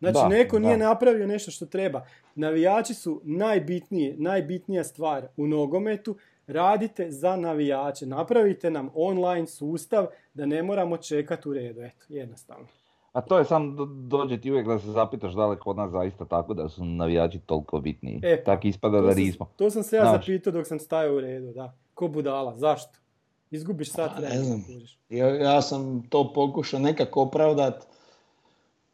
Znači, 0.00 0.18
neko 0.28 0.58
nije 0.58 0.76
napravio 0.76 1.26
nešto 1.26 1.50
što 1.50 1.66
treba. 1.66 2.06
Navijači 2.40 2.94
su 2.94 3.20
najbitniji, 3.24 4.14
najbitnija 4.18 4.84
stvar 4.84 5.28
u 5.36 5.46
nogometu. 5.46 6.16
Radite 6.46 7.10
za 7.10 7.36
navijače. 7.36 8.06
Napravite 8.06 8.70
nam 8.70 8.90
online 8.94 9.46
sustav 9.46 10.06
da 10.34 10.46
ne 10.46 10.62
moramo 10.62 10.96
čekati 10.96 11.48
u 11.48 11.52
redu. 11.52 11.80
Eto, 11.80 12.04
jednostavno. 12.08 12.66
A 13.12 13.20
to 13.20 13.38
je 13.38 13.44
sam 13.44 13.76
dođe 14.08 14.40
ti 14.40 14.50
uvijek 14.50 14.66
da 14.66 14.78
se 14.78 14.86
zapitaš 14.86 15.32
da 15.32 15.46
li 15.46 15.58
kod 15.58 15.76
nas 15.76 15.90
zaista 15.90 16.24
tako 16.24 16.54
da 16.54 16.68
su 16.68 16.84
navijači 16.84 17.38
toliko 17.38 17.80
bitniji. 17.80 18.20
E, 18.22 18.44
pa, 18.44 18.58
ispada 18.62 19.00
da 19.00 19.14
nismo. 19.14 19.50
To 19.56 19.70
sam 19.70 19.82
se 19.82 19.96
ja 19.96 20.12
zapitao 20.12 20.52
dok 20.52 20.66
sam 20.66 20.78
stajao 20.78 21.14
u 21.16 21.20
redu, 21.20 21.52
da. 21.52 21.76
Ko 21.94 22.08
budala, 22.08 22.56
zašto? 22.56 22.98
Izgubiš 23.50 23.90
sat 23.90 24.10
vremena. 24.18 24.38
Ne 24.38 24.44
znam, 24.44 24.64
ja, 25.08 25.28
ja 25.28 25.62
sam 25.62 26.02
to 26.08 26.32
pokušao 26.32 26.80
nekako 26.80 27.22
opravdati 27.22 27.86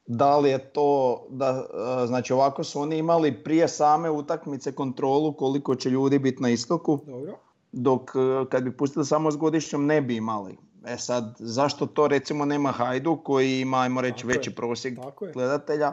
da 0.07 0.39
li 0.39 0.51
je 0.51 0.59
to, 0.59 1.23
da, 1.31 1.67
e, 2.03 2.07
znači 2.07 2.33
ovako 2.33 2.65
su 2.65 2.81
oni 2.81 2.99
imali 2.99 3.45
prije 3.45 3.69
same 3.69 4.11
utakmice 4.11 4.73
kontrolu 4.73 5.33
koliko 5.33 5.75
će 5.75 5.91
ljudi 5.91 6.19
biti 6.19 6.43
na 6.43 6.49
istoku, 6.49 7.01
Dobro. 7.07 7.39
dok 7.73 8.11
e, 8.11 8.51
kad 8.51 8.63
bi 8.63 8.77
pustili 8.77 9.05
samo 9.05 9.31
s 9.31 9.37
godišnjom 9.37 9.87
ne 9.87 10.01
bi 10.01 10.17
imali. 10.17 10.57
E 10.87 10.97
sad, 10.97 11.37
zašto 11.39 11.87
to 11.87 12.09
recimo 12.09 12.45
nema 12.45 12.73
Hajdu 12.73 13.19
koji 13.25 13.61
ima, 13.61 13.79
ajmo 13.79 14.01
reći, 14.01 14.27
veći 14.27 14.55
prosjek 14.55 14.99
gledatelja? 15.35 15.93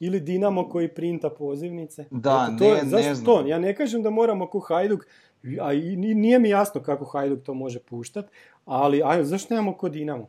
Ili 0.00 0.20
Dinamo 0.20 0.68
koji 0.68 0.94
printa 0.94 1.30
pozivnice. 1.30 2.04
Da, 2.10 2.56
to, 2.58 2.64
ne, 2.64 2.82
ne 2.82 3.14
znam. 3.14 3.24
To? 3.24 3.46
Ja 3.46 3.58
ne 3.58 3.76
kažem 3.76 4.02
da 4.02 4.10
moramo 4.10 4.46
ko 4.46 4.60
Hajduk, 4.60 5.06
a 5.60 5.72
nije 6.16 6.38
mi 6.38 6.48
jasno 6.48 6.82
kako 6.82 7.04
Hajduk 7.04 7.42
to 7.42 7.54
može 7.54 7.78
puštat, 7.78 8.26
ali 8.64 9.02
aj, 9.04 9.24
zašto 9.24 9.54
nemamo 9.54 9.76
ko 9.76 9.88
Dinamo? 9.88 10.28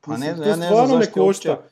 Pa 0.00 0.16
ne 0.16 0.34
znam, 0.34 0.48
ja 0.48 0.56
ne 0.56 0.66
znam 0.66 0.86
zašto 0.86 0.98
ne 0.98 1.06
košta 1.06 1.62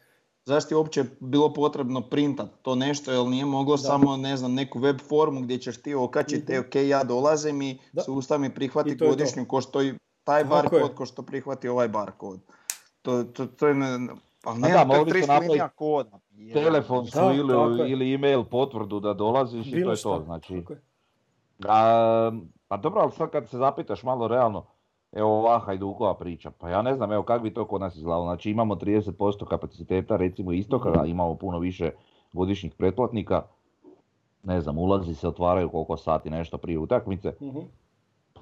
zašto 0.47 0.75
je 0.75 0.79
uopće 0.79 1.05
bilo 1.21 1.53
potrebno 1.53 2.01
printat 2.01 2.49
to 2.63 2.75
nešto, 2.75 3.13
jer 3.13 3.27
nije 3.27 3.45
moglo 3.45 3.77
samo, 3.77 4.17
ne 4.17 4.37
znam, 4.37 4.55
neku 4.55 4.79
web 4.79 5.01
formu 5.09 5.41
gdje 5.41 5.59
ćeš 5.59 5.83
ti 5.83 5.95
okačiti, 5.95 6.53
mm 6.53 6.61
ok, 6.61 6.75
ja 6.75 7.05
dolazim 7.05 7.63
i 7.63 7.79
da. 7.93 8.03
sustav 8.03 8.41
mi 8.41 8.55
prihvati 8.55 8.97
godišnju 8.97 9.45
ko 9.49 9.61
što 9.61 9.83
i 9.83 9.95
taj 10.25 10.45
barkod, 10.45 10.95
ko 10.95 11.07
što 11.07 11.23
prihvati 11.23 11.69
ovaj 11.69 11.89
barkod. 11.89 12.41
To, 13.03 13.25
to, 13.25 13.47
to 13.47 13.67
je, 13.67 13.75
pa 14.45 14.55
ne, 14.55 14.69
da, 14.69 14.85
to 14.85 14.95
je 14.95 15.05
300 15.05 15.41
linija 15.41 15.69
koda. 15.69 16.21
Telefonsku 16.53 17.19
ili, 17.19 17.91
ili 17.91 18.15
email 18.15 18.45
potvrdu 18.45 19.01
da 19.01 19.15
dolaziš 19.15 19.71
Bilo 19.71 19.81
i 19.81 19.85
to 19.85 20.11
je 20.11 20.19
to. 20.19 20.23
Znači, 20.25 20.63
a, 21.69 22.33
pa 22.69 22.77
dobro, 22.77 23.01
ali 23.01 23.13
sad 23.13 23.31
kad 23.31 23.49
se 23.49 23.57
zapitaš 23.59 24.03
malo 24.03 24.29
realno, 24.29 24.67
Evo 25.13 25.29
ova 25.39 25.59
Hajdukova 25.59 26.15
priča, 26.15 26.51
pa 26.51 26.71
ja 26.71 26.83
ne 26.83 26.95
znam 26.95 27.13
evo 27.13 27.23
kako 27.23 27.43
bi 27.43 27.55
to 27.55 27.65
kod 27.65 27.81
nas 27.81 27.97
izgledalo. 27.97 28.25
Znači 28.25 28.51
imamo 28.51 28.75
30% 28.75 29.45
kapaciteta 29.45 30.17
recimo 30.17 30.53
istoka, 30.53 31.05
imamo 31.07 31.35
puno 31.35 31.59
više 31.59 31.91
godišnjih 32.33 32.75
pretplatnika. 32.75 33.43
Ne 34.43 34.61
znam, 34.61 34.79
ulazi 34.79 35.15
se 35.15 35.29
otvaraju 35.29 35.71
koliko 35.71 35.97
sati 35.97 36.31
nešto 36.31 36.59
prije 36.59 36.79
utakmice. 36.79 37.33
mm 37.41 37.86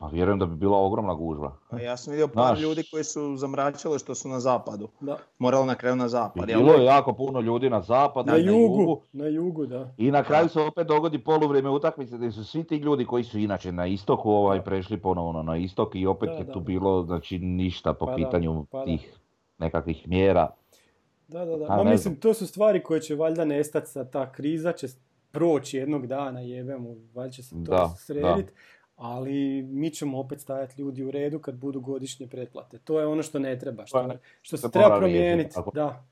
pa 0.00 0.06
vjerujem 0.06 0.38
da 0.38 0.46
bi 0.46 0.56
bila 0.56 0.78
ogromna 0.78 1.14
gužva. 1.14 1.56
A 1.70 1.80
ja 1.80 1.96
sam 1.96 2.10
vidio 2.10 2.28
par 2.28 2.58
ljudi 2.58 2.82
koji 2.90 3.04
su 3.04 3.36
zamračili 3.36 3.98
što 3.98 4.14
su 4.14 4.28
na 4.28 4.40
zapadu. 4.40 4.88
Da. 5.00 5.18
Morali 5.38 5.66
na 5.66 5.74
kraju 5.74 5.96
na 5.96 6.08
zapad. 6.08 6.46
Bilo 6.46 6.72
je 6.72 6.84
jako 6.84 7.12
puno 7.12 7.40
ljudi 7.40 7.70
na 7.70 7.80
zapadu, 7.80 8.30
na, 8.32 8.36
jugu, 8.36 9.00
na 9.12 9.26
jugu. 9.26 9.66
da. 9.66 9.94
I 9.96 10.10
na 10.10 10.22
kraju 10.22 10.48
se 10.48 10.60
opet 10.60 10.86
dogodi 10.86 11.18
poluvrijeme 11.18 11.70
utakmice 11.70 12.16
gdje 12.16 12.32
su 12.32 12.44
svi 12.44 12.64
ti 12.64 12.76
ljudi 12.76 13.04
koji 13.04 13.24
su 13.24 13.38
inače 13.38 13.72
na 13.72 13.86
istoku 13.86 14.30
ovaj, 14.30 14.64
prešli 14.64 15.00
ponovno 15.00 15.42
na 15.42 15.56
istok 15.56 15.94
i 15.94 16.06
opet 16.06 16.30
je 16.38 16.52
tu 16.52 16.60
bilo 16.60 17.02
znači, 17.02 17.38
ništa 17.38 17.94
po 17.94 18.06
pa 18.06 18.14
pitanju 18.14 18.66
pa 18.70 18.84
tih 18.84 19.18
nekakvih 19.58 20.08
mjera. 20.08 20.50
Da, 21.28 21.44
da, 21.44 21.56
da. 21.56 21.76
Ma 21.76 21.84
mislim, 21.84 22.16
to 22.16 22.34
su 22.34 22.46
stvari 22.46 22.82
koje 22.82 23.00
će 23.00 23.14
valjda 23.14 23.44
nestati 23.44 23.90
sa 23.90 24.04
ta 24.04 24.32
kriza, 24.32 24.72
će 24.72 24.86
proći 25.30 25.76
jednog 25.76 26.06
dana, 26.06 26.40
jebemo, 26.40 26.88
valjda 27.14 27.30
će 27.30 27.42
se 27.42 27.56
to 27.66 27.94
srediti 27.98 28.52
ali 28.96 29.62
mi 29.62 29.90
ćemo 29.90 30.18
opet 30.18 30.40
stajati 30.40 30.80
ljudi 30.82 31.04
u 31.04 31.10
redu 31.10 31.38
kad 31.38 31.54
budu 31.54 31.80
godišnje 31.80 32.26
pretplate. 32.26 32.78
To 32.78 33.00
je 33.00 33.06
ono 33.06 33.22
što 33.22 33.38
ne 33.38 33.58
treba, 33.58 33.86
što, 33.86 34.08
pa 34.08 34.14
što 34.42 34.56
se 34.56 34.70
treba 34.70 34.98
promijeniti. 34.98 35.56
Da. 35.74 36.04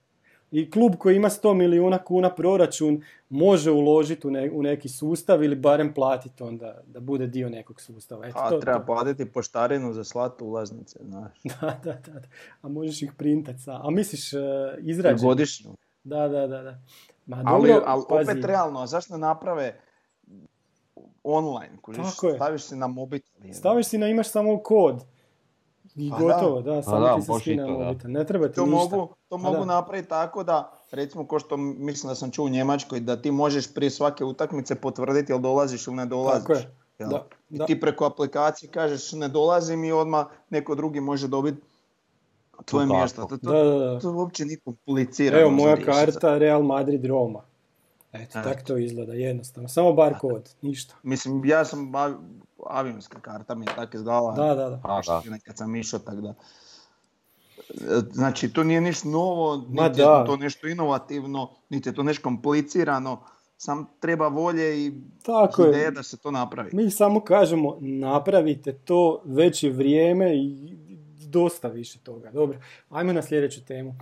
I 0.50 0.70
klub 0.70 0.92
koji 0.98 1.16
ima 1.16 1.28
100 1.28 1.54
milijuna 1.54 1.98
kuna 1.98 2.34
proračun 2.34 3.02
može 3.28 3.70
uložiti 3.70 4.26
u, 4.52 4.62
neki 4.62 4.88
sustav 4.88 5.44
ili 5.44 5.56
barem 5.56 5.94
platiti 5.94 6.42
onda 6.42 6.80
da 6.86 7.00
bude 7.00 7.26
dio 7.26 7.48
nekog 7.48 7.80
sustava. 7.80 8.26
Eto, 8.26 8.38
A 8.38 8.48
to, 8.48 8.58
treba 8.58 8.80
platiti 8.80 9.32
poštarinu 9.32 9.92
za 9.92 10.04
slat 10.04 10.42
ulaznice, 10.42 10.98
znaš. 11.04 11.32
da, 11.60 11.80
da, 11.84 11.92
da, 11.92 12.20
A 12.62 12.68
možeš 12.68 13.02
ih 13.02 13.12
printati 13.16 13.58
sa. 13.58 13.80
A 13.82 13.90
misliš 13.90 14.32
uh, 14.32 14.40
izrađen? 14.78 15.28
Godišnju. 15.28 15.70
Da, 16.04 16.28
da, 16.28 16.46
da. 16.46 16.62
da. 16.62 16.78
Ma, 17.26 17.42
ali, 17.44 17.72
ali 17.84 18.02
opet 18.08 18.44
realno, 18.44 18.80
a 18.80 18.86
zašto 18.86 19.16
naprave 19.16 19.80
online, 21.22 21.76
kužiš, 21.82 22.04
staviš 22.36 22.62
si 22.62 22.76
na 22.76 22.86
mobitel. 22.86 23.52
Staviš 23.52 23.86
si 23.86 23.98
na, 23.98 24.08
imaš 24.08 24.30
samo 24.30 24.58
kod. 24.58 25.04
I 25.94 26.10
pa 26.10 26.18
gotovo, 26.18 26.60
da, 26.60 26.74
da 26.74 26.82
samo 26.82 27.16
ti 27.16 27.22
se 27.22 27.32
skine 27.40 27.66
mobitel. 27.66 28.10
Ne 28.10 28.26
treba 28.26 28.48
ti 28.48 28.54
to 28.54 28.66
ništa. 28.66 28.76
Mogu, 28.76 29.14
to 29.28 29.36
pa 29.36 29.36
mogu 29.36 29.64
napraviti 29.64 30.08
tako 30.08 30.44
da, 30.44 30.72
recimo 30.90 31.26
ko 31.26 31.38
što 31.38 31.56
mislim 31.56 32.08
da 32.08 32.14
sam 32.14 32.30
čuo 32.30 32.44
u 32.46 32.48
Njemačkoj, 32.48 33.00
da 33.00 33.22
ti 33.22 33.30
možeš 33.30 33.74
prije 33.74 33.90
svake 33.90 34.24
utakmice 34.24 34.74
potvrditi 34.74 35.32
jel 35.32 35.38
dolaziš 35.38 35.86
ili 35.86 35.96
ne 35.96 36.06
dolaziš. 36.06 36.42
Tako 36.42 36.52
je. 36.52 36.76
Da, 36.98 37.26
I 37.50 37.58
ti 37.66 37.80
preko 37.80 38.04
aplikacije 38.04 38.70
kažeš 38.70 39.12
ne 39.12 39.28
dolazim 39.28 39.84
i 39.84 39.92
odmah 39.92 40.26
neko 40.50 40.74
drugi 40.74 41.00
može 41.00 41.28
dobiti 41.28 41.62
tvoje 42.64 42.86
mjesto. 42.86 43.22
To, 43.22 43.36
to, 43.36 43.52
da, 43.52 43.64
da, 43.64 43.78
da. 43.78 44.00
to 44.00 44.12
uopće 44.12 44.44
nije 44.44 44.58
komplicirano. 44.64 45.42
Evo 45.42 45.50
moja 45.50 45.76
karta 45.76 46.38
Real 46.38 46.62
Madrid 46.62 47.04
Roma. 47.04 47.44
Eto, 48.12 48.32
tako 48.32 48.60
to 48.66 48.76
izgleda, 48.76 49.12
jednostavno. 49.12 49.68
Samo 49.68 49.92
bar 49.92 50.18
kod, 50.20 50.54
ništa. 50.62 50.94
Mislim, 51.02 51.44
ja 51.44 51.64
sam 51.64 51.92
avionska 52.66 53.20
karta 53.20 53.54
mi 53.54 53.66
je 53.66 53.74
tako 53.76 53.96
izgledala. 53.96 54.32
Da, 54.34 54.54
da, 54.54 54.70
da. 54.70 54.80
A, 54.84 55.22
Nekad 55.30 55.56
sam 55.56 55.76
išao, 55.76 55.98
tako 55.98 56.20
da. 56.20 56.34
Znači, 58.12 58.52
to 58.52 58.64
nije 58.64 58.80
ništa 58.80 59.08
novo, 59.08 59.56
niti 59.68 60.00
je 60.00 60.06
to 60.26 60.36
nešto 60.36 60.68
inovativno, 60.68 61.50
niti 61.68 61.88
je 61.88 61.94
to 61.94 62.02
nešto 62.02 62.22
komplicirano. 62.22 63.20
Sam 63.56 63.86
treba 64.00 64.28
volje 64.28 64.86
i 64.86 64.92
Tako 65.22 65.66
ideje 65.66 65.90
da 65.90 66.02
se 66.02 66.16
to 66.16 66.30
napravi. 66.30 66.70
Mi 66.72 66.90
samo 66.90 67.20
kažemo, 67.20 67.76
napravite 67.80 68.72
to, 68.72 69.22
već 69.24 69.62
je 69.62 69.70
vrijeme 69.70 70.36
i 70.36 70.76
dosta 71.28 71.68
više 71.68 71.98
toga. 71.98 72.30
Dobro, 72.30 72.58
ajmo 72.90 73.12
na 73.12 73.22
sljedeću 73.22 73.64
temu. 73.64 73.94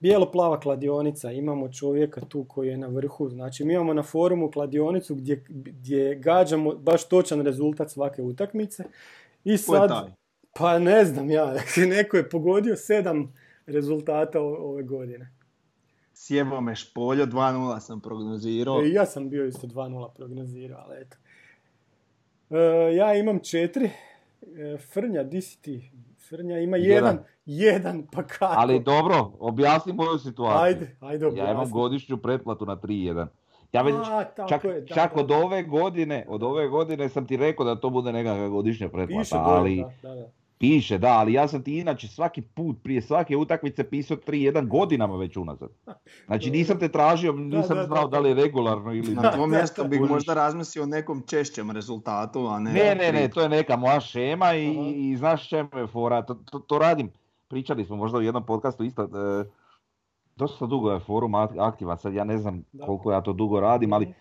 Bijelo-plava 0.00 0.60
kladionica, 0.60 1.32
imamo 1.32 1.72
čovjeka 1.72 2.20
tu 2.20 2.44
koji 2.44 2.68
je 2.68 2.76
na 2.76 2.86
vrhu, 2.86 3.28
znači 3.28 3.64
mi 3.64 3.74
imamo 3.74 3.94
na 3.94 4.02
forumu 4.02 4.50
kladionicu 4.50 5.14
gdje, 5.14 5.44
gdje 5.48 6.14
gađamo 6.14 6.74
baš 6.74 7.08
točan 7.08 7.40
rezultat 7.40 7.90
svake 7.90 8.22
utakmice. 8.22 8.84
I 9.44 9.56
sad, 9.58 10.10
pa 10.58 10.78
ne 10.78 11.04
znam 11.04 11.30
ja, 11.30 11.54
neko 11.96 12.16
je 12.16 12.28
pogodio 12.28 12.76
sedam 12.76 13.32
rezultata 13.66 14.40
ove 14.40 14.82
godine. 14.82 15.32
Sjevo 16.14 16.60
me 16.60 16.74
špoljo, 16.74 17.26
2-0 17.26 17.80
sam 17.80 18.00
prognozirao. 18.00 18.82
E, 18.82 18.90
ja 18.90 19.06
sam 19.06 19.30
bio 19.30 19.46
isto 19.46 19.66
2-0 19.66 20.08
prognozirao, 20.16 20.82
ali 20.86 21.00
eto. 21.00 21.16
E, 22.50 22.94
ja 22.94 23.14
imam 23.14 23.38
četiri. 23.38 23.90
E, 24.56 24.76
Frnja, 24.78 25.22
di 25.22 25.40
si 25.40 25.62
ti? 25.62 25.90
Frnja 26.28 26.58
ima 26.58 26.76
jedan. 26.76 27.18
Jedan, 27.46 28.06
pa 28.12 28.22
kako? 28.22 28.54
Ali 28.56 28.80
dobro, 28.80 29.32
objasni 29.38 29.92
moju 29.92 30.18
situaciju. 30.18 30.60
Ajde, 30.60 30.96
ajde 31.00 31.30
Ja 31.36 31.52
imam 31.52 31.70
godišnju 31.70 32.16
pretplatu 32.16 32.66
na 32.66 32.76
3-1. 32.76 33.26
Ja 33.72 33.82
već, 33.82 33.94
čak, 34.48 34.64
je, 34.64 34.86
čak 34.86 35.16
od 35.16 35.30
ove 35.30 35.62
godine, 35.62 36.24
od 36.28 36.42
ove 36.42 36.68
godine 36.68 37.08
sam 37.08 37.26
ti 37.26 37.36
rekao 37.36 37.66
da 37.66 37.80
to 37.80 37.90
bude 37.90 38.12
nekakva 38.12 38.48
godišnja 38.48 38.88
pretplata, 38.88 39.42
ali... 39.44 39.84
Da, 40.02 40.14
da, 40.14 40.30
Piše, 40.58 40.98
da, 40.98 41.08
ali 41.08 41.32
ja 41.32 41.48
sam 41.48 41.62
ti 41.62 41.78
inače 41.78 42.08
svaki 42.08 42.42
put, 42.42 42.76
prije 42.82 43.02
svake 43.02 43.36
utakmice 43.36 43.90
pisao 43.90 44.16
3-1 44.16 44.68
godinama 44.68 45.16
već 45.16 45.36
unazad. 45.36 45.68
Znači 46.26 46.50
nisam 46.50 46.78
te 46.78 46.88
tražio, 46.88 47.32
nisam 47.32 47.78
znao 47.86 48.08
da. 48.08 48.18
li 48.18 48.28
je 48.28 48.34
regularno 48.34 48.92
ili... 48.92 49.14
Na 49.14 49.30
tom 49.30 49.50
mjestu 49.50 49.84
bih 49.84 50.00
možda 50.00 50.34
razmislio 50.34 50.82
o 50.82 50.86
nekom 50.86 51.22
češćem 51.26 51.70
rezultatu, 51.70 52.46
a 52.46 52.58
ne... 52.58 52.72
Ne, 52.72 52.94
ne, 52.94 53.12
ne, 53.12 53.28
to 53.28 53.40
je 53.40 53.48
neka 53.48 53.76
moja 53.76 54.00
šema 54.00 54.54
i, 54.54 54.92
i 54.96 55.16
znaš 55.16 55.48
čemu 55.48 55.68
je 55.74 55.86
fora, 55.86 56.22
to, 56.22 56.34
to, 56.34 56.58
to 56.58 56.78
radim. 56.78 57.10
Pričali 57.48 57.84
smo 57.84 57.96
možda 57.96 58.18
u 58.18 58.22
jednom 58.22 58.46
podcastu 58.46 58.84
isto, 58.84 59.02
e, 59.02 59.44
dosta 60.36 60.66
dugo 60.66 60.90
je 60.90 61.00
forum 61.00 61.34
aktivan, 61.34 61.98
sad 61.98 62.14
ja 62.14 62.24
ne 62.24 62.38
znam 62.38 62.64
koliko 62.86 63.12
ja 63.12 63.20
to 63.20 63.32
dugo 63.32 63.60
radim, 63.60 63.92
ali 63.92 64.06
e, 64.06 64.14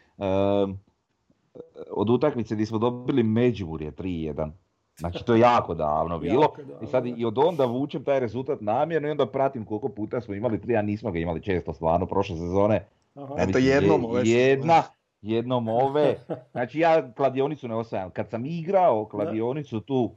od 1.91 2.09
utakmice 2.09 2.55
gdje 2.55 2.65
smo 2.65 2.77
dobili 2.77 3.23
Međimurje 3.23 3.91
3-1, 3.91 4.51
Znači 4.99 5.25
to 5.25 5.33
je 5.33 5.39
jako 5.39 5.73
davno 5.73 6.19
bilo 6.19 6.53
i 6.81 6.85
sad 6.87 7.05
i 7.05 7.25
od 7.25 7.37
onda 7.37 7.65
vučem 7.65 8.03
taj 8.03 8.19
rezultat 8.19 8.61
namjerno 8.61 9.07
i 9.07 9.11
onda 9.11 9.25
pratim 9.25 9.65
koliko 9.65 9.89
puta 9.89 10.21
smo 10.21 10.33
imali 10.33 10.61
tri, 10.61 10.77
a 10.77 10.81
nismo 10.81 11.11
ga 11.11 11.19
imali 11.19 11.41
često 11.41 11.73
stvarno 11.73 12.05
prošle 12.05 12.35
sezone. 12.35 12.85
Aha. 13.15 13.35
Eto 13.37 13.57
jednom 13.57 14.05
ove 14.05 14.21
Jedna, 14.25 14.83
jednom 15.21 15.67
ove. 15.67 16.15
Znači 16.51 16.79
ja 16.79 17.13
kladionicu 17.13 17.67
ne 17.67 17.75
osvajam. 17.75 18.09
Kad 18.09 18.29
sam 18.29 18.45
igrao 18.45 19.05
kladionicu 19.05 19.79
tu 19.79 20.11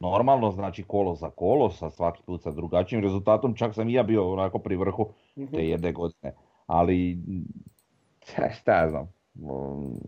normalno, 0.00 0.50
znači 0.50 0.82
kolo 0.82 1.14
za 1.14 1.30
kolo, 1.30 1.70
sa 1.70 1.90
svaki 1.90 2.22
put 2.26 2.42
sa 2.42 2.50
drugačijim 2.50 3.02
rezultatom, 3.02 3.54
čak 3.54 3.74
sam 3.74 3.88
i 3.88 3.92
ja 3.92 4.02
bio 4.02 4.32
onako 4.32 4.58
pri 4.58 4.76
vrhu 4.76 5.08
mhm. 5.38 5.54
te 5.54 5.68
jedne 5.68 5.92
godine. 5.92 6.32
Ali, 6.66 7.18
šta 8.60 8.72
ja 8.72 8.90
znam, 8.90 9.12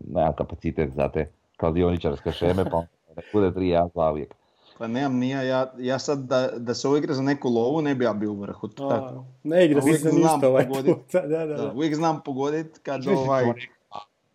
nemam 0.07 0.33
kapacitet 0.37 0.93
za 0.93 1.09
te 1.09 1.31
kladioničarske 1.57 2.31
šeme, 2.31 2.65
pa 2.71 2.85
ne 3.15 3.23
bude 3.33 3.53
tri 3.53 3.69
ja 3.69 3.87
za 3.95 4.11
uvijek. 4.11 4.33
Pa 4.77 4.87
nemam 4.87 5.17
nija, 5.17 5.41
ja, 5.41 5.73
ja 5.77 5.99
sad 5.99 6.19
da, 6.19 6.49
da 6.57 6.73
se 6.73 6.87
ovo 6.87 6.97
igra 6.97 7.13
za 7.13 7.21
neku 7.21 7.49
lovu 7.49 7.81
ne 7.81 7.95
bi 7.95 8.05
ja 8.05 8.13
bio 8.13 8.31
u 8.31 8.39
vrhu. 8.41 8.69
A, 8.79 9.23
ne 9.43 9.65
igra 9.65 9.81
se 9.81 9.93
za 9.93 10.11
ništa 10.11 10.49
ovaj 10.49 10.67
pogodit, 10.67 10.95
Da, 11.13 11.21
da, 11.21 11.45
da. 11.45 11.55
da, 11.55 11.71
uvijek 11.71 11.95
znam 11.95 12.21
pogoditi 12.25 12.79
kad, 12.79 13.07
ovaj, 13.07 13.45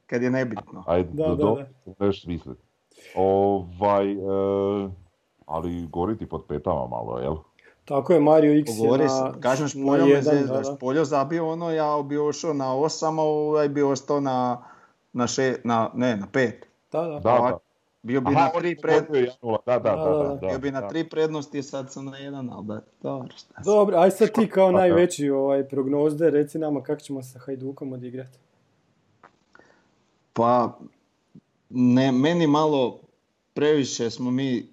kad 0.06 0.22
je 0.22 0.30
nebitno. 0.30 0.84
Ajde, 0.86 1.08
da, 1.12 1.34
do, 1.34 1.56
da, 1.86 1.94
da. 2.06 2.12
Smisliti. 2.12 2.62
Ovaj, 3.14 4.12
e, 4.12 4.16
ali 5.46 5.86
gori 5.86 6.18
ti 6.18 6.26
pod 6.26 6.44
petama 6.48 6.86
malo, 6.86 7.18
jel? 7.18 7.36
Tako 7.84 8.12
je, 8.12 8.20
Mario 8.20 8.60
X 8.60 8.70
Pogori, 8.78 9.02
je 9.02 9.08
na, 9.08 9.32
Kažem, 9.40 9.68
Špoljo 9.68 10.06
me 10.06 10.22
zezda, 10.22 10.62
Špoljo 10.76 11.04
zabio 11.04 11.48
ono, 11.48 11.70
ja 11.70 12.02
bi 12.04 12.18
ošao 12.18 12.52
na 12.54 12.74
osam, 12.74 13.18
a 13.18 13.22
ovaj 13.22 13.68
bi 13.68 13.82
ostao 13.82 14.20
na, 14.20 14.58
na, 15.12 15.26
še, 15.26 15.56
na, 15.64 15.90
ne, 15.94 16.16
na 16.16 16.26
pet. 16.32 16.66
Da, 16.92 17.02
da. 17.02 17.18
da, 17.20 17.58
Bio 18.02 18.20
bi 18.20 18.30
Aha, 18.30 18.40
na 18.40 18.60
tri 18.60 18.76
prednosti. 18.82 19.38
Da, 19.66 19.78
da, 19.78 19.78
da, 19.78 20.38
da, 20.40 20.46
Bio 20.46 20.58
bi 20.58 20.70
na 20.70 20.88
tri 20.88 21.08
prednosti, 21.08 21.62
sad 21.62 21.92
sam 21.92 22.04
na 22.04 22.16
jedan, 22.16 22.50
ali 22.50 22.66
da, 22.66 22.80
dobro. 23.02 23.28
Dobro, 23.64 23.98
aj 23.98 24.10
sad 24.10 24.32
ti 24.32 24.48
kao 24.48 24.70
najveći 24.70 25.30
ovaj, 25.30 25.68
prognozde, 25.68 26.30
reci 26.30 26.58
nama 26.58 26.82
kako 26.82 27.00
ćemo 27.00 27.22
sa 27.22 27.38
Hajdukom 27.38 27.92
odigrati. 27.92 28.38
Pa, 30.32 30.78
ne, 31.70 32.12
meni 32.12 32.46
malo 32.46 33.00
previše 33.54 34.10
smo 34.10 34.30
mi 34.30 34.66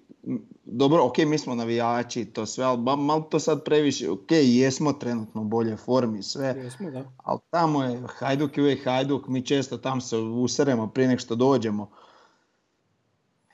dobro, 0.64 1.04
ok, 1.04 1.18
mi 1.18 1.38
smo 1.38 1.54
navijači 1.54 2.24
to 2.24 2.46
sve, 2.46 2.64
ali 2.64 2.78
malo 2.78 3.20
to 3.20 3.40
sad 3.40 3.64
previše, 3.64 4.10
ok, 4.10 4.30
jesmo 4.30 4.92
trenutno 4.92 5.40
u 5.40 5.44
bolje 5.44 5.76
formi 5.76 6.22
sve, 6.22 6.46
jesmo, 6.46 6.90
da. 6.90 7.04
ali 7.16 7.40
tamo 7.50 7.84
je 7.84 8.02
Hajduk 8.06 8.56
i 8.56 8.60
uvijek 8.60 8.84
Hajduk, 8.84 9.28
mi 9.28 9.46
često 9.46 9.78
tam 9.78 10.00
se 10.00 10.16
useremo 10.16 10.86
prije 10.86 11.08
nek 11.08 11.20
što 11.20 11.34
dođemo. 11.34 11.90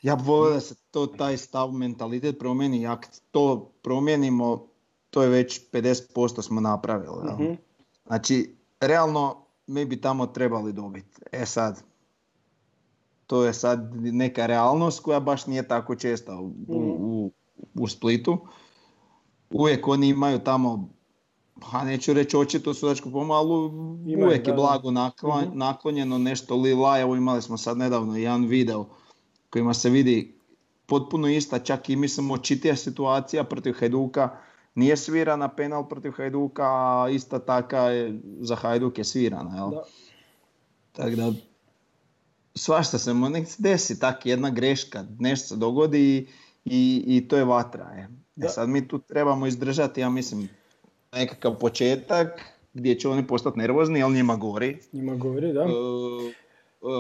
Ja 0.03 0.17
bih 0.17 0.27
volio 0.27 0.55
da 0.55 0.61
se 0.61 0.75
to, 0.91 1.07
taj 1.07 1.37
stav, 1.37 1.73
mentalitet 1.73 2.39
promijeni, 2.39 2.87
ako 2.87 3.09
to 3.31 3.73
promijenimo, 3.83 4.67
to 5.11 5.23
je 5.23 5.29
već 5.29 5.61
50% 5.73 6.43
smo 6.43 6.61
napravili. 6.61 7.49
uh 7.49 7.57
Znači, 8.07 8.57
realno, 8.81 9.45
mi 9.67 9.85
bi 9.85 10.01
tamo 10.01 10.27
trebali 10.27 10.73
dobiti. 10.73 11.21
E 11.33 11.47
sad, 11.47 11.83
to 13.27 13.45
je 13.45 13.55
sad 13.55 13.91
neka 13.95 14.47
realnost 14.47 15.01
koja 15.01 15.21
baš 15.21 15.47
nije 15.47 15.69
tako 15.69 15.95
česta 15.95 16.37
u, 16.39 16.53
u, 16.69 17.31
u 17.75 17.89
Splitu. 17.89 18.39
Uvijek 19.51 19.89
oni 19.89 20.09
imaju 20.09 20.39
tamo, 20.39 20.89
pa 21.61 21.85
neću 21.85 22.13
reći 22.13 22.37
očito 22.37 22.75
sudačku 22.75 23.11
pomalu, 23.11 23.73
uvijek 24.25 24.47
je 24.47 24.55
blago 24.55 24.91
mhm. 24.91 25.59
naklonjeno 25.59 26.19
nešto 26.19 26.57
lila, 26.57 27.01
evo 27.01 27.17
imali 27.17 27.43
smo 27.43 27.59
sad 27.59 27.79
nedavno 27.79 28.17
jedan 28.17 28.47
video 28.47 28.87
kojima 29.53 29.75
se 29.75 29.91
vidi 29.91 30.35
potpuno 30.87 31.29
ista, 31.29 31.59
čak 31.59 31.91
i 31.91 31.97
mislim 31.97 32.31
očitija 32.31 32.77
situacija 32.77 33.45
protiv 33.45 33.75
Hajduka, 33.79 34.31
nije 34.75 34.97
svirana 34.97 35.49
penal 35.49 35.89
protiv 35.89 36.13
Hajduka, 36.17 36.63
a 36.65 37.09
ista 37.13 37.39
taka 37.39 37.79
je, 37.81 38.21
za 38.41 38.57
Hajduk 38.57 38.99
je 38.99 39.05
svirana. 39.05 39.57
Jel? 39.57 39.71
Tako 40.93 41.11
da 41.11 41.33
svašta 42.55 42.99
se 42.99 43.13
mu 43.13 43.29
nek 43.29 43.49
desi, 43.59 44.01
tak 44.01 44.27
jedna 44.27 44.51
greška, 44.51 45.05
nešto 45.19 45.49
se 45.49 45.57
dogodi 45.57 46.27
i, 46.65 47.05
i 47.07 47.29
to 47.29 47.37
je 47.37 47.45
vatra. 47.45 47.85
Je. 47.85 48.09
E 48.37 48.49
sad 48.49 48.69
mi 48.69 48.89
tu 48.89 48.99
trebamo 48.99 49.47
izdržati, 49.47 50.01
ja 50.01 50.11
mislim, 50.11 50.49
nekakav 51.13 51.59
početak 51.59 52.41
gdje 52.75 52.99
će 52.99 53.09
oni 53.09 53.27
postati 53.27 53.59
nervozni, 53.59 54.03
ali 54.03 54.15
njima 54.15 54.37
gori. 54.37 54.79
Njima 54.93 55.15
gori, 55.15 55.53
da. 55.53 55.61
E, 55.61 55.65
e, 55.65 56.42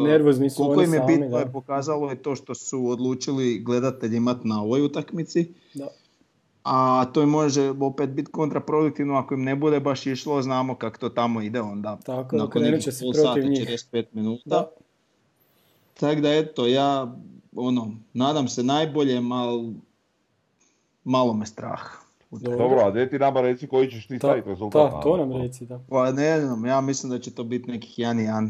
Nervozni 0.02 0.50
su 0.50 0.62
Koliko 0.62 0.82
im 0.82 0.94
je 0.94 1.02
bitno 1.06 1.38
je 1.38 1.52
pokazalo 1.52 2.10
je 2.10 2.22
to 2.22 2.34
što 2.34 2.54
su 2.54 2.88
odlučili 2.88 3.58
gledatelji 3.58 4.16
imati 4.16 4.48
na 4.48 4.62
ovoj 4.62 4.82
utakmici. 4.82 5.54
Da. 5.74 5.88
a 6.62 7.04
to 7.12 7.26
može 7.26 7.70
opet 7.80 8.10
biti 8.10 8.32
kontraproduktivno 8.32 9.14
ako 9.14 9.34
im 9.34 9.42
ne 9.42 9.56
bude 9.56 9.80
baš 9.80 10.06
išlo, 10.06 10.42
znamo 10.42 10.74
kako 10.74 10.98
to 10.98 11.08
tamo 11.08 11.42
ide 11.42 11.60
onda. 11.60 11.98
Tako, 12.04 12.36
nakon 12.36 12.62
će 12.80 12.92
se 12.92 13.04
protiv 13.14 13.48
njih. 13.48 13.68
45 13.68 14.04
minuta. 14.12 14.68
Tako 16.00 16.20
da 16.20 16.34
eto, 16.34 16.66
ja 16.66 17.16
ono, 17.56 17.90
nadam 18.12 18.48
se 18.48 18.62
najbolje, 18.62 19.22
ali 19.32 19.74
malo 21.04 21.34
me 21.34 21.46
strah. 21.46 21.82
Dobro, 22.30 22.80
a 22.80 22.90
gdje 22.90 23.10
ti 23.10 23.18
nama 23.18 23.40
reci 23.40 23.66
koji 23.66 23.90
ćeš 23.90 24.06
ti 24.06 24.18
staviti 24.18 24.48
rezultat? 24.48 24.92
Da, 24.92 25.00
to 25.00 25.16
nam 25.16 25.42
reci, 25.42 25.66
da. 25.66 25.80
Pa 25.88 26.12
ne 26.12 26.40
znam, 26.40 26.66
ja 26.66 26.80
mislim 26.80 27.12
da 27.12 27.18
će 27.18 27.34
to 27.34 27.44
biti 27.44 27.70
nekih 27.70 27.98
1-1. 27.98 28.48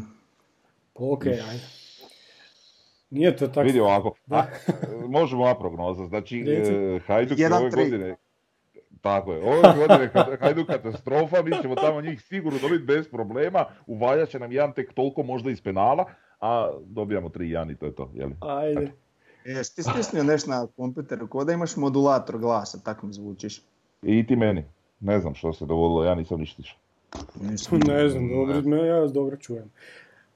Pa 0.93 1.03
okej, 1.03 1.33
okay, 1.33 1.49
ajde. 1.49 1.63
Nije 3.09 3.35
to 3.35 3.47
tako. 3.47 3.61
Vidi 3.61 3.79
ovako, 3.79 4.15
da. 4.25 4.47
možemo 5.07 5.43
ova 5.43 5.59
prognoza, 5.59 6.05
znači 6.05 6.39
e, 6.39 6.99
Hajduk 7.07 7.39
je 7.39 7.53
ove 7.53 7.69
godine, 7.69 8.15
tako 9.01 9.33
je, 9.33 9.43
ove 9.43 9.61
godine 9.77 10.11
Hajduk 10.39 10.67
katastrofa, 10.67 11.41
mi 11.41 11.51
ćemo 11.61 11.75
tamo 11.75 12.01
njih 12.01 12.21
sigurno 12.21 12.59
dobiti 12.59 12.83
bez 12.83 13.07
problema, 13.07 13.65
uvaljat 13.87 14.29
će 14.29 14.39
nam 14.39 14.51
jedan 14.51 14.73
tek 14.73 14.93
toliko 14.93 15.23
možda 15.23 15.51
iz 15.51 15.61
penala, 15.61 16.05
a 16.39 16.71
dobijamo 16.85 17.29
3-1 17.29 17.71
i 17.71 17.75
to 17.75 17.85
je 17.85 17.95
to, 17.95 18.11
jeli? 18.13 18.35
Ajde. 18.39 18.91
Jesi 19.45 19.75
ti 19.75 19.83
stisnio 19.83 20.23
nešto 20.23 20.51
na 20.51 20.67
kompjuteru, 20.77 21.27
kod 21.27 21.47
da 21.47 21.53
imaš 21.53 21.75
modulator 21.75 22.37
glasa, 22.37 22.79
tako 22.83 23.07
mi 23.07 23.13
zvučiš. 23.13 23.61
I 24.01 24.27
ti 24.27 24.35
meni. 24.35 24.65
Ne 24.99 25.19
znam 25.19 25.35
što 25.35 25.53
se 25.53 25.65
dogodilo, 25.65 26.03
ja 26.03 26.15
nisam 26.15 26.39
ništa 26.39 26.63
Ne 27.87 28.09
znam, 28.09 28.29
dobro, 28.29 28.85
ja 28.85 28.99
vas 28.99 29.13
dobro 29.13 29.37
čujem. 29.37 29.71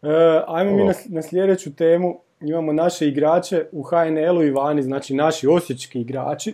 E, 0.01 0.43
ajmo 0.47 0.75
mi 0.75 0.83
na, 0.83 0.93
na 1.05 1.21
sljedeću 1.21 1.75
temu. 1.75 2.19
Imamo 2.41 2.73
naše 2.73 3.07
igrače 3.07 3.65
u 3.71 3.83
HNL-u 3.83 4.43
i 4.43 4.51
vani, 4.51 4.83
znači 4.83 5.13
naši 5.13 5.47
osječki 5.47 6.01
igrači 6.01 6.53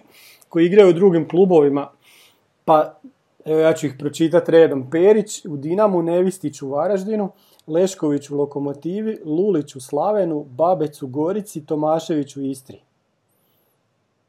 koji 0.50 0.66
igraju 0.66 0.90
u 0.90 0.94
drugim 0.94 1.28
klubovima. 1.30 1.90
Pa, 2.66 3.00
evo 3.46 3.60
ja 3.60 3.74
ću 3.74 3.86
ih 3.86 3.96
pročitati 4.00 4.52
redom. 4.52 4.90
Perić 4.90 5.46
u 5.46 5.58
Dinamu, 5.58 6.02
Nevistić 6.02 6.62
u 6.62 6.70
Varaždinu, 6.70 7.32
Lešković 7.68 8.30
u 8.30 8.38
Lokomotivi, 8.38 9.20
Lulić 9.26 9.76
u 9.76 9.82
Slavenu, 9.82 10.44
Babec 10.44 11.02
u 11.02 11.08
Gorici, 11.08 11.66
Tomašević 11.66 12.38
u 12.38 12.42
Istri. 12.42 12.80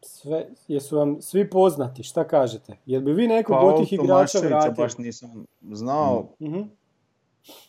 Sve, 0.03 0.47
jesu 0.69 0.97
vam 0.97 1.23
svi 1.23 1.51
poznati, 1.51 2.03
šta 2.03 2.25
kažete? 2.25 2.77
Jel 2.87 3.01
bi 3.01 3.13
vi 3.13 3.29
nekog 3.29 3.57
pa, 3.57 3.67
od 3.67 3.81
tih 3.81 3.93
igrača 3.93 4.39
vratili? 4.39 4.75
baš 4.77 4.99
nisam 4.99 5.47
znao. 5.73 6.29
mm 6.41 6.84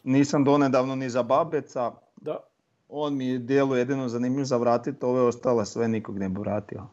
Nisam 0.03 0.43
donedavno 0.43 0.95
ni 0.95 1.09
za 1.09 1.23
Babeca. 1.23 1.91
Da. 2.21 2.37
On 2.89 3.17
mi 3.17 3.27
je 3.27 3.39
dijelu 3.39 3.75
jedino 3.75 4.09
zanimljiv 4.09 4.43
za 4.43 4.57
vratiti, 4.57 5.05
ove 5.05 5.21
ostale 5.21 5.65
sve 5.65 5.87
nikog 5.87 6.17
ne 6.17 6.29
bi 6.29 6.39
vratio. 6.39 6.87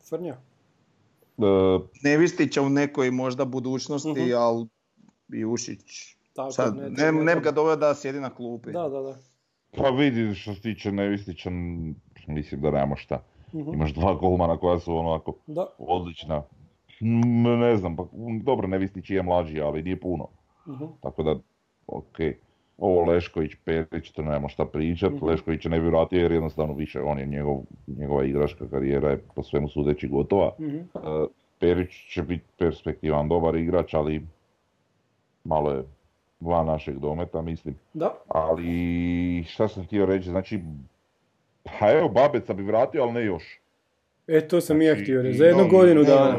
Srnja? 0.00 0.36
Uh, 1.36 1.46
Nevistića 2.02 2.62
u 2.62 2.68
nekoj 2.68 3.10
možda 3.10 3.44
budućnosti, 3.44 4.08
uh-huh. 4.08 4.36
ali 4.36 4.66
i 5.40 5.44
Ušić 5.44 6.16
tako, 6.36 6.50
Sad, 6.50 6.76
ne, 6.76 7.12
ne, 7.12 7.12
ne 7.12 7.36
bi 7.36 7.40
ga 7.40 7.50
doveo 7.50 7.76
da 7.76 7.94
sjedi 7.94 8.20
na 8.20 8.30
klupi. 8.30 8.72
Da, 8.72 8.88
da, 8.88 9.00
da. 9.00 9.14
Pa 9.76 9.88
vidi 9.88 10.34
što 10.34 10.54
se 10.54 10.60
tiče 10.60 10.92
Nevistića, 10.92 11.50
mislim 12.26 12.60
da 12.60 12.70
nemamo 12.70 12.96
šta. 12.96 13.22
uh 13.52 13.74
Imaš 13.74 13.94
dva 13.94 14.14
golmana 14.14 14.56
koja 14.56 14.78
su 14.78 14.96
onako 14.96 15.34
da. 15.46 15.66
odlična. 15.78 16.42
Ne 17.60 17.76
znam, 17.76 17.96
pa 17.96 18.06
dobro 18.42 18.68
Nevistić 18.68 19.10
je 19.10 19.22
mlađi, 19.22 19.60
ali 19.60 19.82
nije 19.82 20.00
puno. 20.00 20.28
uh 20.66 20.90
Tako 21.00 21.22
da, 21.22 21.36
ok. 21.86 22.18
Ovo 22.78 23.04
Lešković, 23.04 23.52
Perić, 23.64 24.10
to 24.10 24.22
nemamo 24.22 24.48
šta 24.48 24.64
pričat. 24.64 25.12
uh 25.12 25.22
Lešković 25.22 25.64
ne 25.64 25.80
bi 25.80 25.86
vratio 25.86 26.20
jer 26.22 26.32
jednostavno 26.32 26.74
više, 26.74 27.00
on 27.00 27.18
je 27.18 27.26
njegov, 27.26 27.60
njegova 27.86 28.24
igračka 28.24 28.68
karijera 28.70 29.10
je 29.10 29.22
po 29.34 29.42
svemu 29.42 29.68
sudeći 29.68 30.08
gotova. 30.08 30.52
uh 30.58 31.28
Perić 31.58 31.90
će 32.08 32.22
biti 32.22 32.44
perspektivan 32.58 33.28
dobar 33.28 33.56
igrač, 33.56 33.94
ali 33.94 34.26
malo 35.44 35.70
je 35.70 35.82
van 36.40 36.66
našeg 36.66 36.98
dometa, 36.98 37.42
mislim. 37.42 37.74
Da. 37.94 38.14
Ali 38.28 39.44
šta 39.48 39.68
sam 39.68 39.84
htio 39.84 40.06
reći, 40.06 40.28
znači, 40.28 40.60
pa 41.62 41.92
evo 41.92 42.08
Babeca 42.08 42.52
bi 42.52 42.62
vratio, 42.62 43.02
ali 43.02 43.12
ne 43.12 43.24
još. 43.24 43.60
E, 44.26 44.48
to 44.48 44.60
sam 44.60 44.76
znači, 44.76 44.86
ja 44.86 45.02
htio 45.02 45.22
reći, 45.22 45.38
za 45.38 45.44
jednu 45.44 45.68
godinu 45.68 46.02
dana. 46.02 46.38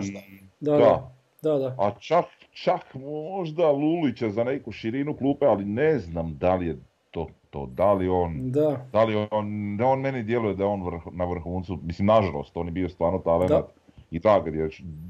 Da, 0.60 0.78
da. 0.78 1.12
da, 1.42 1.58
da. 1.58 1.76
A 1.80 1.92
čak, 2.00 2.26
čak 2.64 2.96
možda 2.96 3.72
Lulića 3.72 4.30
za 4.30 4.44
neku 4.44 4.72
širinu 4.72 5.14
klupe, 5.14 5.46
ali 5.46 5.66
ne 5.66 6.00
znam 6.00 6.38
da 6.38 6.56
li 6.56 6.68
je 6.68 6.78
to 7.12 7.28
to, 7.50 7.66
da 7.66 7.94
li 7.94 8.10
on, 8.10 8.52
da, 8.52 8.86
da 8.92 9.04
li 9.04 9.28
on, 9.32 9.78
on 9.82 10.02
meni 10.02 10.24
djeluje 10.24 10.56
da 10.56 10.64
je 10.64 10.70
on 10.70 10.84
vrh, 10.84 11.02
na 11.12 11.26
vrhuncu, 11.26 11.80
mislim 11.84 12.06
nažalost, 12.06 12.58
on 12.58 12.66
je 12.68 12.72
bio 12.72 12.90
stvarno 12.90 13.20
talent 13.20 13.66
i 14.12 14.20
dragi, 14.20 14.52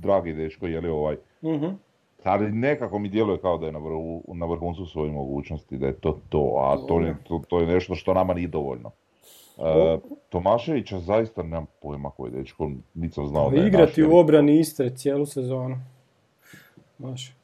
dragi 0.02 0.34
dečko, 0.34 0.68
je 0.68 0.82
li 0.82 0.90
ovaj, 0.90 1.18
uh 1.42 1.74
ali 2.24 2.52
nekako 2.52 3.00
mi 3.00 3.10
djeluje 3.10 3.38
kao 3.38 3.58
da 3.58 3.66
je 3.66 3.72
na, 3.72 3.80
vrhu, 3.80 4.24
na 4.28 4.46
vrhuncu 4.46 4.86
svojih 4.86 5.14
mogućnosti, 5.14 5.78
da 5.78 5.88
je 5.88 5.94
to 5.94 6.20
to, 6.30 6.56
a 6.58 6.88
to 6.88 7.02
je, 7.02 7.16
to, 7.24 7.42
to 7.48 7.60
je 7.60 7.68
nešto 7.68 7.96
što 7.96 8.14
nama 8.14 8.34
nije 8.34 8.48
dovoljno. 8.48 8.92
E, 9.58 9.98
Tomaševića 10.30 11.00
zaista 11.00 11.44
nemam 11.44 11.66
pojma 11.82 12.10
koji 12.10 12.32
dečko, 12.32 12.72
nisam 12.94 13.28
znao 13.28 13.50
da 13.50 13.58
je 13.58 13.68
Igrati 13.68 14.04
u 14.04 14.16
obrani 14.16 14.60
Istre 14.60 14.90
cijelu 14.90 15.26
sezonu. 15.26 15.78
Maš. 16.98 17.37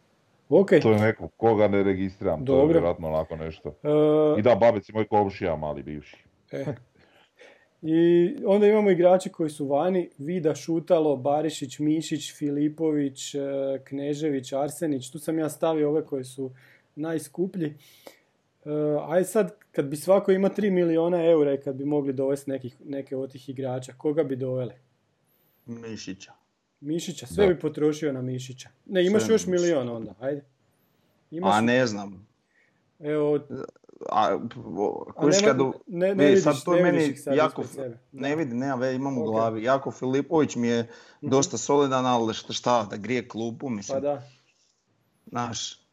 Okay. 0.54 0.82
To 0.82 0.92
je 0.92 1.00
neko 1.00 1.28
koga 1.28 1.68
ne 1.68 1.84
registriram, 1.84 2.46
Dobro. 2.46 2.62
to 2.62 2.68
je 2.68 2.74
vjerojatno 2.74 3.08
onako 3.08 3.36
nešto. 3.36 3.70
Uh, 3.70 4.40
I 4.40 4.42
da, 4.42 4.56
Babec 4.56 4.90
je 4.90 4.94
moj 4.94 5.08
komšija, 5.08 5.56
mali 5.56 5.84
bivši. 5.84 6.18
E. 6.52 6.66
I 7.82 8.36
onda 8.46 8.68
imamo 8.68 8.90
igrače 8.90 9.30
koji 9.30 9.50
su 9.50 9.68
vani, 9.68 10.10
Vida, 10.18 10.56
Šutalo, 10.56 11.16
Barišić, 11.16 11.80
Mišić, 11.80 12.34
Filipović, 12.38 13.36
e, 13.36 13.40
Knežević, 13.84 14.54
Arsenić. 14.54 15.12
Tu 15.12 15.20
sam 15.20 15.40
ja 15.40 15.50
stavio 15.50 15.90
ove 15.90 16.06
koji 16.06 16.24
su 16.24 16.52
najskuplji. 16.96 17.68
E, 17.68 17.76
aj 19.08 19.24
sad, 19.24 19.56
kad 19.72 19.86
bi 19.86 19.96
svako 19.96 20.32
ima 20.32 20.50
3 20.50 20.72
miliona 20.72 21.26
eura 21.26 21.54
i 21.54 21.58
kad 21.58 21.76
bi 21.76 21.86
mogli 21.86 22.14
dovesti 22.14 22.52
nekih, 22.52 22.76
neke 22.86 23.16
od 23.16 23.32
tih 23.32 23.50
igrača, 23.50 23.94
koga 23.98 24.24
bi 24.24 24.36
doveli? 24.36 24.74
Mišića. 25.66 26.32
Mišića, 26.84 27.28
sve 27.28 27.48
bi 27.48 27.60
potrošio 27.60 28.14
na 28.14 28.22
Mišića. 28.22 28.70
Ne, 28.86 29.06
imaš 29.06 29.30
još 29.30 29.46
milion 29.46 29.90
onda, 29.90 30.14
ajde. 30.20 30.46
Imaš... 31.32 31.56
A 31.56 31.62
ne 31.62 31.88
znam. 31.88 32.28
Evo, 33.00 33.40
a, 34.10 34.40
kuš 35.16 35.36
kad 35.46 35.58
ne, 35.88 36.16
ne, 36.16 36.26
vidiš, 36.26 36.44
sad 36.44 36.64
to 36.66 36.76
ne 36.76 36.82
meni 36.82 37.16
jako, 37.36 37.64
ne 38.12 38.36
vidi, 38.36 38.56
nema 38.56 38.76
ve, 38.76 38.96
imam 38.96 39.18
u 39.18 39.24
glavi. 39.24 39.64
Jako 39.64 39.92
Filipović 39.92 40.56
mi 40.56 40.68
je 40.68 40.84
mm 40.84 41.30
dosta 41.30 41.58
solidan, 41.58 42.06
ali 42.06 42.34
šta, 42.34 42.88
da 42.90 42.98
grije 42.98 43.28
klupu, 43.28 43.70
mislim. 43.70 43.96
Pa 43.96 44.00
da. 44.00 44.22
Znaš, 45.26 45.84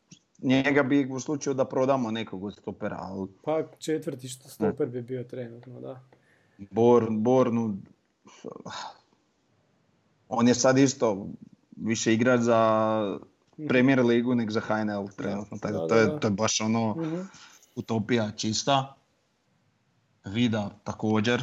njega 0.42 0.82
bi 0.82 1.08
u 1.12 1.20
slučaju 1.20 1.54
da 1.54 1.64
prodamo 1.64 2.10
nekog 2.10 2.44
od 2.44 2.54
stopera, 2.54 2.98
ali... 3.00 3.28
Pa 3.44 3.62
četvrti 3.78 4.28
što 4.28 4.48
stoper 4.48 4.88
bi 4.88 5.02
bio 5.02 5.24
trenutno, 5.24 5.80
da. 5.80 6.00
Bor, 6.58 7.06
Bornu, 7.10 7.76
on 10.30 10.48
je 10.48 10.54
sad 10.54 10.78
isto 10.78 11.26
više 11.76 12.14
igrač 12.14 12.40
za. 12.40 13.18
Premier 13.68 14.00
ligu 14.00 14.34
nek 14.34 14.50
za 14.50 14.60
HNL 14.60 15.08
trenutno, 15.16 15.58
tako 15.58 15.78
da, 15.78 15.86
to, 15.86 15.94
je, 15.94 16.20
to 16.20 16.26
je 16.26 16.30
baš 16.30 16.60
ono... 16.60 16.94
Mhm. 16.98 17.20
Utopija 17.76 18.30
čista. 18.30 18.94
Vida 20.24 20.70
također. 20.84 21.42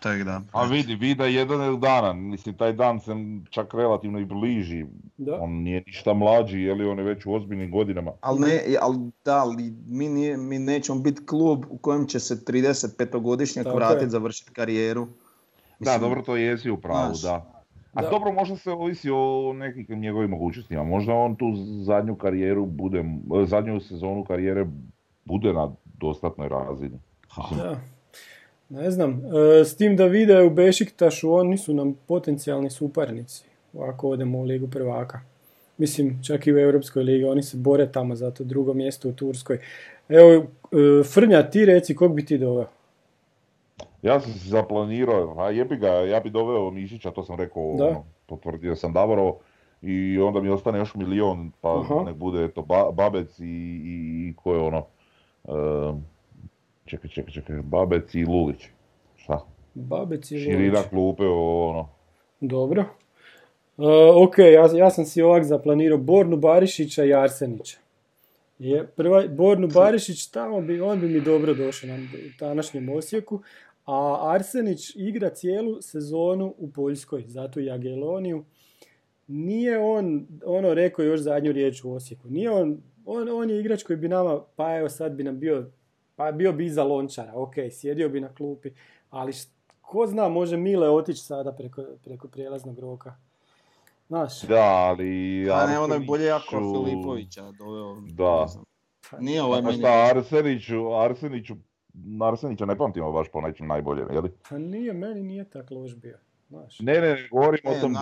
Tak 0.00 0.22
da. 0.22 0.42
A 0.52 0.64
vidi, 0.64 0.94
Vida 0.94 1.24
jedan 1.26 1.60
je 1.60 1.78
dana, 1.78 2.12
mislim 2.12 2.56
taj 2.56 2.72
dan 2.72 3.00
se 3.00 3.12
čak 3.50 3.74
relativno 3.74 4.18
i 4.18 4.24
bliži. 4.24 4.86
Da. 5.16 5.38
On 5.40 5.50
nije 5.50 5.82
ništa 5.86 6.14
mlađi, 6.14 6.60
je 6.60 6.74
li 6.74 6.84
on 6.84 6.98
je 6.98 7.04
već 7.04 7.26
u 7.26 7.32
ozbiljnim 7.32 7.70
godinama. 7.70 8.12
Ali 8.20 8.40
ne, 8.40 8.76
ali 8.80 8.98
da, 9.24 9.36
ali 9.36 9.74
mi, 9.86 10.08
nije, 10.08 10.36
mi 10.36 10.58
nećemo 10.58 11.00
biti 11.00 11.26
klub 11.26 11.64
u 11.70 11.78
kojem 11.78 12.06
će 12.06 12.20
se 12.20 12.36
35-godišnjak 12.36 13.74
vratiti, 13.74 14.10
završiti 14.10 14.50
karijeru. 14.52 15.08
Mislim, 15.80 16.00
da, 16.00 16.06
dobro, 16.06 16.22
to 16.22 16.36
jesi 16.36 16.70
u 16.70 16.76
pravu, 16.76 17.14
da. 17.22 17.62
A 17.94 18.02
da. 18.02 18.10
dobro, 18.10 18.32
možda 18.32 18.56
se 18.56 18.70
ovisi 18.70 19.10
o 19.10 19.52
nekim 19.52 20.00
njegovim 20.00 20.30
mogućnostima. 20.30 20.84
Možda 20.84 21.14
on 21.14 21.36
tu 21.36 21.52
zadnju 21.82 22.16
karijeru 22.16 22.66
bude, 22.66 23.04
zadnju 23.46 23.80
sezonu 23.80 24.24
karijere 24.24 24.66
bude 25.24 25.52
na 25.52 25.72
dostatnoj 26.00 26.48
razini. 26.48 26.98
Da. 27.56 27.80
Ne 28.68 28.90
znam, 28.90 29.22
e, 29.60 29.64
s 29.64 29.76
tim 29.76 29.96
da 29.96 30.06
vide 30.06 30.42
u 30.42 30.50
Bešiktašu 30.50 31.32
oni 31.32 31.58
su 31.58 31.74
nam 31.74 31.94
potencijalni 32.06 32.70
suparnici 32.70 33.44
ako 33.78 34.08
odemo 34.08 34.38
u 34.38 34.42
Ligu 34.42 34.68
prvaka. 34.68 35.20
Mislim, 35.78 36.22
čak 36.22 36.46
i 36.46 36.52
u 36.52 36.58
Europskoj 36.58 37.02
ligi, 37.02 37.24
oni 37.24 37.42
se 37.42 37.56
bore 37.56 37.92
tamo 37.92 38.16
za 38.16 38.30
to 38.30 38.44
drugo 38.44 38.74
mjesto 38.74 39.08
u 39.08 39.12
Turskoj. 39.12 39.58
Evo, 40.08 40.32
e, 40.32 40.44
Frnja, 41.04 41.50
ti 41.50 41.64
reci 41.64 41.94
kog 41.94 42.14
bi 42.14 42.24
ti 42.24 42.38
doveo? 42.38 42.66
Ja 44.02 44.20
sam 44.20 44.32
se 44.32 44.48
zaplanirao, 44.48 45.34
a 45.38 45.50
jebi 45.50 45.76
ga, 45.76 45.88
ja 45.88 46.20
bi 46.20 46.30
doveo 46.30 46.70
Mišića, 46.70 47.10
to 47.10 47.22
sam 47.22 47.36
rekao, 47.36 47.62
ono, 47.62 48.04
potvrdio 48.26 48.76
sam 48.76 48.92
Davoro 48.92 49.36
i 49.82 50.18
onda 50.18 50.40
mi 50.40 50.48
ostane 50.48 50.78
još 50.78 50.94
milion, 50.94 51.52
pa 51.60 51.80
Aha. 51.80 52.02
nek 52.04 52.14
bude 52.14 52.48
to 52.48 52.62
Babec 52.92 53.38
i, 53.38 53.44
i, 53.44 54.28
i 54.28 54.34
ko 54.36 54.54
je 54.54 54.60
ono, 54.60 54.86
uh, 55.44 55.96
čekaj, 56.84 57.10
čekaj, 57.10 57.32
čekaj, 57.32 57.56
Babec 57.62 58.14
i 58.14 58.24
Lulić, 58.24 58.68
šta? 59.16 59.46
Babec 59.74 60.30
i 60.30 60.34
Lulić. 60.34 60.48
Širina 60.48 60.82
klupe, 60.82 61.24
ono. 61.26 61.88
Dobro. 62.40 62.84
ok, 64.16 64.38
ja, 64.38 64.78
ja 64.78 64.90
sam 64.90 65.04
si 65.04 65.22
ovak 65.22 65.44
zaplanirao 65.44 65.98
Bornu 65.98 66.36
Barišića 66.36 67.04
i 67.04 67.14
Arsenića. 67.14 67.78
Je, 68.58 68.86
prva, 68.86 69.24
Bornu 69.28 69.68
Barišić, 69.68 70.26
tamo 70.26 70.60
bi, 70.60 70.80
on 70.80 71.00
bi 71.00 71.08
mi 71.08 71.20
dobro 71.20 71.54
došao 71.54 71.90
na 71.90 71.98
današnjem 72.38 72.88
Osijeku, 72.88 73.40
a 73.84 74.30
Arsenić 74.34 74.96
igra 74.96 75.30
cijelu 75.30 75.82
sezonu 75.82 76.54
u 76.58 76.70
Poljskoj, 76.72 77.24
zato 77.26 77.60
i 77.60 77.66
Jageloniju. 77.66 78.44
Nije 79.26 79.78
on, 79.78 80.26
ono, 80.44 80.74
rekao 80.74 81.04
još 81.04 81.20
zadnju 81.20 81.52
riječ 81.52 81.84
u 81.84 81.92
Osijeku. 81.92 82.30
Nije 82.30 82.50
on, 82.50 82.82
on, 83.04 83.28
on 83.28 83.50
je 83.50 83.60
igrač 83.60 83.82
koji 83.82 83.96
bi 83.96 84.08
nama, 84.08 84.40
pa 84.56 84.76
evo 84.76 84.88
sad 84.88 85.12
bi 85.12 85.24
nam 85.24 85.38
bio, 85.38 85.70
pa 86.16 86.32
bio 86.32 86.52
bi 86.52 86.66
iza 86.66 86.84
lončara, 86.84 87.32
ok, 87.34 87.54
sjedio 87.70 88.08
bi 88.08 88.20
na 88.20 88.34
klupi, 88.34 88.70
ali 89.10 89.32
ko 89.80 90.06
zna, 90.06 90.28
može 90.28 90.56
Mile 90.56 90.90
otići 90.90 91.20
sada 91.20 91.52
preko, 91.52 91.84
preko 92.04 92.28
prijelaznog 92.28 92.78
roka. 92.78 93.14
Znaš? 94.08 94.42
Da, 94.42 94.64
ali... 94.64 95.46
A 95.50 95.66
ne, 95.66 95.78
ono 95.78 95.94
je 95.94 96.00
bolje 96.00 96.24
jako 96.24 96.50
Filipovića 96.50 97.50
doveo. 97.50 97.96
Da. 98.00 98.46
Pa 99.10 99.20
nije 99.20 99.42
ovaj 99.42 99.62
meni... 99.62 99.78
šta, 99.78 100.10
Arseniću, 100.14 100.94
Arseniću, 100.94 101.54
Arsenića 102.20 102.66
ne 102.66 102.76
pamtimo 102.76 103.12
baš 103.12 103.28
po 103.32 103.40
nečem 103.40 103.66
najbolje, 103.66 104.04
je 104.12 104.20
li? 104.20 104.30
Pa 104.50 104.58
nije, 104.58 104.92
meni 104.92 105.22
nije 105.22 105.44
tako 105.44 105.74
loš 105.74 105.96
bio. 105.96 106.18
Znaš. 106.48 106.80
Ne, 106.80 107.00
ne, 107.00 107.28
govorim 107.30 107.60
o 107.64 107.80
tom... 107.80 107.96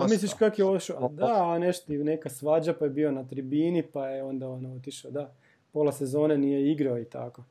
A 0.00 0.06
misliš 0.10 0.34
kak 0.34 0.58
je 0.58 0.64
ošao? 0.64 1.08
Da, 1.08 1.52
a 1.52 1.58
nešto, 1.58 1.92
neka 1.92 2.28
svađa 2.28 2.74
pa 2.78 2.84
je 2.84 2.90
bio 2.90 3.12
na 3.12 3.24
tribini 3.24 3.82
pa 3.82 4.08
je 4.08 4.22
onda 4.22 4.48
ono 4.48 4.74
otišao, 4.74 5.10
da. 5.10 5.34
Pola 5.72 5.92
sezone 5.92 6.38
nije 6.38 6.72
igrao 6.72 6.98
i 6.98 7.04
tako. 7.04 7.44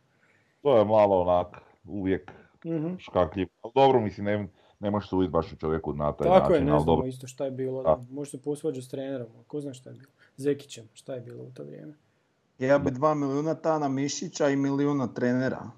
To 0.61 0.77
je 0.77 0.85
malo 0.85 1.21
onak, 1.21 1.61
uvijek 1.85 2.31
mm 2.65 2.97
škakljiv. 2.99 3.47
Ali 3.61 3.71
dobro, 3.75 3.99
mislim, 3.99 4.25
ne, 4.25 4.47
ne 4.79 4.91
možeš 4.91 5.09
suditi 5.09 5.31
baš 5.31 5.53
u 5.53 5.55
čovjeku 5.55 5.93
na 5.93 6.11
taj 6.13 6.27
Tako 6.27 6.39
način. 6.39 6.55
je, 6.55 6.59
ne 6.61 6.65
znamo 6.65 6.83
dobro. 6.83 7.07
isto 7.07 7.27
šta 7.27 7.45
je 7.45 7.51
bilo. 7.51 7.83
Da. 7.83 7.99
Može 8.09 8.31
se 8.31 8.41
posvađati 8.41 8.85
s 8.85 8.89
trenerom, 8.89 9.27
ko 9.47 9.61
zna 9.61 9.73
šta 9.73 9.89
je 9.89 9.95
bilo. 9.95 10.11
Zekićem, 10.37 10.89
šta 10.93 11.13
je 11.13 11.21
bilo 11.21 11.43
u 11.43 11.51
to 11.51 11.63
vrijeme. 11.63 11.93
Ja 12.59 12.79
bi 12.79 12.91
dva 12.91 13.13
milijuna 13.13 13.55
Tana 13.55 13.87
Mišića 13.87 14.49
i 14.49 14.55
milijuna 14.55 15.07
trenera. 15.07 15.71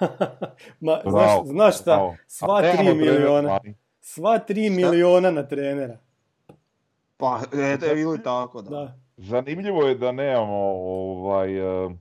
Ma, 0.80 1.00
znaš, 1.06 1.30
znaš 1.44 1.80
šta, 1.80 2.16
sva 2.26 2.72
tri 2.72 2.94
milijuna. 2.94 3.58
Sva 4.00 4.38
tri 4.38 4.70
milijuna 4.70 5.30
na 5.30 5.42
trenera. 5.42 5.98
Pa, 7.16 7.40
eto 7.74 7.86
je 7.86 8.02
ili 8.02 8.22
tako, 8.22 8.62
da. 8.62 8.70
da. 8.70 8.98
Zanimljivo 9.16 9.82
je 9.82 9.94
da 9.94 10.12
nemamo 10.12 10.56
ovaj, 10.56 11.84
uh, 11.84 11.92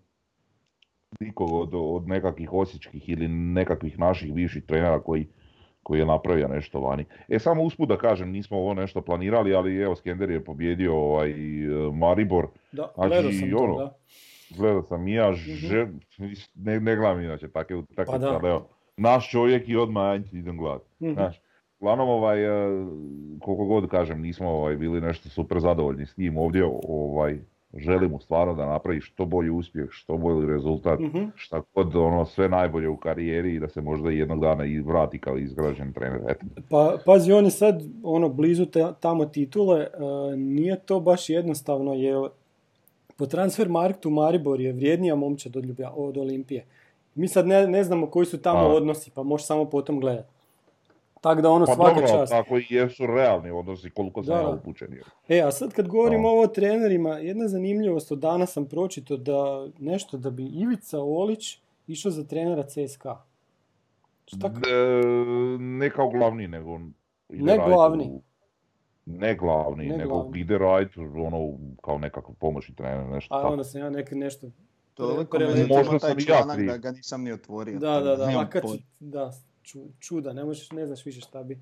nikog 1.19 1.53
od, 1.53 1.69
od 1.73 2.07
nekakvih 2.07 2.53
osječkih 2.53 3.09
ili 3.09 3.27
nekakvih 3.27 3.99
naših 3.99 4.33
bivših 4.33 4.63
trenera 4.63 4.99
koji 4.99 5.27
koji 5.87 5.99
je 5.99 6.05
napravio 6.05 6.47
nešto 6.47 6.79
vani. 6.79 7.05
E, 7.27 7.39
samo 7.39 7.63
usput 7.63 7.89
da 7.89 7.97
kažem, 7.97 8.31
nismo 8.31 8.57
ovo 8.57 8.73
nešto 8.73 9.01
planirali, 9.01 9.55
ali 9.55 9.77
evo, 9.77 9.95
Skender 9.95 10.29
je 10.29 10.43
pobjedio 10.43 10.95
ovaj, 10.95 11.29
e, 11.29 11.35
Maribor. 11.93 12.47
Da, 12.71 12.91
znači, 12.95 13.09
gledao 13.09 13.31
sam 13.31 13.51
to, 13.51 13.57
ono, 13.57 13.77
da. 13.77 13.97
Gledao 14.57 14.83
sam 14.83 15.07
i 15.07 15.13
ja, 15.13 15.31
mm 15.31 15.99
ne, 16.55 16.79
ne 16.79 16.95
gledam 16.95 17.21
inače 17.21 17.47
takve 17.47 17.75
utakmice, 17.75 18.19
pa 18.19 18.27
ali 18.27 18.49
evo, 18.49 18.67
naš 18.97 19.31
čovjek 19.31 19.69
i 19.69 19.75
odmah 19.75 20.03
ja 20.03 20.39
idem 20.39 20.57
gledat. 20.57 20.81
Mm-hmm. 21.01 21.13
Znaš, 21.13 21.41
uglavnom, 21.79 22.09
ovaj, 22.09 22.43
e, 22.43 22.69
koliko 23.39 23.65
god 23.65 23.89
kažem, 23.89 24.21
nismo 24.21 24.49
ovaj, 24.49 24.75
bili 24.75 25.01
nešto 25.01 25.29
super 25.29 25.59
zadovoljni 25.59 26.05
s 26.05 26.17
njim 26.17 26.37
ovdje, 26.37 26.63
ovaj, 26.87 27.39
želim 27.73 28.11
mu 28.11 28.19
stvarno 28.19 28.53
da 28.53 28.65
napravi 28.65 29.01
što 29.01 29.25
bolji 29.25 29.49
uspjeh, 29.49 29.87
što 29.89 30.17
bolji 30.17 30.47
rezultat, 30.47 30.99
mm 30.99 31.31
šta 31.35 31.61
god 31.73 31.95
ono 31.95 32.25
sve 32.25 32.49
najbolje 32.49 32.89
u 32.89 32.97
karijeri 32.97 33.55
i 33.55 33.59
da 33.59 33.67
se 33.67 33.81
možda 33.81 34.09
jednog 34.09 34.41
dana 34.41 34.65
i 34.65 34.79
vrati 34.79 35.19
kao 35.19 35.37
izgrađen 35.37 35.93
trener. 35.93 36.21
Eto. 36.27 36.45
Pa 36.69 36.97
pazi, 37.05 37.31
on 37.31 37.45
je 37.45 37.51
sad 37.51 37.83
ono 38.03 38.29
blizu 38.29 38.65
te, 38.65 38.85
tamo 38.99 39.25
titule, 39.25 39.79
e, 39.79 39.87
nije 40.37 40.79
to 40.79 40.99
baš 40.99 41.29
jednostavno 41.29 41.93
jer 41.93 42.29
po 43.17 43.25
transfer 43.25 43.69
marktu 43.69 44.09
Maribor 44.09 44.61
je 44.61 44.73
vrijednija 44.73 45.15
momčad 45.15 45.57
od, 45.57 45.65
Ljubja, 45.65 45.91
od 45.95 46.17
Olimpije. 46.17 46.65
Mi 47.15 47.27
sad 47.27 47.47
ne, 47.47 47.67
ne 47.67 47.83
znamo 47.83 48.07
koji 48.09 48.25
su 48.25 48.41
tamo 48.41 48.67
odnosi, 48.67 49.11
pa 49.11 49.23
možeš 49.23 49.47
samo 49.47 49.65
potom 49.65 49.99
gledati. 49.99 50.37
Tako 51.21 51.41
da 51.41 51.49
ono 51.49 51.65
pa 51.65 51.73
svaka 51.73 51.93
dobro, 51.93 52.07
čast. 52.07 52.31
tako 52.31 52.57
i 52.57 52.65
jesu 52.69 53.05
realni 53.07 53.51
odnosi 53.51 53.89
koliko 53.89 54.23
sam 54.23 54.33
ja 54.33 54.49
upućen. 54.49 54.87
E, 55.27 55.41
a 55.41 55.51
sad 55.51 55.73
kad 55.73 55.87
govorimo 55.87 56.29
o 56.29 56.47
trenerima, 56.47 57.09
jedna 57.09 57.47
zanimljivost 57.47 58.11
od 58.11 58.19
danas 58.19 58.53
sam 58.53 58.65
pročito 58.65 59.17
da 59.17 59.67
nešto 59.79 60.17
da 60.17 60.29
bi 60.29 60.45
Ivica 60.45 60.99
Olić 60.99 61.59
išao 61.87 62.11
za 62.11 62.23
trenera 62.23 62.63
CSKA. 62.63 63.23
Šta 64.25 64.47
e, 64.47 64.51
ne 65.59 65.89
kao 65.89 66.09
glavni, 66.09 66.47
nego... 66.47 66.79
Ne 67.29 67.57
glavni. 67.67 68.21
Ne 69.07 69.35
glavni, 69.35 69.85
ne 69.85 69.97
nego 69.97 70.13
glavni. 70.13 70.39
ide 70.39 70.57
raditi 70.57 70.99
ono, 70.99 71.57
kao 71.81 71.97
nekakav 71.97 72.35
pomoćni 72.39 72.75
trener, 72.75 73.05
nešto 73.05 73.35
A 73.35 73.49
onda 73.49 73.63
sam 73.63 73.81
ja 73.81 73.89
nek, 73.89 74.11
nešto... 74.11 74.47
Toliko 74.93 75.37
možda 75.67 75.99
sam 75.99 76.19
i 76.19 76.23
ja 76.29 76.65
da 76.67 76.77
ga 76.77 76.91
nisam 76.91 77.23
ni 77.23 77.31
otvorio. 77.31 77.79
Da, 77.79 77.99
da, 77.99 78.15
da, 78.15 78.39
a 78.39 78.49
kad, 78.49 78.63
da, 78.99 79.31
čuda, 79.99 80.33
ne, 80.33 80.45
možeš, 80.45 80.71
ne 80.71 80.85
znaš 80.85 81.05
više 81.05 81.21
šta 81.21 81.43
bi 81.43 81.61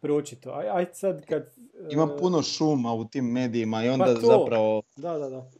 pročito. 0.00 0.50
Aj, 0.50 0.68
aj 0.68 0.86
sad 0.92 1.26
kad... 1.26 1.54
Ima 1.90 2.08
e, 2.14 2.18
puno 2.18 2.42
šuma 2.42 2.94
u 2.94 3.04
tim 3.04 3.24
medijima 3.24 3.84
i 3.84 3.88
onda 3.88 4.04
pa 4.04 4.14
to. 4.14 4.26
zapravo... 4.26 4.82
Da, 4.96 5.18
da, 5.18 5.28
da. 5.28 5.50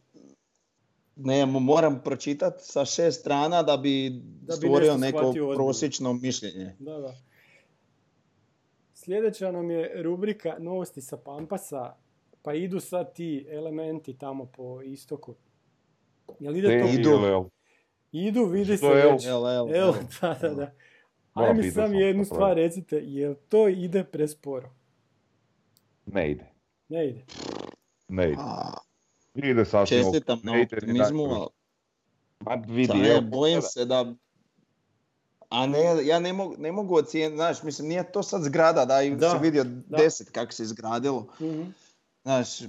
Ne, 1.16 1.46
moram 1.46 2.00
pročitati 2.04 2.64
sa 2.64 2.84
šest 2.84 3.20
strana 3.20 3.62
da 3.62 3.76
bi, 3.76 4.10
da 4.42 4.54
bi 4.56 4.66
stvorio 4.66 4.96
neko 4.96 5.34
prosječno 5.54 6.12
mišljenje. 6.12 6.76
Da, 6.78 6.98
da. 6.98 7.14
Sljedeća 9.10 9.52
nam 9.52 9.70
je 9.70 10.02
rubrika 10.02 10.56
novosti 10.58 11.00
sa 11.00 11.16
Pampasa, 11.16 11.94
pa 12.42 12.54
idu 12.54 12.80
sad 12.80 13.14
ti 13.14 13.46
elementi 13.50 14.18
tamo 14.18 14.46
po 14.46 14.82
istoku. 14.82 15.34
Jel 16.40 16.56
ide 16.56 16.80
to? 16.80 16.88
Idu. 16.98 17.50
Idu, 18.12 18.44
vidi 18.44 18.76
se 18.76 18.88
već. 18.88 19.24
da, 20.20 20.38
da, 20.42 20.48
da. 20.48 20.72
Ajde 21.34 21.62
mi 21.62 21.70
sam 21.70 21.94
jednu 21.94 22.24
stvar 22.24 22.56
recite, 22.56 22.96
jel 22.96 23.34
to 23.48 23.68
ide 23.68 24.04
presporo? 24.04 24.70
Ne 26.06 26.30
ide. 26.30 26.46
Ne 26.88 27.08
ide. 27.08 27.24
Ne 28.08 28.30
ide. 28.30 28.42
Ide 29.34 29.64
sasvim 29.64 30.02
Čestitam 30.02 30.40
na 30.42 30.52
optimizmu, 30.62 31.24
ali... 31.24 32.62
vidi, 32.66 32.98
ne, 32.98 33.20
bojim 33.20 33.62
se 33.62 33.84
da... 33.84 34.14
A 35.50 35.66
ne, 35.66 36.06
ja 36.06 36.20
ne 36.20 36.32
mogu, 36.32 36.54
ne 36.58 36.72
mogu 36.72 36.94
ocijeniti, 36.94 37.36
znaš, 37.36 37.62
mislim, 37.62 37.88
nije 37.88 38.12
to 38.12 38.22
sad 38.22 38.42
zgrada, 38.42 38.84
da, 38.84 39.02
i 39.02 39.16
da, 39.16 39.30
si 39.30 39.36
vidio 39.42 39.64
da. 39.64 39.96
deset 39.96 40.30
kako 40.30 40.52
se 40.52 40.62
izgradilo. 40.62 41.26
Mm-hmm. 41.40 41.74
Znaš, 42.22 42.60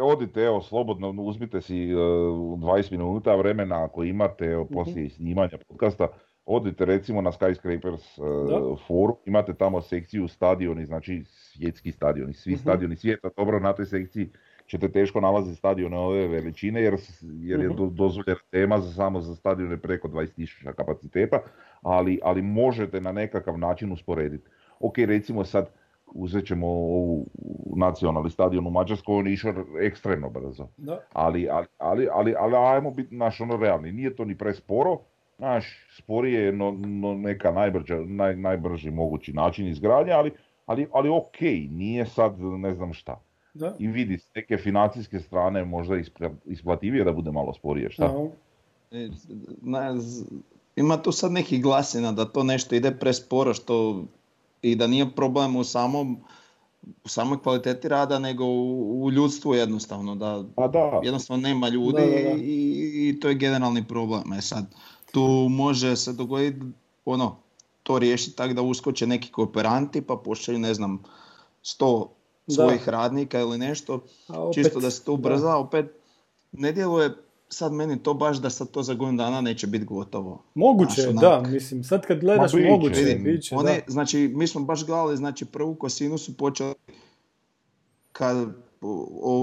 odite, 0.00 0.40
evo, 0.40 0.62
slobodno, 0.62 1.10
uzmite 1.10 1.60
si 1.60 1.94
uh, 1.94 2.00
e, 2.00 2.02
20 2.02 2.90
minuta 2.90 3.34
vremena 3.34 3.84
ako 3.84 4.04
imate, 4.04 4.44
evo, 4.44 4.64
poslije 4.64 5.04
mm-hmm. 5.04 5.16
snimanja 5.16 5.58
podcasta, 5.68 6.08
odite 6.44 6.84
recimo 6.84 7.22
na 7.22 7.32
Skyscrapers 7.32 8.18
uh, 8.18 8.78
forum, 8.86 9.16
imate 9.26 9.54
tamo 9.54 9.82
sekciju 9.82 10.28
stadioni, 10.28 10.86
znači 10.86 11.24
svjetski 11.26 11.92
stadioni, 11.92 12.34
svi 12.34 12.52
uh 12.52 12.60
stadioni 12.60 12.96
svijeta, 12.96 13.28
dobro 13.36 13.60
na 13.60 13.72
toj 13.72 13.86
sekciji 13.86 14.30
ćete 14.68 14.92
teško 14.92 15.20
nalaziti 15.20 15.56
stadione 15.56 15.98
ove 15.98 16.28
veličine 16.28 16.82
jer, 16.82 16.96
jer 17.22 17.60
je 17.60 17.70
uh 17.70 17.92
dozvoljena 17.92 18.40
tema 18.50 18.80
za, 18.80 18.92
samo 18.92 19.20
za 19.20 19.34
stadione 19.34 19.76
preko 19.76 20.08
20.000 20.08 20.72
kapaciteta, 20.72 21.38
ali, 21.82 22.20
ali 22.22 22.42
možete 22.42 23.00
na 23.00 23.12
nekakav 23.12 23.58
način 23.58 23.92
usporediti. 23.92 24.48
Ok, 24.80 24.98
recimo 24.98 25.44
sad 25.44 25.70
uzet 26.06 26.46
ćemo 26.46 26.66
ovu 26.66 27.26
nacionalni 27.76 28.30
stadion 28.30 28.66
u 28.66 28.70
Mađarskoj, 28.70 29.18
on 29.18 29.26
je 29.26 29.32
išao 29.32 29.54
ekstremno 29.80 30.30
brzo. 30.30 30.68
Ali, 31.12 31.48
ali, 31.50 31.66
ali, 31.78 32.08
ali, 32.12 32.34
ali, 32.38 32.56
ajmo 32.56 32.90
biti 32.90 33.14
naš 33.14 33.40
ono 33.40 33.56
realni, 33.56 33.92
nije 33.92 34.16
to 34.16 34.24
ni 34.24 34.38
presporo, 34.38 34.98
Znaš, 35.38 35.86
sporije 35.98 36.42
je 36.42 36.52
no, 36.52 36.76
no 36.78 37.14
neka 37.14 37.52
najbrđa, 37.52 37.96
naj, 38.06 38.36
najbrži 38.36 38.90
mogući 38.90 39.32
način 39.32 39.68
izgradnje, 39.68 40.12
ali, 40.12 40.32
ali, 40.66 40.86
ali 40.92 41.08
ok, 41.08 41.40
nije 41.70 42.06
sad 42.06 42.40
ne 42.40 42.74
znam 42.74 42.92
šta. 42.92 43.20
Da. 43.54 43.76
I 43.78 43.86
vidi, 43.86 44.18
s 44.18 44.34
neke 44.34 44.56
financijske 44.56 45.20
strane 45.20 45.64
možda 45.64 45.94
isplativije 46.44 47.04
da 47.04 47.12
bude 47.12 47.30
malo 47.30 47.54
sporije, 47.54 47.90
šta? 47.90 48.14
E, 48.90 49.08
ima 50.76 51.02
tu 51.02 51.12
sad 51.12 51.32
nekih 51.32 51.62
glasina 51.62 52.12
da 52.12 52.24
to 52.24 52.44
nešto 52.44 52.74
ide 52.74 52.90
presporo 52.90 53.54
što 53.54 54.04
i 54.62 54.76
da 54.76 54.86
nije 54.86 55.10
problem 55.10 55.56
u 55.56 55.64
samom 55.64 56.18
u 57.04 57.08
samoj 57.08 57.42
kvaliteti 57.42 57.88
rada 57.88 58.18
nego 58.18 58.44
u, 58.44 59.04
u 59.04 59.10
ljudstvu 59.10 59.54
jednostavno 59.54 60.14
da, 60.14 60.44
pa 60.56 60.68
da. 60.68 61.00
jednostavno 61.04 61.42
nema 61.42 61.68
ljudi 61.68 62.02
I, 62.38 63.08
i, 63.08 63.20
to 63.20 63.28
je 63.28 63.34
generalni 63.34 63.84
problem. 63.88 64.32
E 64.32 64.40
sad, 64.40 64.74
tu 65.12 65.46
može 65.50 65.96
se 65.96 66.12
dogoditi 66.12 66.60
ono, 67.04 67.36
to 67.82 67.98
riješiti 67.98 68.36
tako 68.36 68.54
da 68.54 68.62
uskoče 68.62 69.06
neki 69.06 69.32
kooperanti 69.32 70.02
pa 70.02 70.16
pošalju 70.16 70.58
ne 70.58 70.74
znam 70.74 71.02
sto 71.62 72.10
svojih 72.48 72.88
radnika 72.88 73.40
ili 73.40 73.58
nešto, 73.58 74.04
čisto 74.54 74.80
da 74.80 74.90
se 74.90 75.04
to 75.04 75.12
ubrza, 75.12 75.56
opet 75.56 75.86
ne 76.52 76.72
djeluje 76.72 77.14
sad 77.48 77.72
meni 77.72 78.02
to 78.02 78.14
baš 78.14 78.36
da 78.36 78.50
sad 78.50 78.70
to 78.70 78.82
za 78.82 78.94
godinu 78.94 79.18
dana 79.18 79.40
neće 79.40 79.66
biti 79.66 79.84
gotovo. 79.84 80.42
Moguće, 80.54 81.12
da, 81.20 81.40
mislim, 81.40 81.84
sad 81.84 82.06
kad 82.06 82.20
gledaš 82.20 82.52
Ma, 82.52 82.60
moguće, 82.60 83.20
One, 83.52 83.80
Znači, 83.86 84.32
mi 84.34 84.46
smo 84.46 84.60
baš 84.60 84.86
gledali, 84.86 85.16
znači 85.16 85.44
prvu 85.44 85.74
kosinu 85.74 86.18
su 86.18 86.36
počeli 86.36 86.74
kad 88.12 88.48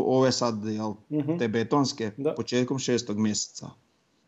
ove 0.05 0.31
sad, 0.31 0.65
jel, 0.65 0.93
mhm. 1.11 1.37
te 1.37 1.47
betonske, 1.47 2.11
početkom 2.35 2.79
šestog 2.79 3.17
mjeseca. 3.17 3.69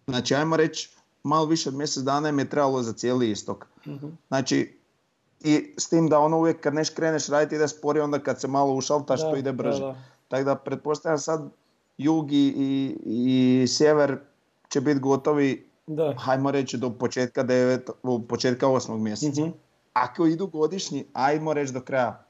Znači, 0.07 0.35
ajmo 0.35 0.57
reći, 0.57 0.89
malo 1.23 1.45
više 1.45 1.69
od 1.69 1.75
mjesec 1.75 2.03
dana 2.03 2.29
im 2.29 2.39
je 2.39 2.49
trebalo 2.49 2.83
za 2.83 2.93
cijeli 2.93 3.31
istok. 3.31 3.67
Mhm. 3.87 4.07
Znači, 4.27 4.76
i 5.39 5.73
s 5.77 5.89
tim 5.89 6.09
da 6.09 6.19
ono 6.19 6.37
uvijek 6.37 6.61
kad 6.61 6.73
neš 6.73 6.89
kreneš 6.89 7.29
raditi 7.29 7.55
ide 7.55 7.67
sporije, 7.67 8.03
onda 8.03 8.19
kad 8.19 8.41
se 8.41 8.47
malo 8.47 8.73
ušaltaš 8.73 9.21
to 9.21 9.35
ide 9.35 9.51
brže. 9.51 9.93
Tako 10.27 10.43
da 10.43 10.55
pretpostavljam 10.55 11.19
sad 11.19 11.49
jug 11.97 12.31
i, 12.31 12.53
i, 13.05 13.65
sjever 13.67 14.17
će 14.69 14.81
biti 14.81 14.99
gotovi, 14.99 15.69
da. 15.87 16.13
hajmo 16.17 16.51
reći, 16.51 16.77
do 16.77 16.89
početka, 16.89 17.43
devet, 17.43 17.89
početka 18.29 18.67
osmog 18.67 18.99
mjeseca. 18.99 19.41
mm 19.41 19.53
Ako 19.93 20.25
idu 20.25 20.47
godišnji, 20.47 21.05
ajmo 21.13 21.53
reći 21.53 21.73
do 21.73 21.81
kraja 21.81 22.25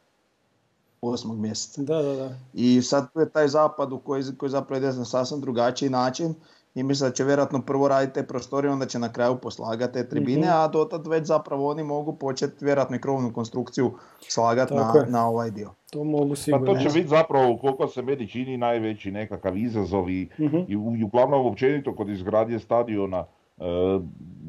osmog 1.01 1.37
mjeseca. 1.37 1.81
Da, 1.81 2.01
da, 2.01 2.13
da. 2.13 2.29
I 2.53 2.81
sad 2.81 3.13
tu 3.13 3.19
je 3.19 3.29
taj 3.29 3.47
zapad 3.47 3.93
u 3.93 3.99
koji, 3.99 4.23
koji 4.37 4.49
zapravo 4.49 4.77
ide 4.77 4.93
na 4.93 5.05
sasvim 5.05 5.41
drugačiji 5.41 5.89
način 5.89 6.35
i 6.77 6.83
mislim 6.83 7.09
da 7.09 7.13
će 7.13 7.23
vjerojatno 7.23 7.61
prvo 7.61 7.87
raditi 7.87 8.13
te 8.13 8.27
prostorije, 8.27 8.71
onda 8.71 8.85
će 8.85 8.99
na 8.99 9.11
kraju 9.11 9.37
poslagati 9.37 9.93
te 9.93 10.09
tribine, 10.09 10.47
mm-hmm. 10.47 10.59
a 10.59 10.67
dotad 10.67 11.07
već 11.07 11.25
zapravo 11.25 11.69
oni 11.69 11.83
mogu 11.83 12.13
početi 12.15 12.65
vjerojatno 12.65 12.95
i 12.95 12.99
krovnu 12.99 13.33
konstrukciju 13.33 13.91
slagati 14.19 14.73
na, 14.73 15.05
na 15.09 15.27
ovaj 15.27 15.51
dio. 15.51 15.71
To 15.91 16.03
mogu 16.03 16.35
sigurno. 16.35 16.65
Pa 16.65 16.73
to 16.73 16.79
će 16.79 16.89
biti 16.99 17.07
zapravo, 17.07 17.57
koliko 17.57 17.87
se 17.87 18.01
meni 18.01 18.27
čini, 18.27 18.57
najveći 18.57 19.11
nekakav 19.11 19.57
izazov 19.57 20.09
i, 20.09 20.29
mm-hmm. 20.39 20.65
i 20.67 21.03
uglavnom 21.03 21.45
općenito 21.45 21.95
kod 21.95 22.09
izgradnje 22.09 22.59
stadiona 22.59 23.25
uh, 23.57 23.65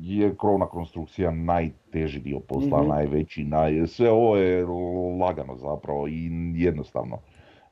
je 0.00 0.36
krovna 0.36 0.66
konstrukcija 0.66 1.30
najteži 1.30 2.20
dio 2.20 2.40
posla, 2.40 2.82
mm 2.82 2.88
najveći, 2.88 3.44
naj... 3.44 3.86
sve 3.86 4.10
ovo 4.10 4.36
je 4.36 4.66
lagano 5.20 5.56
zapravo 5.56 6.08
i 6.08 6.30
jednostavno. 6.54 7.16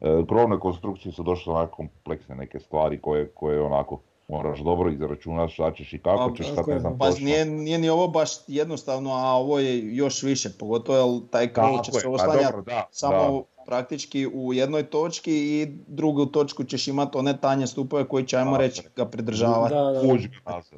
Uh, 0.00 0.26
krovne 0.28 0.58
konstrukcije 0.58 1.12
su 1.12 1.22
došle 1.22 1.54
onako 1.54 1.76
kompleksne 1.76 2.34
neke 2.34 2.58
stvari 2.58 2.98
koje, 3.00 3.28
koje 3.28 3.62
onako 3.62 4.00
moraš 4.28 4.60
dobro 4.60 4.90
izračunati 4.90 5.52
šta 5.52 5.72
ćeš 5.72 5.92
i 5.92 5.98
kako 5.98 6.36
ćeš, 6.36 6.54
sad 6.54 6.68
ne 6.68 6.78
znam 6.78 6.98
pa, 6.98 7.10
Nije, 7.10 7.44
nije 7.44 7.78
ni 7.78 7.88
ovo 7.88 8.08
baš 8.08 8.30
jednostavno, 8.46 9.10
a 9.12 9.32
ovo 9.32 9.58
je 9.58 9.96
još 9.96 10.22
više, 10.22 10.48
pogotovo 10.58 10.98
jer 10.98 11.30
taj 11.30 11.52
krov 11.52 11.82
će 11.84 11.92
se 11.92 12.00
pa 12.04 12.10
oslanjati 12.10 12.70
samo 12.90 13.44
praktički 13.66 14.26
u 14.34 14.52
jednoj 14.52 14.82
točki 14.82 15.32
i 15.32 15.66
drugu 15.86 16.26
točku 16.26 16.64
ćeš 16.64 16.88
imati 16.88 17.18
one 17.18 17.40
tanje 17.40 17.66
stupove 17.66 18.04
koji 18.04 18.26
će, 18.26 18.36
ajmo 18.36 18.56
reći, 18.56 18.82
ga 18.96 19.04
pridržavati. 19.04 19.74
Da, 19.74 19.80
da, 19.80 19.92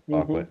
da. 0.07 0.19
tako 0.21 0.39
je. 0.39 0.47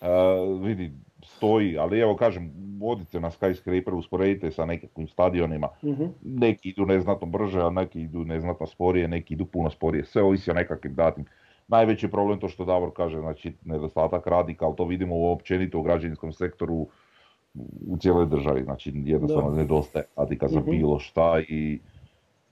Uh, 0.00 0.62
vidi, 0.62 0.92
stoji, 1.24 1.78
ali 1.78 2.00
evo 2.00 2.16
kažem, 2.16 2.52
vodite 2.80 3.20
na 3.20 3.30
skyscraper, 3.30 3.94
usporedite 3.94 4.50
sa 4.50 4.64
nekakvim 4.64 5.08
stadionima, 5.08 5.68
uh 5.82 5.98
neki 6.22 6.68
idu 6.68 6.86
neznatno 6.86 7.26
brže, 7.26 7.60
a 7.60 7.70
neki 7.70 8.00
idu 8.00 8.24
neznatno 8.24 8.66
sporije, 8.66 9.08
neki 9.08 9.34
idu 9.34 9.46
puno 9.46 9.70
sporije, 9.70 10.04
sve 10.04 10.22
ovisi 10.22 10.50
o 10.50 10.54
nekakvim 10.54 10.94
datim 10.94 11.24
najveći 11.72 12.08
problem 12.08 12.40
to 12.40 12.48
što 12.48 12.64
Davor 12.64 12.90
kaže, 12.96 13.18
znači 13.18 13.52
nedostatak 13.64 14.26
radnika, 14.26 14.66
ali 14.66 14.76
to 14.76 14.84
vidimo 14.84 15.30
općenito 15.32 15.78
u 15.78 15.82
građevinskom 15.82 16.32
sektoru 16.32 16.86
u 17.88 17.96
cijeloj 18.00 18.26
državi, 18.26 18.62
znači 18.64 18.92
jednostavno 18.94 19.50
da. 19.50 19.56
nedostaje 19.56 20.04
radnika 20.16 20.48
za 20.48 20.60
mhm. 20.60 20.70
bilo 20.70 20.98
šta 20.98 21.40
i 21.48 21.80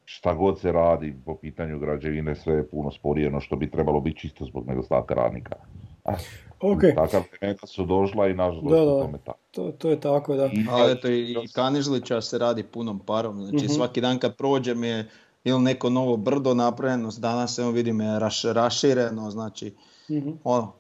šta 0.05 0.35
god 0.35 0.61
se 0.61 0.73
radi 0.73 1.15
po 1.25 1.37
pitanju 1.37 1.79
građevine 1.79 2.35
sve 2.35 2.55
je 2.55 2.69
puno 2.69 2.91
sporije 2.91 3.31
no 3.31 3.41
što 3.41 3.57
bi 3.57 3.71
trebalo 3.71 4.01
biti 4.01 4.21
čisto 4.21 4.45
zbog 4.45 4.67
nedostatka 4.67 5.15
radnika. 5.15 5.57
Ah, 6.05 6.17
okay. 6.61 6.95
Takav 6.95 7.23
su 7.67 7.87
došla 7.87 8.29
i 8.29 8.35
nažalost 8.35 8.77
da, 8.77 8.85
da. 8.85 9.01
tome 9.03 9.19
tako. 9.25 9.39
To, 9.51 9.73
to 9.79 9.91
je 9.91 10.01
tako, 10.01 10.35
da. 10.35 10.47
I, 10.47 10.67
Ali 10.71 10.93
eto 10.93 11.09
i 11.09 11.37
Kanižlića 11.55 12.21
se 12.21 12.39
radi 12.39 12.63
punom 12.63 12.99
parom, 12.99 13.43
znači 13.43 13.65
mm 13.65 13.69
svaki 13.69 14.01
dan 14.01 14.19
kad 14.19 14.37
prođem 14.37 14.85
je 14.85 15.09
ili 15.45 15.63
neko 15.63 15.91
novo 15.91 16.17
brdo 16.17 16.55
napravljeno, 16.55 17.11
danas 17.19 17.59
evo 17.59 17.71
vidim 17.71 18.01
je 18.01 18.19
raš, 18.19 18.43
rašireno, 18.45 19.31
znači 19.31 19.75
mm 20.11 20.31
ono, 20.45 20.73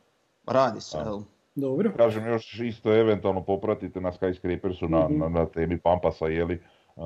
radi 0.46 0.80
se. 0.80 0.98
Jel? 0.98 1.20
Dobro. 1.54 1.92
Kažem 1.96 2.26
još 2.26 2.60
isto 2.60 2.96
eventualno 2.96 3.44
popratite 3.44 4.00
na 4.00 4.12
Skyscrapersu 4.12 4.88
na, 4.88 5.08
mm 5.08 5.18
na, 5.18 5.28
na 5.28 5.46
temi 5.46 5.78
Pampasa, 5.78 6.26
jeli, 6.26 6.62
uh, 6.96 7.04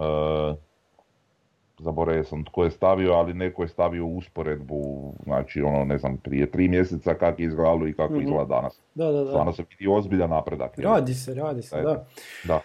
zaboravio 1.78 2.24
sam 2.24 2.44
tko 2.44 2.64
je 2.64 2.70
stavio, 2.70 3.12
ali 3.12 3.34
neko 3.34 3.62
je 3.62 3.68
stavio 3.68 4.06
usporedbu, 4.06 5.12
znači 5.24 5.62
ono 5.62 5.84
ne 5.84 5.98
znam, 5.98 6.16
prije 6.16 6.50
tri 6.50 6.68
mjeseca 6.68 7.14
kako 7.14 7.42
je 7.42 7.46
izgledalo 7.46 7.88
i 7.88 7.92
kako 7.92 8.14
mm 8.14 8.20
izgleda 8.20 8.44
danas. 8.44 8.80
Da, 8.94 9.12
da, 9.12 9.24
da. 9.24 9.30
Stvarno 9.30 9.52
se 9.52 9.64
vidi 9.70 9.90
ozbiljan 9.90 10.30
napredak. 10.30 10.78
Radi 10.78 11.14
se, 11.14 11.34
radi 11.34 11.62
se, 11.62 11.82
da. 11.82 12.06
Da. 12.44 12.60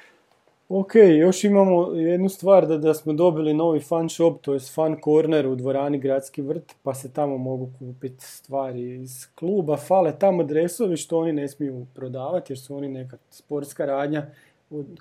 Ok, 0.69 0.95
još 1.19 1.43
imamo 1.43 1.91
jednu 1.93 2.29
stvar 2.29 2.67
da, 2.67 2.77
da 2.77 2.93
smo 2.93 3.13
dobili 3.13 3.53
novi 3.53 3.79
fan 3.79 4.09
shop, 4.09 4.41
to 4.41 4.53
je 4.53 4.59
fan 4.59 4.97
corner 5.03 5.47
u 5.47 5.55
dvorani 5.55 5.99
Gradski 5.99 6.41
vrt, 6.41 6.75
pa 6.83 6.93
se 6.93 7.13
tamo 7.13 7.37
mogu 7.37 7.69
kupiti 7.79 8.25
stvari 8.25 9.01
iz 9.01 9.27
kluba. 9.35 9.77
Fale 9.77 10.19
tamo 10.19 10.43
dresovi 10.43 10.97
što 10.97 11.17
oni 11.17 11.33
ne 11.33 11.47
smiju 11.47 11.85
prodavati 11.95 12.53
jer 12.53 12.59
su 12.59 12.75
oni 12.75 12.87
neka 12.87 13.17
sportska 13.29 13.85
radnja 13.85 14.25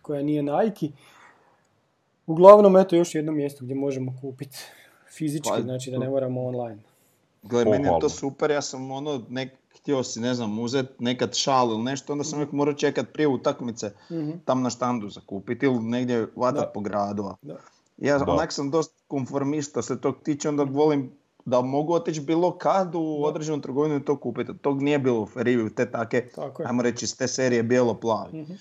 koja 0.02 0.22
nije 0.22 0.42
Nike. 0.42 0.88
Uglavnom, 2.26 2.76
eto 2.76 2.96
još 2.96 3.14
jedno 3.14 3.32
mjesto 3.32 3.64
gdje 3.64 3.74
možemo 3.74 4.14
kupiti 4.20 4.58
fizički, 5.10 5.50
pa, 5.50 5.62
znači 5.62 5.90
da 5.90 5.98
ne 5.98 6.08
moramo 6.08 6.46
online. 6.46 6.78
Gledaj, 7.42 7.72
meni 7.72 7.88
je 7.88 8.00
to 8.00 8.08
super, 8.08 8.50
ja 8.50 8.62
sam 8.62 8.90
ono, 8.90 9.22
nek, 9.28 9.52
htio 9.80 10.02
si, 10.02 10.20
ne 10.20 10.34
znam, 10.34 10.58
uzeti 10.58 10.92
nekad 10.98 11.34
šal 11.34 11.70
ili 11.70 11.82
nešto, 11.82 12.12
onda 12.12 12.24
sam 12.24 12.38
uvijek 12.38 12.52
morao 12.52 12.74
čekat 12.74 13.06
prije 13.12 13.28
utakmice 13.28 13.92
mm 14.10 14.30
tam 14.44 14.62
na 14.62 14.70
štandu 14.70 15.08
zakupiti 15.08 15.66
ili 15.66 15.78
negdje 15.78 16.28
vatat 16.36 16.72
po 16.74 16.80
gradu. 16.80 17.34
Da. 17.42 17.56
Ja 17.96 18.18
da. 18.18 18.32
onak 18.32 18.52
sam 18.52 18.70
dosta 18.70 18.94
konformista 19.08 19.82
se 19.82 20.00
tog 20.00 20.14
tiče, 20.22 20.48
onda 20.48 20.62
volim 20.62 21.12
da 21.44 21.60
mogu 21.60 21.94
otići 21.94 22.20
bilo 22.20 22.58
kad 22.58 22.94
u 22.94 23.24
određenu 23.24 23.60
trgovinu 23.60 23.96
i 23.96 24.04
to 24.04 24.16
kupiti. 24.16 24.58
Tog 24.58 24.82
nije 24.82 24.98
bilo 24.98 25.22
u 25.22 25.26
Feriviju, 25.26 25.70
te 25.74 25.90
take, 25.90 26.28
ajmo 26.66 26.82
reći, 26.82 27.06
s 27.06 27.16
te 27.16 27.28
serije 27.28 27.62
bijelo-plavi. 27.62 28.42
mm 28.42 28.58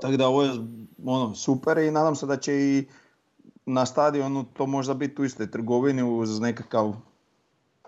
Tako 0.00 0.16
da 0.16 0.28
ovo 0.28 0.42
je 0.42 0.50
ono, 1.04 1.34
super 1.34 1.78
i 1.78 1.90
nadam 1.90 2.16
se 2.16 2.26
da 2.26 2.36
će 2.36 2.54
i 2.54 2.84
na 3.66 3.86
stadionu 3.86 4.44
to 4.52 4.66
možda 4.66 4.94
biti 4.94 5.22
u 5.22 5.24
istoj 5.24 5.50
trgovini 5.50 6.02
uz 6.02 6.40
nekakav 6.40 6.94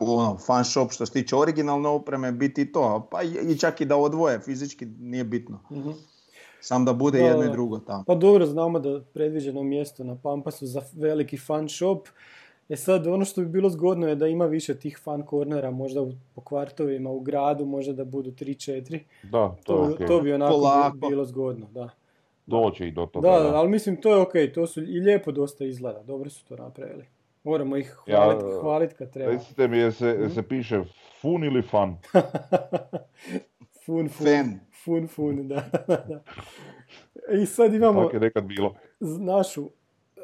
ono, 0.01 0.39
fan 0.47 0.65
shop 0.65 0.93
što 0.93 1.07
se 1.07 1.13
tiče 1.13 1.37
originalne 1.37 1.89
opreme 1.89 2.33
biti 2.33 2.73
to, 2.73 3.09
pa 3.11 3.23
i 3.23 3.59
čak 3.59 3.81
i 3.81 3.85
da 3.85 3.97
odvoje 3.97 4.41
fizički 4.41 4.87
nije 4.87 5.25
bitno. 5.25 5.61
mm 5.71 5.91
Sam 6.61 6.85
da 6.85 6.93
bude 6.93 7.19
jedno 7.19 7.45
i 7.45 7.51
drugo 7.51 7.79
tamo. 7.79 8.05
Pa 8.07 8.15
dobro, 8.15 8.47
znamo 8.47 8.79
da 8.79 9.01
predviđeno 9.15 9.63
mjesto 9.63 10.05
na 10.05 10.17
Pampasu 10.23 10.67
za 10.67 10.83
veliki 10.93 11.39
fan 11.39 11.69
shop. 11.69 12.09
E 12.69 12.77
sad, 12.77 13.07
ono 13.07 13.25
što 13.25 13.41
bi 13.41 13.47
bilo 13.47 13.71
zgodno 13.71 14.09
je 14.09 14.15
da 14.15 14.27
ima 14.27 14.47
više 14.47 14.75
tih 14.75 14.99
fan 15.03 15.23
kornera, 15.23 15.71
možda 15.71 16.03
u, 16.03 16.13
po 16.35 16.41
kvartovima, 16.41 17.11
u 17.11 17.21
gradu, 17.21 17.65
možda 17.65 17.93
da 17.93 18.05
budu 18.05 18.31
3-4. 18.31 18.99
Da, 19.23 19.57
to, 19.65 19.95
to, 19.99 20.07
to 20.07 20.21
bi 20.21 20.33
onako 20.33 20.93
bilo 21.11 21.25
zgodno, 21.25 21.67
da. 21.73 21.91
Doći 22.47 22.87
i 22.87 22.91
do 22.91 23.07
toga. 23.07 23.31
Da, 23.31 23.39
da, 23.39 23.57
ali 23.57 23.69
mislim 23.69 24.01
to 24.01 24.15
je 24.15 24.21
ok, 24.21 24.55
to 24.55 24.67
su 24.67 24.83
i 24.83 25.01
lijepo 25.01 25.33
dosta 25.33 25.65
izgleda, 25.65 26.03
dobro 26.03 26.31
su 26.31 26.45
to 26.45 26.57
napravili. 26.57 27.05
Moramo 27.45 27.77
ih 27.77 27.91
hvaliti 28.05 28.45
ja, 28.45 28.61
hvalit 28.61 28.93
kad 28.93 29.13
treba. 29.13 29.33
Recite 29.33 29.69
mi, 29.69 29.79
je 29.79 29.93
se, 29.93 30.17
mhm. 30.21 30.35
se 30.35 30.43
piše 30.43 30.83
fun 31.21 31.45
ili 31.45 31.63
fan? 31.63 31.97
fun, 33.87 34.09
fun. 34.09 34.59
Fun, 34.85 35.09
fun, 35.09 35.49
da. 35.49 35.65
I 37.43 37.47
sad 37.47 37.75
imamo 37.75 38.03
Tako 38.03 38.17
je 38.17 38.21
nekad 38.21 38.45
bilo. 38.45 38.75
našu 39.01 39.71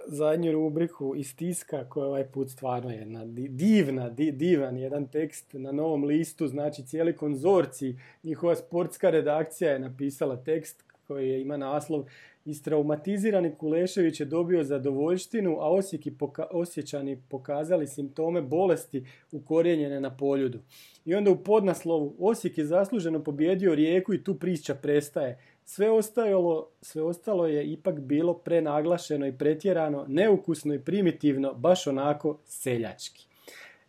zadnju 0.07 0.53
rubriku 0.53 1.15
iz 1.17 1.37
tiska 1.37 1.89
koja 1.89 2.07
ovaj 2.07 2.25
put 2.25 2.51
stvarno 2.51 2.91
je 2.91 2.97
jedna 2.97 3.25
divna, 3.49 4.09
divan 4.11 4.77
jedan 4.77 5.07
tekst 5.09 5.53
na 5.53 5.73
novom 5.73 6.05
listu, 6.05 6.47
znači 6.47 6.87
cijeli 6.87 7.17
konzorci, 7.17 7.97
njihova 8.23 8.57
sportska 8.57 9.11
redakcija 9.11 9.71
je 9.71 9.79
napisala 9.79 10.37
tekst 10.37 10.85
koji 11.07 11.41
ima 11.41 11.57
naslov 11.57 12.05
Istraumatizirani 12.45 13.55
Kulešević 13.59 14.21
je 14.21 14.27
dobio 14.27 14.65
zadovoljštinu, 14.65 15.57
a 15.61 15.71
Osijek 15.71 16.03
poka- 16.19 16.47
Osjećani 16.51 17.23
pokazali 17.29 17.87
simptome 17.87 18.43
bolesti 18.43 19.05
ukorijenjene 19.33 20.01
na 20.01 20.17
poljudu. 20.17 20.59
I 21.05 21.15
onda 21.15 21.31
u 21.31 21.37
podnaslovu 21.37 22.15
Osijek 22.19 22.59
je 22.59 22.65
zasluženo 22.65 23.25
pobjedio 23.25 23.75
Rijeku 23.75 24.15
i 24.15 24.25
tu 24.25 24.35
priča 24.35 24.75
prestaje. 24.75 25.39
Sve 25.65 25.91
ostalo, 25.91 26.69
sve 26.83 27.03
ostalo 27.03 27.47
je 27.47 27.73
ipak 27.73 28.01
bilo 28.01 28.35
prenaglašeno 28.35 29.27
i 29.27 29.33
pretjerano, 29.33 30.05
neukusno 30.09 30.75
i 30.75 30.79
primitivno, 30.79 31.55
baš 31.55 31.87
onako 31.87 32.39
seljački. 32.45 33.27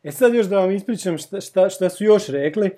E 0.03 0.11
sad 0.11 0.33
još 0.33 0.45
da 0.45 0.59
vam 0.59 0.71
ispričam 0.71 1.17
šta, 1.17 1.41
šta, 1.41 1.69
šta 1.69 1.89
su 1.89 2.03
još 2.03 2.27
rekli. 2.27 2.69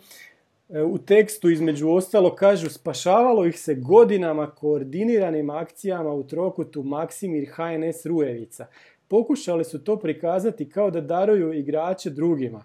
E, 0.73 0.81
u 0.83 0.97
tekstu 0.97 1.49
između 1.49 1.89
ostalo 1.89 2.35
kažu 2.35 2.69
spašavalo 2.69 3.45
ih 3.45 3.59
se 3.59 3.75
godinama 3.75 4.51
koordiniranim 4.51 5.49
akcijama 5.49 6.13
u 6.13 6.27
trokutu 6.27 6.83
Maksimir 6.83 7.49
HNS 7.55 8.05
Rujevica. 8.05 8.65
Pokušali 9.07 9.63
su 9.63 9.83
to 9.83 9.99
prikazati 9.99 10.69
kao 10.69 10.91
da 10.91 11.01
daruju 11.01 11.53
igrače 11.53 12.09
drugima. 12.09 12.63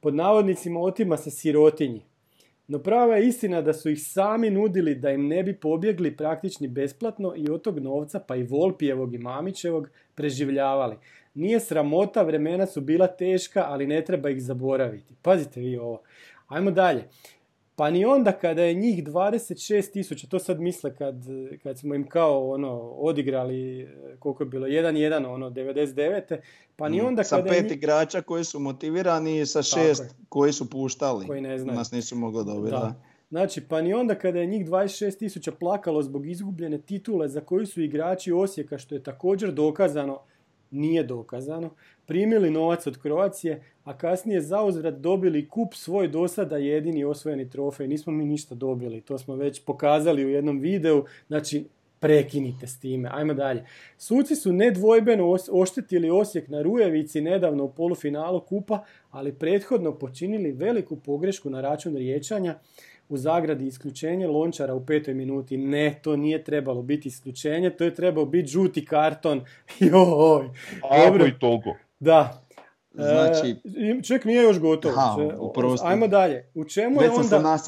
Pod 0.00 0.14
navodnicima 0.14 0.80
otima 0.80 1.16
se 1.16 1.30
sirotinji. 1.30 2.02
No 2.68 2.78
prava 2.78 3.16
je 3.16 3.26
istina 3.26 3.62
da 3.62 3.72
su 3.72 3.90
ih 3.90 4.02
sami 4.02 4.50
nudili 4.50 4.94
da 4.94 5.10
im 5.10 5.26
ne 5.26 5.42
bi 5.42 5.54
pobjegli 5.54 6.16
praktični 6.16 6.68
besplatno 6.68 7.34
i 7.36 7.50
od 7.50 7.62
tog 7.62 7.78
novca, 7.78 8.20
pa 8.20 8.36
i 8.36 8.42
Volpijevog 8.42 9.14
i 9.14 9.18
Mamićevog, 9.18 9.88
preživljavali. 10.14 10.96
Nije 11.34 11.60
sramota, 11.60 12.22
vremena 12.22 12.66
su 12.66 12.80
bila 12.80 13.06
teška, 13.06 13.64
ali 13.68 13.86
ne 13.86 14.04
treba 14.04 14.30
ih 14.30 14.42
zaboraviti. 14.42 15.14
Pazite 15.22 15.60
vi 15.60 15.76
ovo. 15.76 16.00
Ajmo 16.48 16.70
dalje. 16.70 17.04
Pa 17.80 17.90
ni 17.90 18.04
onda 18.04 18.32
kada 18.32 18.62
je 18.62 18.74
njih 18.74 19.04
26 19.04 19.92
tisuća, 19.92 20.26
to 20.26 20.38
sad 20.38 20.60
misle 20.60 20.96
kad, 20.96 21.14
kad 21.62 21.78
smo 21.78 21.94
im 21.94 22.08
kao 22.08 22.50
ono 22.50 22.80
odigrali, 22.80 23.88
koliko 24.18 24.42
je 24.42 24.48
bilo, 24.48 24.66
1-1 24.66 25.26
ono 25.26 25.50
99. 25.50 26.38
Pa 26.76 26.88
ni 26.88 27.02
mm, 27.02 27.06
onda 27.06 27.24
sa 27.24 27.36
kada 27.36 27.48
pet 27.50 27.62
njih... 27.62 27.72
igrača 27.72 28.22
koji 28.22 28.44
su 28.44 28.60
motivirani 28.60 29.40
i 29.40 29.46
sa 29.46 29.62
šest 29.62 30.14
koji 30.28 30.52
su 30.52 30.70
puštali. 30.70 31.26
Koji 31.26 31.40
ne 31.40 31.58
znaju. 31.58 31.78
Nas 31.78 31.92
nisu 31.92 32.16
mogli 32.16 32.44
dobiti. 32.44 32.70
Da. 32.70 32.94
Znači, 33.30 33.60
pa 33.68 33.82
ni 33.82 33.94
onda 33.94 34.14
kada 34.14 34.38
je 34.38 34.46
njih 34.46 34.66
26 34.66 35.18
tisuća 35.18 35.52
plakalo 35.52 36.02
zbog 36.02 36.26
izgubljene 36.26 36.78
titule 36.78 37.28
za 37.28 37.40
koju 37.40 37.66
su 37.66 37.82
igrači 37.82 38.32
Osijeka, 38.32 38.78
što 38.78 38.94
je 38.94 39.02
također 39.02 39.52
dokazano, 39.52 40.20
nije 40.70 41.02
dokazano, 41.02 41.70
primili 42.06 42.50
novac 42.50 42.86
od 42.86 42.98
Kroacije, 42.98 43.62
a 43.84 43.98
kasnije 43.98 44.40
zauzvrat 44.40 44.94
dobili 44.94 45.48
kup 45.48 45.74
svoj 45.74 46.08
dosada 46.08 46.56
jedini 46.56 47.04
osvojeni 47.04 47.50
trofej. 47.50 47.88
Nismo 47.88 48.12
mi 48.12 48.24
ništa 48.24 48.54
dobili, 48.54 49.00
to 49.00 49.18
smo 49.18 49.36
već 49.36 49.64
pokazali 49.64 50.24
u 50.24 50.28
jednom 50.28 50.58
videu, 50.58 51.04
znači 51.26 51.64
prekinite 52.00 52.66
s 52.66 52.80
time. 52.80 53.08
Ajmo 53.12 53.34
dalje. 53.34 53.64
Suci 53.98 54.36
su 54.36 54.52
nedvojbeno 54.52 55.36
oštetili 55.52 56.10
Osijek 56.10 56.48
na 56.48 56.62
Rujevici 56.62 57.20
nedavno 57.20 57.64
u 57.64 57.72
polufinalu 57.72 58.40
kupa, 58.40 58.84
ali 59.10 59.32
prethodno 59.32 59.98
počinili 59.98 60.52
veliku 60.52 60.96
pogrešku 60.96 61.50
na 61.50 61.60
račun 61.60 61.96
riječanja 61.96 62.58
u 63.10 63.16
zagradi 63.16 63.66
isključenje 63.66 64.26
Lončara 64.26 64.74
u 64.74 64.86
petoj 64.86 65.14
minuti. 65.14 65.56
Ne, 65.56 66.00
to 66.02 66.16
nije 66.16 66.44
trebalo 66.44 66.82
biti 66.82 67.08
isključenje, 67.08 67.70
to 67.70 67.84
je 67.84 67.94
trebao 67.94 68.24
biti 68.24 68.48
žuti 68.48 68.84
karton. 68.84 69.44
Joj, 69.80 70.50
dobro. 71.06 71.26
i 71.26 71.38
toliko. 71.38 71.76
Da. 72.00 72.42
Znači, 72.94 73.56
e, 73.64 74.02
ček, 74.02 74.24
nije 74.24 74.42
još 74.42 74.58
gotovo. 74.60 74.94
Ha, 74.94 75.16
Ajmo 75.82 76.08
dalje. 76.08 76.50
U 76.54 76.64
čemu 76.64 77.02
je 77.02 77.10
onda, 77.10 77.58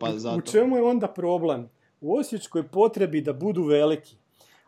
pa 0.00 0.06
U 0.36 0.40
čemu 0.40 0.76
je 0.76 0.82
onda 0.82 1.08
problem? 1.08 1.68
U 2.00 2.16
osječkoj 2.16 2.62
potrebi 2.62 3.20
da 3.20 3.32
budu 3.32 3.62
veliki. 3.62 4.16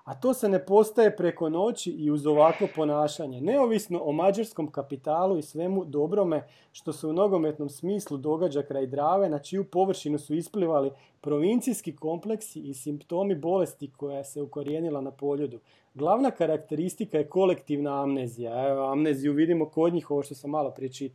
A 0.05 0.15
to 0.15 0.35
se 0.35 0.49
ne 0.49 0.65
postaje 0.65 1.17
preko 1.17 1.49
noći 1.49 1.91
i 1.91 2.11
uz 2.11 2.27
ovakvo 2.27 2.69
ponašanje. 2.75 3.41
Neovisno 3.41 4.01
o 4.05 4.13
mađarskom 4.13 4.71
kapitalu 4.71 5.39
i 5.39 5.43
svemu 5.43 5.85
dobrome 5.85 6.47
što 6.73 6.93
se 6.93 7.07
u 7.07 7.13
nogometnom 7.13 7.69
smislu 7.69 8.17
događa 8.17 8.63
kraj 8.63 8.87
Drave, 8.87 9.29
na 9.29 9.39
čiju 9.39 9.65
površinu 9.65 10.19
su 10.19 10.35
isplivali 10.35 10.91
provincijski 11.21 11.97
kompleksi 11.97 12.61
i 12.61 12.75
simptomi 12.75 13.35
bolesti 13.35 13.91
koja 13.97 14.25
se 14.25 14.43
ukorijenila 14.43 15.01
na 15.01 15.11
poljudu. 15.11 15.59
Glavna 15.95 16.31
karakteristika 16.31 17.19
je 17.19 17.29
kolektivna 17.29 18.03
amnezija. 18.03 18.69
Evo, 18.69 18.87
amneziju 18.87 19.33
vidimo 19.33 19.69
kod 19.69 19.95
njih, 19.95 20.11
ovo 20.11 20.23
što 20.23 20.35
sam 20.35 20.51
malo 20.51 20.71
prije. 20.71 21.11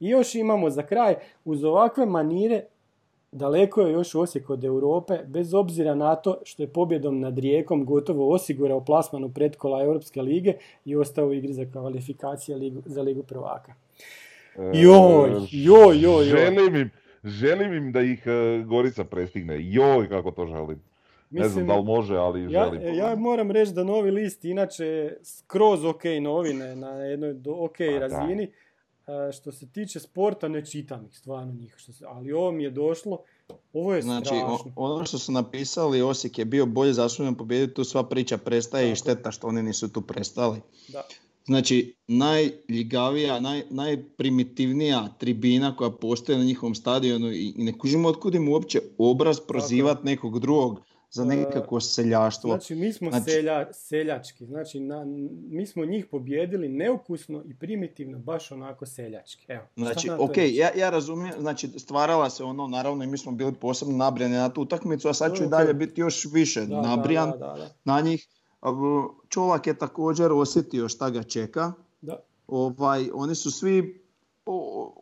I 0.00 0.08
još 0.08 0.34
imamo 0.34 0.70
za 0.70 0.82
kraj, 0.82 1.14
uz 1.44 1.64
ovakve 1.64 2.06
manire 2.06 2.64
Daleko 3.32 3.82
je 3.82 3.92
još 3.92 4.14
Osijek 4.14 4.50
od 4.50 4.64
Europe, 4.64 5.18
bez 5.26 5.54
obzira 5.54 5.94
na 5.94 6.16
to 6.16 6.40
što 6.44 6.62
je 6.62 6.68
pobjedom 6.72 7.20
nad 7.20 7.38
Rijekom 7.38 7.84
gotovo 7.84 8.34
osigurao 8.34 8.84
plasmanu 8.84 9.28
pretkola 9.28 9.82
Europske 9.82 10.22
lige 10.22 10.52
i 10.84 10.96
ostao 10.96 11.26
u 11.26 11.32
igri 11.32 11.52
za 11.52 11.64
kvalifikacije 11.72 12.72
za 12.84 13.02
ligu 13.02 13.22
prvaka. 13.22 13.74
E, 14.56 14.70
joj, 14.74 15.30
joj, 15.50 16.00
joj, 16.00 16.24
Želim 17.24 17.72
im, 17.74 17.92
da 17.92 18.00
ih 18.00 18.26
e, 18.26 18.62
Gorica 18.66 19.04
prestigne. 19.04 19.56
Joj, 19.58 20.08
kako 20.08 20.30
to 20.30 20.46
želim. 20.46 20.82
ne 21.30 21.48
znam 21.48 21.66
da 21.66 21.76
li 21.76 21.84
može, 21.84 22.16
ali 22.16 22.52
ja, 22.52 22.64
želim. 22.64 22.94
Ja 22.94 23.16
moram 23.16 23.50
reći 23.50 23.72
da 23.72 23.84
novi 23.84 24.10
list 24.10 24.44
inače 24.44 25.16
skroz 25.22 25.84
ok 25.84 26.02
novine 26.20 26.76
na 26.76 26.90
jednoj 26.90 27.30
ok 27.46 27.76
pa 27.78 27.98
razini. 27.98 28.44
E, 28.44 28.50
što 29.32 29.52
se 29.52 29.66
tiče 29.66 30.00
sporta, 30.00 30.48
ne 30.48 30.66
čitam 30.66 31.06
ih 31.06 31.18
stvarno 31.18 31.52
njih, 31.52 31.74
što 31.76 31.92
se, 31.92 32.04
ali 32.08 32.32
ovo 32.32 32.52
mi 32.52 32.64
je 32.64 32.70
došlo, 32.70 33.18
ovo 33.72 33.94
je 33.94 34.02
znači, 34.02 34.26
strašno. 34.26 34.72
ono 34.76 35.04
što 35.04 35.18
su 35.18 35.32
napisali, 35.32 36.02
Osijek 36.02 36.38
je 36.38 36.44
bio 36.44 36.66
bolje 36.66 36.92
zaslužen 36.92 37.34
pobijediti, 37.34 37.74
tu 37.74 37.84
sva 37.84 38.02
priča 38.02 38.38
prestaje 38.38 38.92
i 38.92 38.96
šteta 38.96 39.30
što 39.30 39.46
oni 39.46 39.62
nisu 39.62 39.92
tu 39.92 40.00
prestali. 40.00 40.60
Da. 40.88 41.02
Znači, 41.44 41.94
najljigavija, 42.08 43.40
naj, 43.40 43.62
najprimitivnija 43.70 45.08
tribina 45.18 45.76
koja 45.76 45.90
postoji 45.90 46.38
na 46.38 46.44
njihovom 46.44 46.74
stadionu 46.74 47.32
i 47.32 47.54
ne 47.56 47.78
kužimo 47.78 48.08
otkud 48.08 48.34
im 48.34 48.48
uopće 48.48 48.80
obraz 48.98 49.40
prozivati 49.40 50.06
nekog 50.06 50.38
drugog 50.38 50.80
za 51.10 51.24
nekako 51.24 51.80
seljaštvo. 51.80 52.50
Znači, 52.50 52.74
mi 52.74 52.92
smo 52.92 53.10
znači, 53.10 53.30
selja, 53.30 53.72
seljački. 53.72 54.46
Znači, 54.46 54.80
na, 54.80 55.04
mi 55.48 55.66
smo 55.66 55.84
njih 55.84 56.06
pobjedili 56.06 56.68
neukusno 56.68 57.42
i 57.46 57.54
primitivno, 57.54 58.18
baš 58.18 58.52
onako 58.52 58.86
seljački. 58.86 59.44
Evo, 59.48 59.62
znači, 59.76 60.10
ok, 60.10 60.36
ja, 60.36 60.70
ja 60.76 60.90
razumijem, 60.90 61.34
znači, 61.40 61.68
stvarala 61.68 62.30
se 62.30 62.44
ono, 62.44 62.68
naravno, 62.68 63.04
i 63.04 63.06
mi 63.06 63.18
smo 63.18 63.32
bili 63.32 63.54
posebno 63.54 63.96
nabrijani 63.96 64.34
na 64.34 64.48
tu 64.48 64.62
utakmicu, 64.62 65.08
a 65.08 65.14
sad 65.14 65.36
ću 65.36 65.44
i 65.44 65.48
dalje 65.48 65.74
biti 65.74 66.00
još 66.00 66.26
više 66.32 66.66
da, 66.66 66.82
nabrijan 66.82 67.32
na 67.84 68.00
njih. 68.00 68.28
Čolak 69.28 69.66
je 69.66 69.78
također 69.78 70.32
osjetio 70.32 70.88
šta 70.88 71.10
ga 71.10 71.22
čeka. 71.22 71.72
Da. 72.00 72.20
Ovaj, 72.46 73.10
oni 73.14 73.34
su 73.34 73.50
svi 73.50 73.99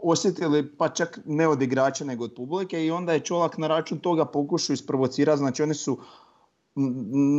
osjetili 0.02 0.76
pa 0.76 0.88
čak 0.88 1.20
ne 1.26 1.48
od 1.48 1.62
igrača 1.62 2.04
nego 2.04 2.24
od 2.24 2.34
publike 2.36 2.86
i 2.86 2.90
onda 2.90 3.12
je 3.12 3.20
Čolak 3.20 3.58
na 3.58 3.66
račun 3.66 3.98
toga 3.98 4.24
pokušao 4.24 4.74
isprovocirati, 4.74 5.38
znači 5.38 5.62
oni 5.62 5.74
su 5.74 5.98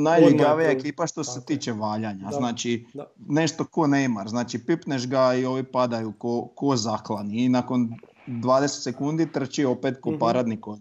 najljigavija 0.04 0.72
ekipa 0.72 1.08
što 1.08 1.24
se 1.24 1.46
tiče 1.46 1.72
valjanja, 1.72 2.32
znači 2.32 2.86
nešto 3.28 3.66
ko 3.66 3.82
Neymar, 3.82 4.28
znači 4.28 4.66
pipneš 4.66 5.08
ga 5.08 5.34
i 5.34 5.46
ovi 5.46 5.64
padaju 5.64 6.14
ko, 6.18 6.48
ko 6.56 6.76
zaklani. 6.76 7.46
I 7.46 7.50
nakon 7.50 7.90
20 8.28 8.68
sekundi 8.68 9.32
trči 9.32 9.66
opet 9.66 10.02
ko 10.02 10.12
konj. 10.62 10.80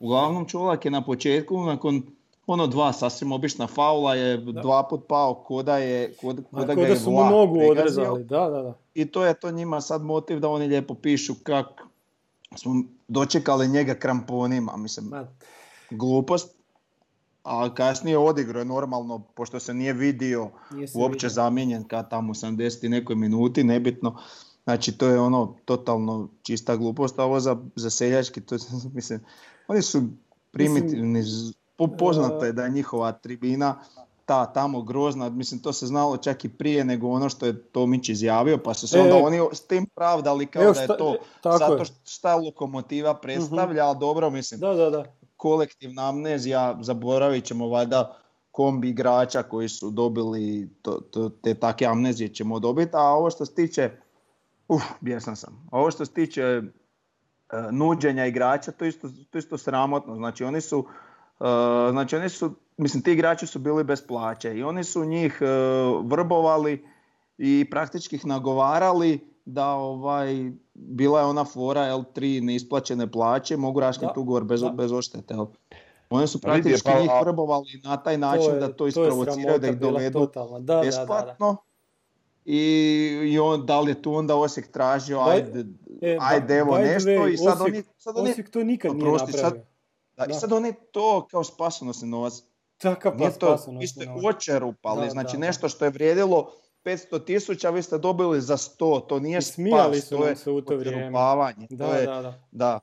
Uglavnom 0.00 0.48
Čolak 0.48 0.84
je 0.84 0.90
na 0.90 1.04
početku 1.04 1.64
nakon 1.64 2.02
ono 2.48 2.66
dva 2.66 2.92
sasvim 2.92 3.32
obična 3.32 3.66
faula 3.66 4.14
je 4.14 4.36
da. 4.36 4.60
dva 4.62 4.82
put 4.82 5.00
pao 5.08 5.34
koda 5.34 5.78
je 5.78 6.14
kod, 6.20 6.44
koda 6.50 6.74
ga 6.74 6.82
je 6.82 6.96
su 6.96 7.10
mu 7.10 7.24
nogu 7.24 7.60
odrezali, 7.70 8.24
da, 8.24 8.48
da, 8.48 8.62
da. 8.62 8.74
I 8.94 9.06
to 9.06 9.24
je 9.24 9.34
to 9.34 9.50
njima 9.50 9.80
sad 9.80 10.02
motiv 10.02 10.40
da 10.40 10.48
oni 10.48 10.66
lijepo 10.66 10.94
pišu 10.94 11.34
kak 11.42 11.66
smo 12.56 12.82
dočekali 13.08 13.68
njega 13.68 13.94
kramponima, 13.94 14.76
mislim, 14.76 15.12
glupost. 15.90 16.58
A 17.42 17.74
kasnije 17.74 18.18
odigrao 18.18 18.60
je 18.60 18.64
normalno, 18.64 19.18
pošto 19.34 19.60
se 19.60 19.74
nije 19.74 19.92
vidio 19.92 20.50
nije 20.70 20.88
uopće 20.94 21.26
vidio. 21.26 21.34
zamijenjen 21.34 21.84
kad 21.84 22.10
tamo 22.10 22.34
80 22.34 22.88
nekoj 22.88 23.16
minuti, 23.16 23.64
nebitno. 23.64 24.16
Znači 24.64 24.98
to 24.98 25.06
je 25.06 25.20
ono 25.20 25.54
totalno 25.64 26.28
čista 26.42 26.76
glupost, 26.76 27.18
a 27.18 27.24
ovo 27.24 27.40
za, 27.40 27.56
za 27.76 27.90
seljački, 27.90 28.40
to 28.40 28.56
mislim, 28.94 29.20
oni 29.68 29.82
su 29.82 30.02
primitivni, 30.52 31.22
Poznato 31.98 32.44
je 32.44 32.52
da 32.52 32.64
je 32.64 32.70
njihova 32.70 33.12
tribina 33.12 33.76
ta 34.28 34.46
tamo 34.52 34.82
grozna, 34.82 35.28
mislim 35.28 35.60
to 35.60 35.72
se 35.72 35.86
znalo 35.86 36.16
čak 36.16 36.44
i 36.44 36.48
prije 36.48 36.84
nego 36.84 37.08
ono 37.08 37.28
što 37.28 37.46
je 37.46 37.62
Tomić 37.62 38.08
izjavio, 38.08 38.58
pa 38.58 38.74
su 38.74 38.88
se 38.88 39.00
onda 39.00 39.16
e, 39.18 39.22
oni 39.22 39.40
s 39.52 39.60
tim 39.60 39.86
pravdali 39.86 40.46
kao 40.46 40.72
da 40.72 40.80
je 40.80 40.86
to 40.86 41.14
e, 41.14 41.58
zato 41.58 41.84
šta 42.04 42.36
lokomotiva 42.36 43.14
predstavlja, 43.14 43.86
ali 43.86 43.98
dobro 43.98 44.30
mislim, 44.30 44.60
da, 44.60 44.74
da, 44.74 44.90
da. 44.90 45.04
kolektivna 45.36 46.08
amnezija, 46.08 46.78
zaboravit 46.80 47.44
ćemo 47.44 47.68
valjda 47.68 48.16
kombi 48.50 48.88
igrača 48.88 49.42
koji 49.42 49.68
su 49.68 49.90
dobili 49.90 50.70
to, 50.82 51.00
to, 51.10 51.28
te 51.28 51.54
takve 51.54 51.86
amnezije 51.86 52.34
ćemo 52.34 52.58
dobiti, 52.58 52.90
a 52.94 53.02
ovo 53.02 53.30
što 53.30 53.46
se 53.46 53.54
tiče, 53.54 53.90
uf, 54.68 54.82
bjesan 55.00 55.36
sam, 55.36 55.68
ovo 55.70 55.90
što 55.90 56.04
se 56.04 56.12
tiče 56.12 56.42
e, 56.42 56.62
nuđenja 57.70 58.26
igrača, 58.26 58.72
to 58.72 58.84
isto, 58.84 59.08
to 59.30 59.38
isto 59.38 59.58
sramotno, 59.58 60.16
znači 60.16 60.44
oni 60.44 60.60
su 60.60 60.86
znači 61.90 62.16
oni 62.16 62.28
su, 62.28 62.54
mislim 62.76 63.02
ti 63.02 63.12
igrači 63.12 63.46
su 63.46 63.58
bili 63.58 63.84
bez 63.84 64.06
plaće 64.06 64.54
i 64.54 64.62
oni 64.62 64.84
su 64.84 65.04
njih 65.04 65.38
eh, 65.40 65.46
vrbovali 66.04 66.84
i 67.38 67.66
praktički 67.70 68.16
ih 68.16 68.26
nagovarali 68.26 69.20
da 69.44 69.68
ovaj, 69.68 70.52
bila 70.74 71.20
je 71.20 71.26
ona 71.26 71.44
fora 71.44 71.80
L3 71.80 72.44
neisplaćene 72.44 73.12
plaće, 73.12 73.56
mogu 73.56 73.80
raškati 73.80 74.20
ugovor 74.20 74.44
bez, 74.44 74.62
bez 74.74 74.92
oštete. 74.92 75.34
Jel? 75.34 75.46
Oni 76.10 76.26
su 76.26 76.40
praktički 76.40 76.84
pa, 76.84 77.00
njih 77.00 77.10
vrbovali 77.22 77.80
na 77.84 77.96
taj 77.96 78.18
način 78.18 78.60
da 78.60 78.72
to 78.72 78.86
isprovociraju, 78.86 79.58
da 79.58 79.68
ih 79.68 79.78
dovedu 79.78 80.28
da, 80.60 80.80
besplatno. 80.84 81.56
I, 82.44 82.60
I 83.24 83.38
on, 83.38 83.66
da 83.66 83.80
li 83.80 83.90
je 83.90 84.02
tu 84.02 84.14
onda 84.14 84.36
Osijek 84.36 84.72
tražio, 84.72 85.20
ajde, 85.20 85.64
e, 86.02 86.16
ajde 86.20 86.58
evo 86.58 86.78
nešto 86.78 87.28
i 87.28 87.36
sad 87.36 87.60
oni... 87.60 87.82
Sad 87.96 88.16
oni 88.16 88.30
Osijek 88.30 88.50
to 88.50 88.64
nikad 88.64 88.96
nije 88.96 89.12
napravio. 89.12 89.38
Sad, 89.38 89.64
da, 90.18 90.24
I 90.30 90.34
sad 90.34 90.52
oni 90.52 90.72
to 90.92 91.26
kao 91.30 91.44
spasonosni 91.44 92.08
novac. 92.08 92.42
Takav 92.78 93.12
pa 93.18 93.30
spasonosni 93.30 93.78
Vi 93.78 93.86
ste 93.86 94.08
očerupali, 94.24 95.10
znači 95.10 95.36
da, 95.36 95.46
nešto 95.46 95.68
što 95.68 95.84
je 95.84 95.90
vrijedilo 95.90 96.52
500 96.84 97.24
tisuća, 97.24 97.70
vi 97.70 97.82
ste 97.82 97.98
dobili 97.98 98.40
za 98.40 98.56
100, 98.56 99.06
to 99.06 99.20
nije 99.20 99.42
spas, 99.42 100.08
to 100.08 100.26
je 100.26 100.36
se 100.36 100.50
u 100.50 100.60
to 100.60 100.76
vrijeme. 100.76 101.10
Da, 101.70 101.86
to 101.86 101.94
je, 101.94 102.06
da, 102.06 102.22
da. 102.22 102.40
da. 102.50 102.80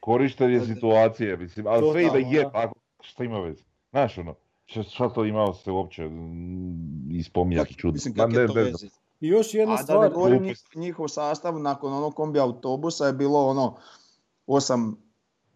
korištenje 0.00 0.60
situacije, 0.60 1.36
mislim, 1.36 1.66
ali 1.66 1.92
sve 1.92 2.02
i 2.02 2.10
da 2.10 2.18
je 2.18 2.50
tako, 2.52 2.74
šta 3.00 3.24
ima 3.24 3.40
veze? 3.40 3.62
Znaš 3.90 4.18
ono, 4.18 4.34
šta 4.66 5.08
to 5.08 5.24
imao 5.24 5.54
se 5.54 5.70
uopće 5.70 6.10
ispominjati 7.10 7.74
čudno. 7.74 7.92
Mislim, 7.92 8.14
kako 8.14 8.32
je 8.32 8.46
to 8.46 8.52
veze? 8.52 8.86
I 9.20 9.28
još 9.28 9.54
jedna 9.54 9.74
A 9.74 9.78
stvar. 9.78 9.98
da 9.98 10.04
ne 10.04 10.14
govorim 10.14 10.54
njihov 10.74 11.08
sastav 11.08 11.58
nakon 11.58 11.92
onog 11.92 12.14
kombi 12.14 12.40
autobusa 12.40 13.06
je 13.06 13.12
bilo 13.12 13.48
ono 13.48 13.76
osam 14.46 14.96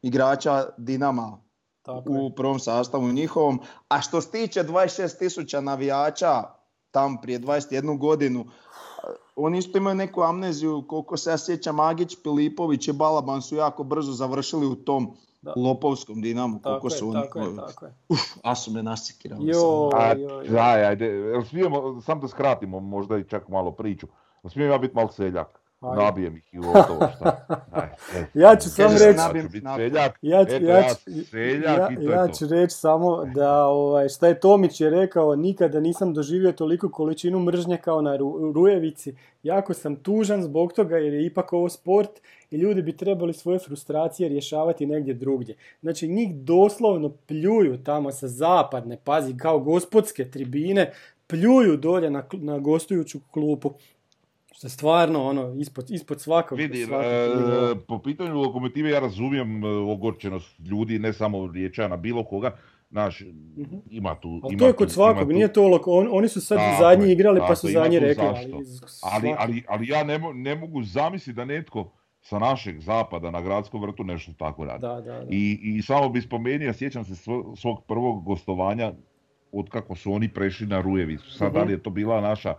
igrača 0.02 0.64
Dinama 0.76 1.38
Tako 1.82 2.12
u 2.12 2.30
prvom 2.30 2.58
sastavu 2.58 3.12
njihovom. 3.12 3.60
A 3.88 4.00
što 4.00 4.20
se 4.20 4.30
tiče 4.30 4.64
26.000 4.64 5.60
navijača 5.60 6.42
tam 6.90 7.20
prije 7.20 7.40
21 7.40 7.98
godinu, 7.98 8.44
oni 9.36 9.58
isto 9.58 9.78
imaju 9.78 9.94
neku 9.96 10.22
amneziju, 10.22 10.84
koliko 10.88 11.16
se 11.16 11.30
ja 11.30 11.38
sjećam, 11.38 11.74
Magić, 11.74 12.16
Pilipović 12.22 12.88
i 12.88 12.92
Balaban 12.92 13.42
su 13.42 13.56
jako 13.56 13.84
brzo 13.84 14.12
završili 14.12 14.66
u 14.66 14.74
tom 14.74 15.16
Da. 15.42 15.52
lopovskom 15.56 16.20
Dinamu. 16.22 16.60
Koliko 16.62 16.88
Tako 16.88 16.94
je, 16.94 16.98
su 16.98 17.08
oni... 17.08 17.22
tako 17.22 17.38
je, 17.38 17.56
tako 17.56 17.84
je. 17.84 17.94
Uf, 18.08 18.20
a 18.42 18.54
su 18.54 18.70
me 18.70 18.82
nasikirali. 18.82 19.48
Jo, 19.48 19.90
A, 19.94 20.12
jo, 20.12 20.42
jo. 20.42 20.52
daj, 20.52 20.84
ajde, 20.84 21.06
jel 21.06 21.42
smijemo, 21.44 22.00
sam 22.00 22.20
da 22.20 22.28
skratimo 22.28 22.80
možda 22.80 23.18
i 23.18 23.24
čak 23.24 23.48
malo 23.48 23.72
priču. 23.72 24.06
Smijem 24.48 24.70
ja 24.70 24.78
biti 24.78 24.94
malo 24.94 25.08
seljak? 25.12 25.60
Ajde. 25.80 26.02
Nabijem 26.02 26.36
ih 26.36 26.44
i 26.52 26.58
šta. 27.16 27.46
Aj, 27.72 27.88
e. 28.14 28.26
Ja 28.34 28.56
ću 28.56 28.70
samo 28.70 28.88
se 28.90 29.06
reći, 29.06 29.16
nabijem 29.16 29.48
Ja 29.52 29.60
ću 29.64 29.76
seljak, 29.76 30.18
ja, 30.22 30.44
ću- 30.44 30.54
eto 30.54 30.64
ja, 30.64 30.78
ja 30.78 30.94
ću- 30.94 31.24
seljak 31.24 31.78
ja, 31.78 31.88
i 31.92 31.96
to 31.96 32.02
ja 32.02 32.22
je 32.22 32.28
to. 32.28 32.34
ću 32.34 32.46
reći 32.46 32.76
samo 32.76 33.24
da 33.24 33.64
ovaj, 33.64 34.08
šta 34.08 34.26
je 34.28 34.40
Tomić 34.40 34.80
je 34.80 34.90
rekao, 34.90 35.36
nikada 35.36 35.80
nisam 35.80 36.14
doživio 36.14 36.52
toliku 36.52 36.88
količinu 36.88 37.38
mržnje 37.38 37.76
kao 37.76 38.02
na 38.02 38.16
Ru- 38.16 38.52
Rujevici. 38.52 39.14
Jako 39.42 39.74
sam 39.74 39.96
tužan 39.96 40.42
zbog 40.42 40.72
toga 40.72 40.96
jer 40.96 41.14
je 41.14 41.26
ipak 41.26 41.52
ovo 41.52 41.68
sport 41.68 42.10
i 42.50 42.56
ljudi 42.56 42.82
bi 42.82 42.96
trebali 42.96 43.32
svoje 43.32 43.58
frustracije 43.58 44.28
rješavati 44.28 44.86
negdje 44.86 45.14
drugdje. 45.14 45.54
Znači 45.80 46.08
njih 46.08 46.34
doslovno 46.34 47.08
pljuju 47.08 47.84
tamo 47.84 48.12
sa 48.12 48.28
zapadne, 48.28 48.98
pazi, 49.04 49.36
kao 49.36 49.58
gospodske 49.58 50.24
tribine, 50.24 50.92
pljuju 51.26 51.76
dolje 51.76 52.10
na, 52.10 52.24
na 52.32 52.58
gostujuću 52.58 53.18
klupu. 53.30 53.70
Što 54.56 54.66
je 54.66 54.70
stvarno 54.70 55.24
ono, 55.24 55.54
ispod, 55.54 55.90
ispod 55.90 56.20
svakog, 56.20 56.58
Vidi, 56.58 56.84
svakog 56.84 57.04
e, 57.04 57.74
po 57.88 57.98
pitanju 57.98 58.34
lokomotive 58.34 58.90
ja 58.90 59.00
razumijem 59.00 59.64
e, 59.64 59.68
ogorčenost 59.68 60.58
ljudi, 60.60 60.98
ne 60.98 61.12
samo 61.12 61.46
riječana, 61.46 61.96
bilo 61.96 62.24
koga. 62.24 62.56
Znaš, 62.90 63.22
ima 63.90 64.14
tu... 64.14 64.28
Mhm. 64.28 64.40
Ali 64.44 64.52
ima 64.52 64.58
to 64.58 64.66
je 64.66 64.72
tu- 64.72 64.76
kod 64.78 64.92
svakog, 64.92 65.22
tu- 65.22 65.32
nije 65.32 65.52
to 65.52 65.68
loko, 65.68 65.90
on- 65.92 66.08
oni 66.10 66.28
su 66.28 66.40
sad 66.40 66.58
Tako 66.58 66.82
zadnji 66.82 67.12
igrali 67.12 67.38
tako 67.38 67.48
pa 67.48 67.56
su 67.56 67.68
zadnji 67.68 67.98
rekli, 67.98 68.24
ali, 68.24 68.64
Ali, 69.02 69.34
ali, 69.38 69.62
ali 69.68 69.88
ja 69.88 70.04
ne, 70.04 70.18
mo- 70.18 70.32
ne 70.34 70.54
mogu 70.54 70.82
zamisliti 70.82 71.36
da 71.36 71.44
netko 71.44 71.92
sa 72.20 72.38
našeg 72.38 72.80
zapada 72.80 73.30
na 73.30 73.40
gradskom 73.40 73.82
vrtu 73.82 74.04
nešto 74.04 74.32
tako 74.32 74.64
radi. 74.64 74.80
Da, 74.80 74.94
da, 74.94 75.00
da. 75.14 75.26
I, 75.30 75.58
I 75.62 75.82
samo 75.82 76.08
bi 76.08 76.20
spomenuo, 76.20 76.72
sjećam 76.72 77.04
se 77.04 77.14
svo- 77.14 77.56
svog 77.56 77.84
prvog 77.84 78.24
gostovanja 78.24 78.92
od 79.52 79.68
kako 79.68 79.94
su 79.94 80.12
oni 80.12 80.28
prešli 80.28 80.66
na 80.66 80.80
Rujevicu. 80.80 81.30
Sad 81.30 81.52
da 81.52 81.62
li 81.62 81.72
je 81.72 81.82
to 81.82 81.90
bila 81.90 82.20
naša 82.20 82.54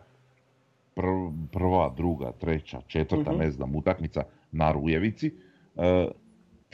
prva, 1.51 1.93
druga, 1.97 2.31
treća, 2.31 2.81
četvrta, 2.87 3.31
Mhm. 3.31 3.39
ne 3.39 3.51
znam, 3.51 3.75
utakmica 3.75 4.23
na 4.51 4.71
Rujevici. 4.71 5.31
E, 5.75 6.07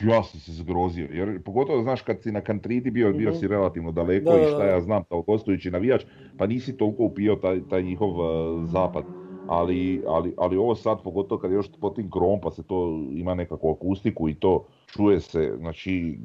ja 0.01 0.23
sam 0.23 0.39
se 0.39 0.51
zgrozio, 0.53 1.07
jer 1.11 1.43
pogotovo 1.43 1.81
znaš 1.81 2.01
kad 2.01 2.21
si 2.21 2.31
na 2.31 2.41
kantridi 2.41 2.91
bio, 2.91 3.13
bio 3.13 3.29
Mhm. 3.29 3.39
si 3.39 3.47
relativno 3.47 3.91
daleko 3.91 4.31
Da, 4.31 4.39
i 4.39 4.45
šta 4.45 4.65
ja 4.65 4.81
znam 4.81 5.03
kao 5.03 5.21
gostujući 5.21 5.71
navijač, 5.71 6.05
pa 6.37 6.47
nisi 6.47 6.77
toliko 6.77 7.03
upio 7.03 7.35
taj, 7.35 7.61
taj 7.69 7.83
njihov 7.83 8.09
e, 8.09 8.23
zapad. 8.65 9.03
Ali, 9.47 10.03
ali, 10.07 10.33
ali 10.37 10.57
ovo 10.57 10.75
sad, 10.75 11.03
pogotovo 11.03 11.41
kad 11.41 11.51
je 11.51 11.55
još 11.55 11.71
po 11.81 11.89
tim 11.89 12.11
krom, 12.11 12.39
pa 12.41 12.51
se 12.51 12.63
to 12.63 13.07
ima 13.11 13.35
nekakvu 13.35 13.71
akustiku 13.71 14.29
i 14.29 14.35
to 14.35 14.65
čuje 14.87 15.19
se, 15.19 15.55
znači, 15.57 16.19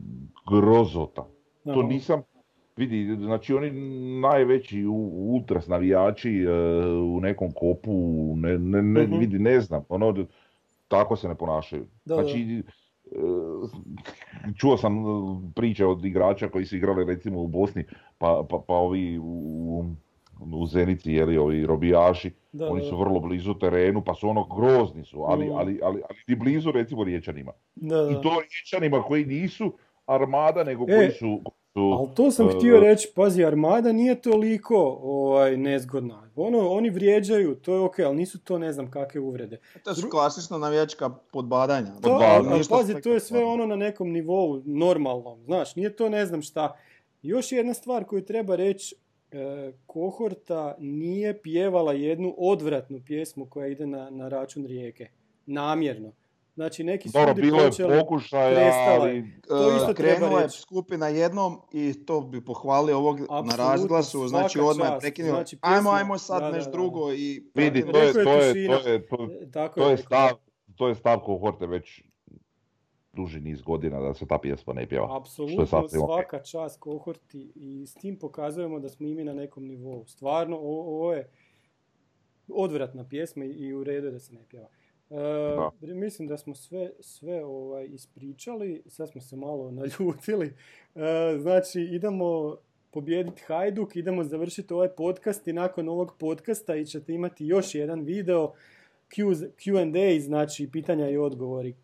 grozota. 0.51 1.27
To 1.65 1.83
nisam, 1.85 2.23
vidi, 2.79 3.17
znači 3.17 3.55
oni 3.55 3.71
najveći 4.21 4.87
ultras 5.13 5.69
navijači 5.69 6.39
e, 6.39 6.51
u 6.95 7.21
nekom 7.21 7.53
kopu, 7.53 7.93
ne, 8.37 8.59
ne, 8.59 8.83
ne, 8.83 9.03
Mhm. 9.03 9.19
vidi, 9.19 9.39
ne 9.39 9.61
znam, 9.61 9.85
ono, 9.89 10.15
tako 10.89 11.17
se 11.17 11.29
ne 11.29 11.35
ponašaju. 11.35 11.87
Da, 12.05 12.15
znači, 12.15 12.63
e, 13.07 13.17
čuo 14.57 14.77
sam 14.77 14.99
e, 14.99 15.05
priče 15.55 15.87
od 15.87 16.05
igrača 16.05 16.49
koji 16.49 16.65
su 16.65 16.77
igrali 16.77 17.05
recimo 17.05 17.43
u 17.43 17.49
Bosni, 17.49 17.85
pa, 18.19 18.45
pa, 18.51 18.59
pa 18.69 18.75
ovi 18.75 19.19
u, 19.19 19.85
u 20.53 20.67
Zenici, 20.67 21.13
jeli, 21.13 21.39
ovi 21.39 21.67
robijaši, 21.67 22.31
Da, 22.53 22.71
oni 22.71 22.83
su 22.83 22.97
vrlo 22.97 23.21
blizu 23.21 23.55
terenu, 23.55 24.03
pa 24.05 24.15
su 24.15 24.29
ono 24.29 24.45
grozni 24.47 25.05
su, 25.05 25.23
ali, 25.23 25.47
Mm. 25.47 25.53
ali, 25.53 25.81
ali, 25.83 26.03
ali 26.09 26.19
ni 26.29 26.35
blizu 26.35 26.71
recimo 26.73 27.05
riječanima. 27.05 27.53
Da, 27.77 27.97
da. 27.97 28.11
I 28.11 28.15
to 28.15 28.31
riječanima 28.41 29.03
koji 29.03 29.25
nisu 29.27 29.73
armada, 30.07 30.65
nego 30.65 30.85
E, 30.89 30.97
koji 30.97 31.11
su... 31.11 31.41
su 31.79 31.97
Ali 31.99 32.09
to 32.15 32.31
sam 32.31 32.49
e, 32.49 32.53
htio 32.57 32.81
reći, 32.81 33.09
pazi, 33.15 33.45
Armada 33.45 33.93
nije 33.93 34.23
toliko 34.23 34.99
ovaj, 35.03 35.57
nezgodna. 35.57 36.31
Ono, 36.37 36.69
oni 36.69 36.91
vrijeđaju, 36.91 37.55
to 37.55 37.75
je 37.75 37.81
ok, 37.81 37.99
ali 37.99 38.17
nisu 38.17 38.39
to 38.39 38.59
ne 38.59 38.73
znam 38.73 38.91
kakve 38.91 39.21
uvrede. 39.21 39.61
To 39.85 39.95
su 39.95 40.09
klasično 40.11 40.59
navijačka 40.59 41.11
podbadanja. 41.11 41.95
To, 41.95 42.01
Podbadanja. 42.01 42.51
ali, 42.51 42.65
pazi, 42.71 43.01
to 43.03 43.13
je 43.13 43.21
sve 43.21 43.45
ono 43.45 43.67
na 43.67 43.77
nekom 43.77 44.13
nivou 44.13 44.63
normalnom, 44.65 45.45
znaš, 45.45 45.77
nije 45.77 45.97
to 45.97 46.09
ne 46.09 46.27
znam 46.27 46.43
šta. 46.43 46.77
Još 47.23 47.53
jedna 47.53 47.75
stvar 47.75 48.05
koju 48.05 48.25
treba 48.25 48.57
reći, 48.57 48.95
e, 49.33 49.73
Kohorta 49.87 50.77
nije 50.79 51.43
pjevala 51.43 51.93
jednu 51.93 52.35
odvratnu 52.39 53.01
pjesmu 53.07 53.47
koja 53.47 53.67
ide 53.67 53.87
na, 53.87 54.11
na 54.11 54.29
račun 54.29 54.67
rijeke. 54.67 55.09
Namjerno. 55.47 56.13
Znači, 56.59 56.85
neki 56.85 57.09
su 57.09 57.13
Dobro, 57.13 57.29
ljudi 57.29 57.41
bilo 57.43 57.59
je 57.59 57.69
počeli... 57.69 57.99
pokušaja, 58.01 58.73
ali... 58.91 59.25
To 59.49 59.77
isto 59.77 59.91
E, 59.91 59.95
treba 59.95 60.15
Krenula 60.15 60.41
je 60.41 60.47
reći. 60.47 60.61
skupina 60.61 61.09
jednom 61.09 61.61
i 61.73 61.95
to 61.97 62.21
bi 62.23 62.45
pohvalio 62.45 62.99
ovog 62.99 63.21
na 63.21 63.27
Apsolutno, 63.31 63.57
razglasu, 63.65 64.29
znači 64.29 64.61
odmah 64.61 64.89
je 64.89 64.99
prekinuo. 65.01 65.31
znači 65.31 65.59
ajmo, 65.61 65.77
pjesma- 65.83 65.97
ajmo 65.97 66.19
sad 66.19 66.41
da, 66.41 66.47
da, 66.47 66.53
nešto 66.53 66.67
da. 66.67 66.73
drugo 66.73 67.13
i... 67.13 67.51
Vidi, 67.55 67.83
to 67.83 67.99
je, 67.99 68.13
to 68.15 68.21
je, 68.23 68.53
tišina. 68.53 68.79
to 68.79 68.89
je, 68.89 69.07
to, 69.07 69.29
E, 69.41 69.51
Tako 69.51 69.81
to 69.81 69.91
je 69.91 69.97
stav, 69.97 70.31
to 70.77 70.89
je 70.89 70.95
stav 70.95 71.21
kohorte 71.21 71.67
već 71.67 72.03
duži 73.13 73.41
niz 73.41 73.63
godina 73.63 74.01
da 74.01 74.15
se 74.15 74.27
ta 74.27 74.39
pjesma 74.39 74.73
ne 74.73 74.87
pjeva. 74.87 75.17
Apsolutno 75.17 75.67
svaka 75.89 76.39
čast 76.41 76.81
kohorti 76.81 77.53
i 77.55 77.87
s 77.87 77.95
tim 77.95 78.17
pokazujemo 78.17 78.81
da 78.81 78.89
smo 78.89 79.07
i 79.07 79.15
mi 79.15 79.25
na 79.25 79.35
nekom 79.35 79.65
nivou. 79.65 80.05
Stvarno, 80.07 80.57
ovo 80.59 81.13
je 81.15 81.31
odvratna 82.49 83.05
pjesma 83.05 83.45
i- 83.45 83.49
i 83.49 83.75
u 83.75 83.85
redu 83.85 84.07
je 84.07 84.13
da 84.13 84.19
se 84.19 84.35
ne 84.35 84.45
pjeva. 84.45 84.69
E, 85.11 85.95
Mislim 85.95 86.29
da 86.29 86.39
smo 86.39 86.55
sve, 86.55 86.91
sve 87.01 87.45
ovaj, 87.45 87.87
ispričali, 87.87 88.83
sad 88.87 89.11
smo 89.11 89.21
se 89.21 89.37
malo 89.37 89.71
naljutili. 89.81 90.47
E, 90.95 91.39
znači, 91.39 91.81
idemo 91.81 92.57
pobijediti 92.91 93.43
Hajduk, 93.47 93.97
idemo 93.97 94.25
završiti 94.25 94.75
ovaj 94.75 94.89
podcast 94.89 95.49
i 95.49 95.53
nakon 95.53 95.89
ovog 95.89 96.15
podcasta 96.19 96.77
i 96.77 96.87
ćete 96.87 97.13
imati 97.13 97.47
još 97.47 97.75
jedan 97.75 98.01
video 98.01 98.53
Q- 99.17 99.51
Q&A, 99.57 100.21
znači 100.21 100.69
pitanja 100.73 101.09
i 101.09 101.17
odgovori. 101.17 101.75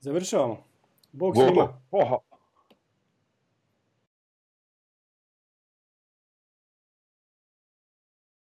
Završavamo. 0.00 0.64
Bog 1.12 1.34
svima. 1.36 1.80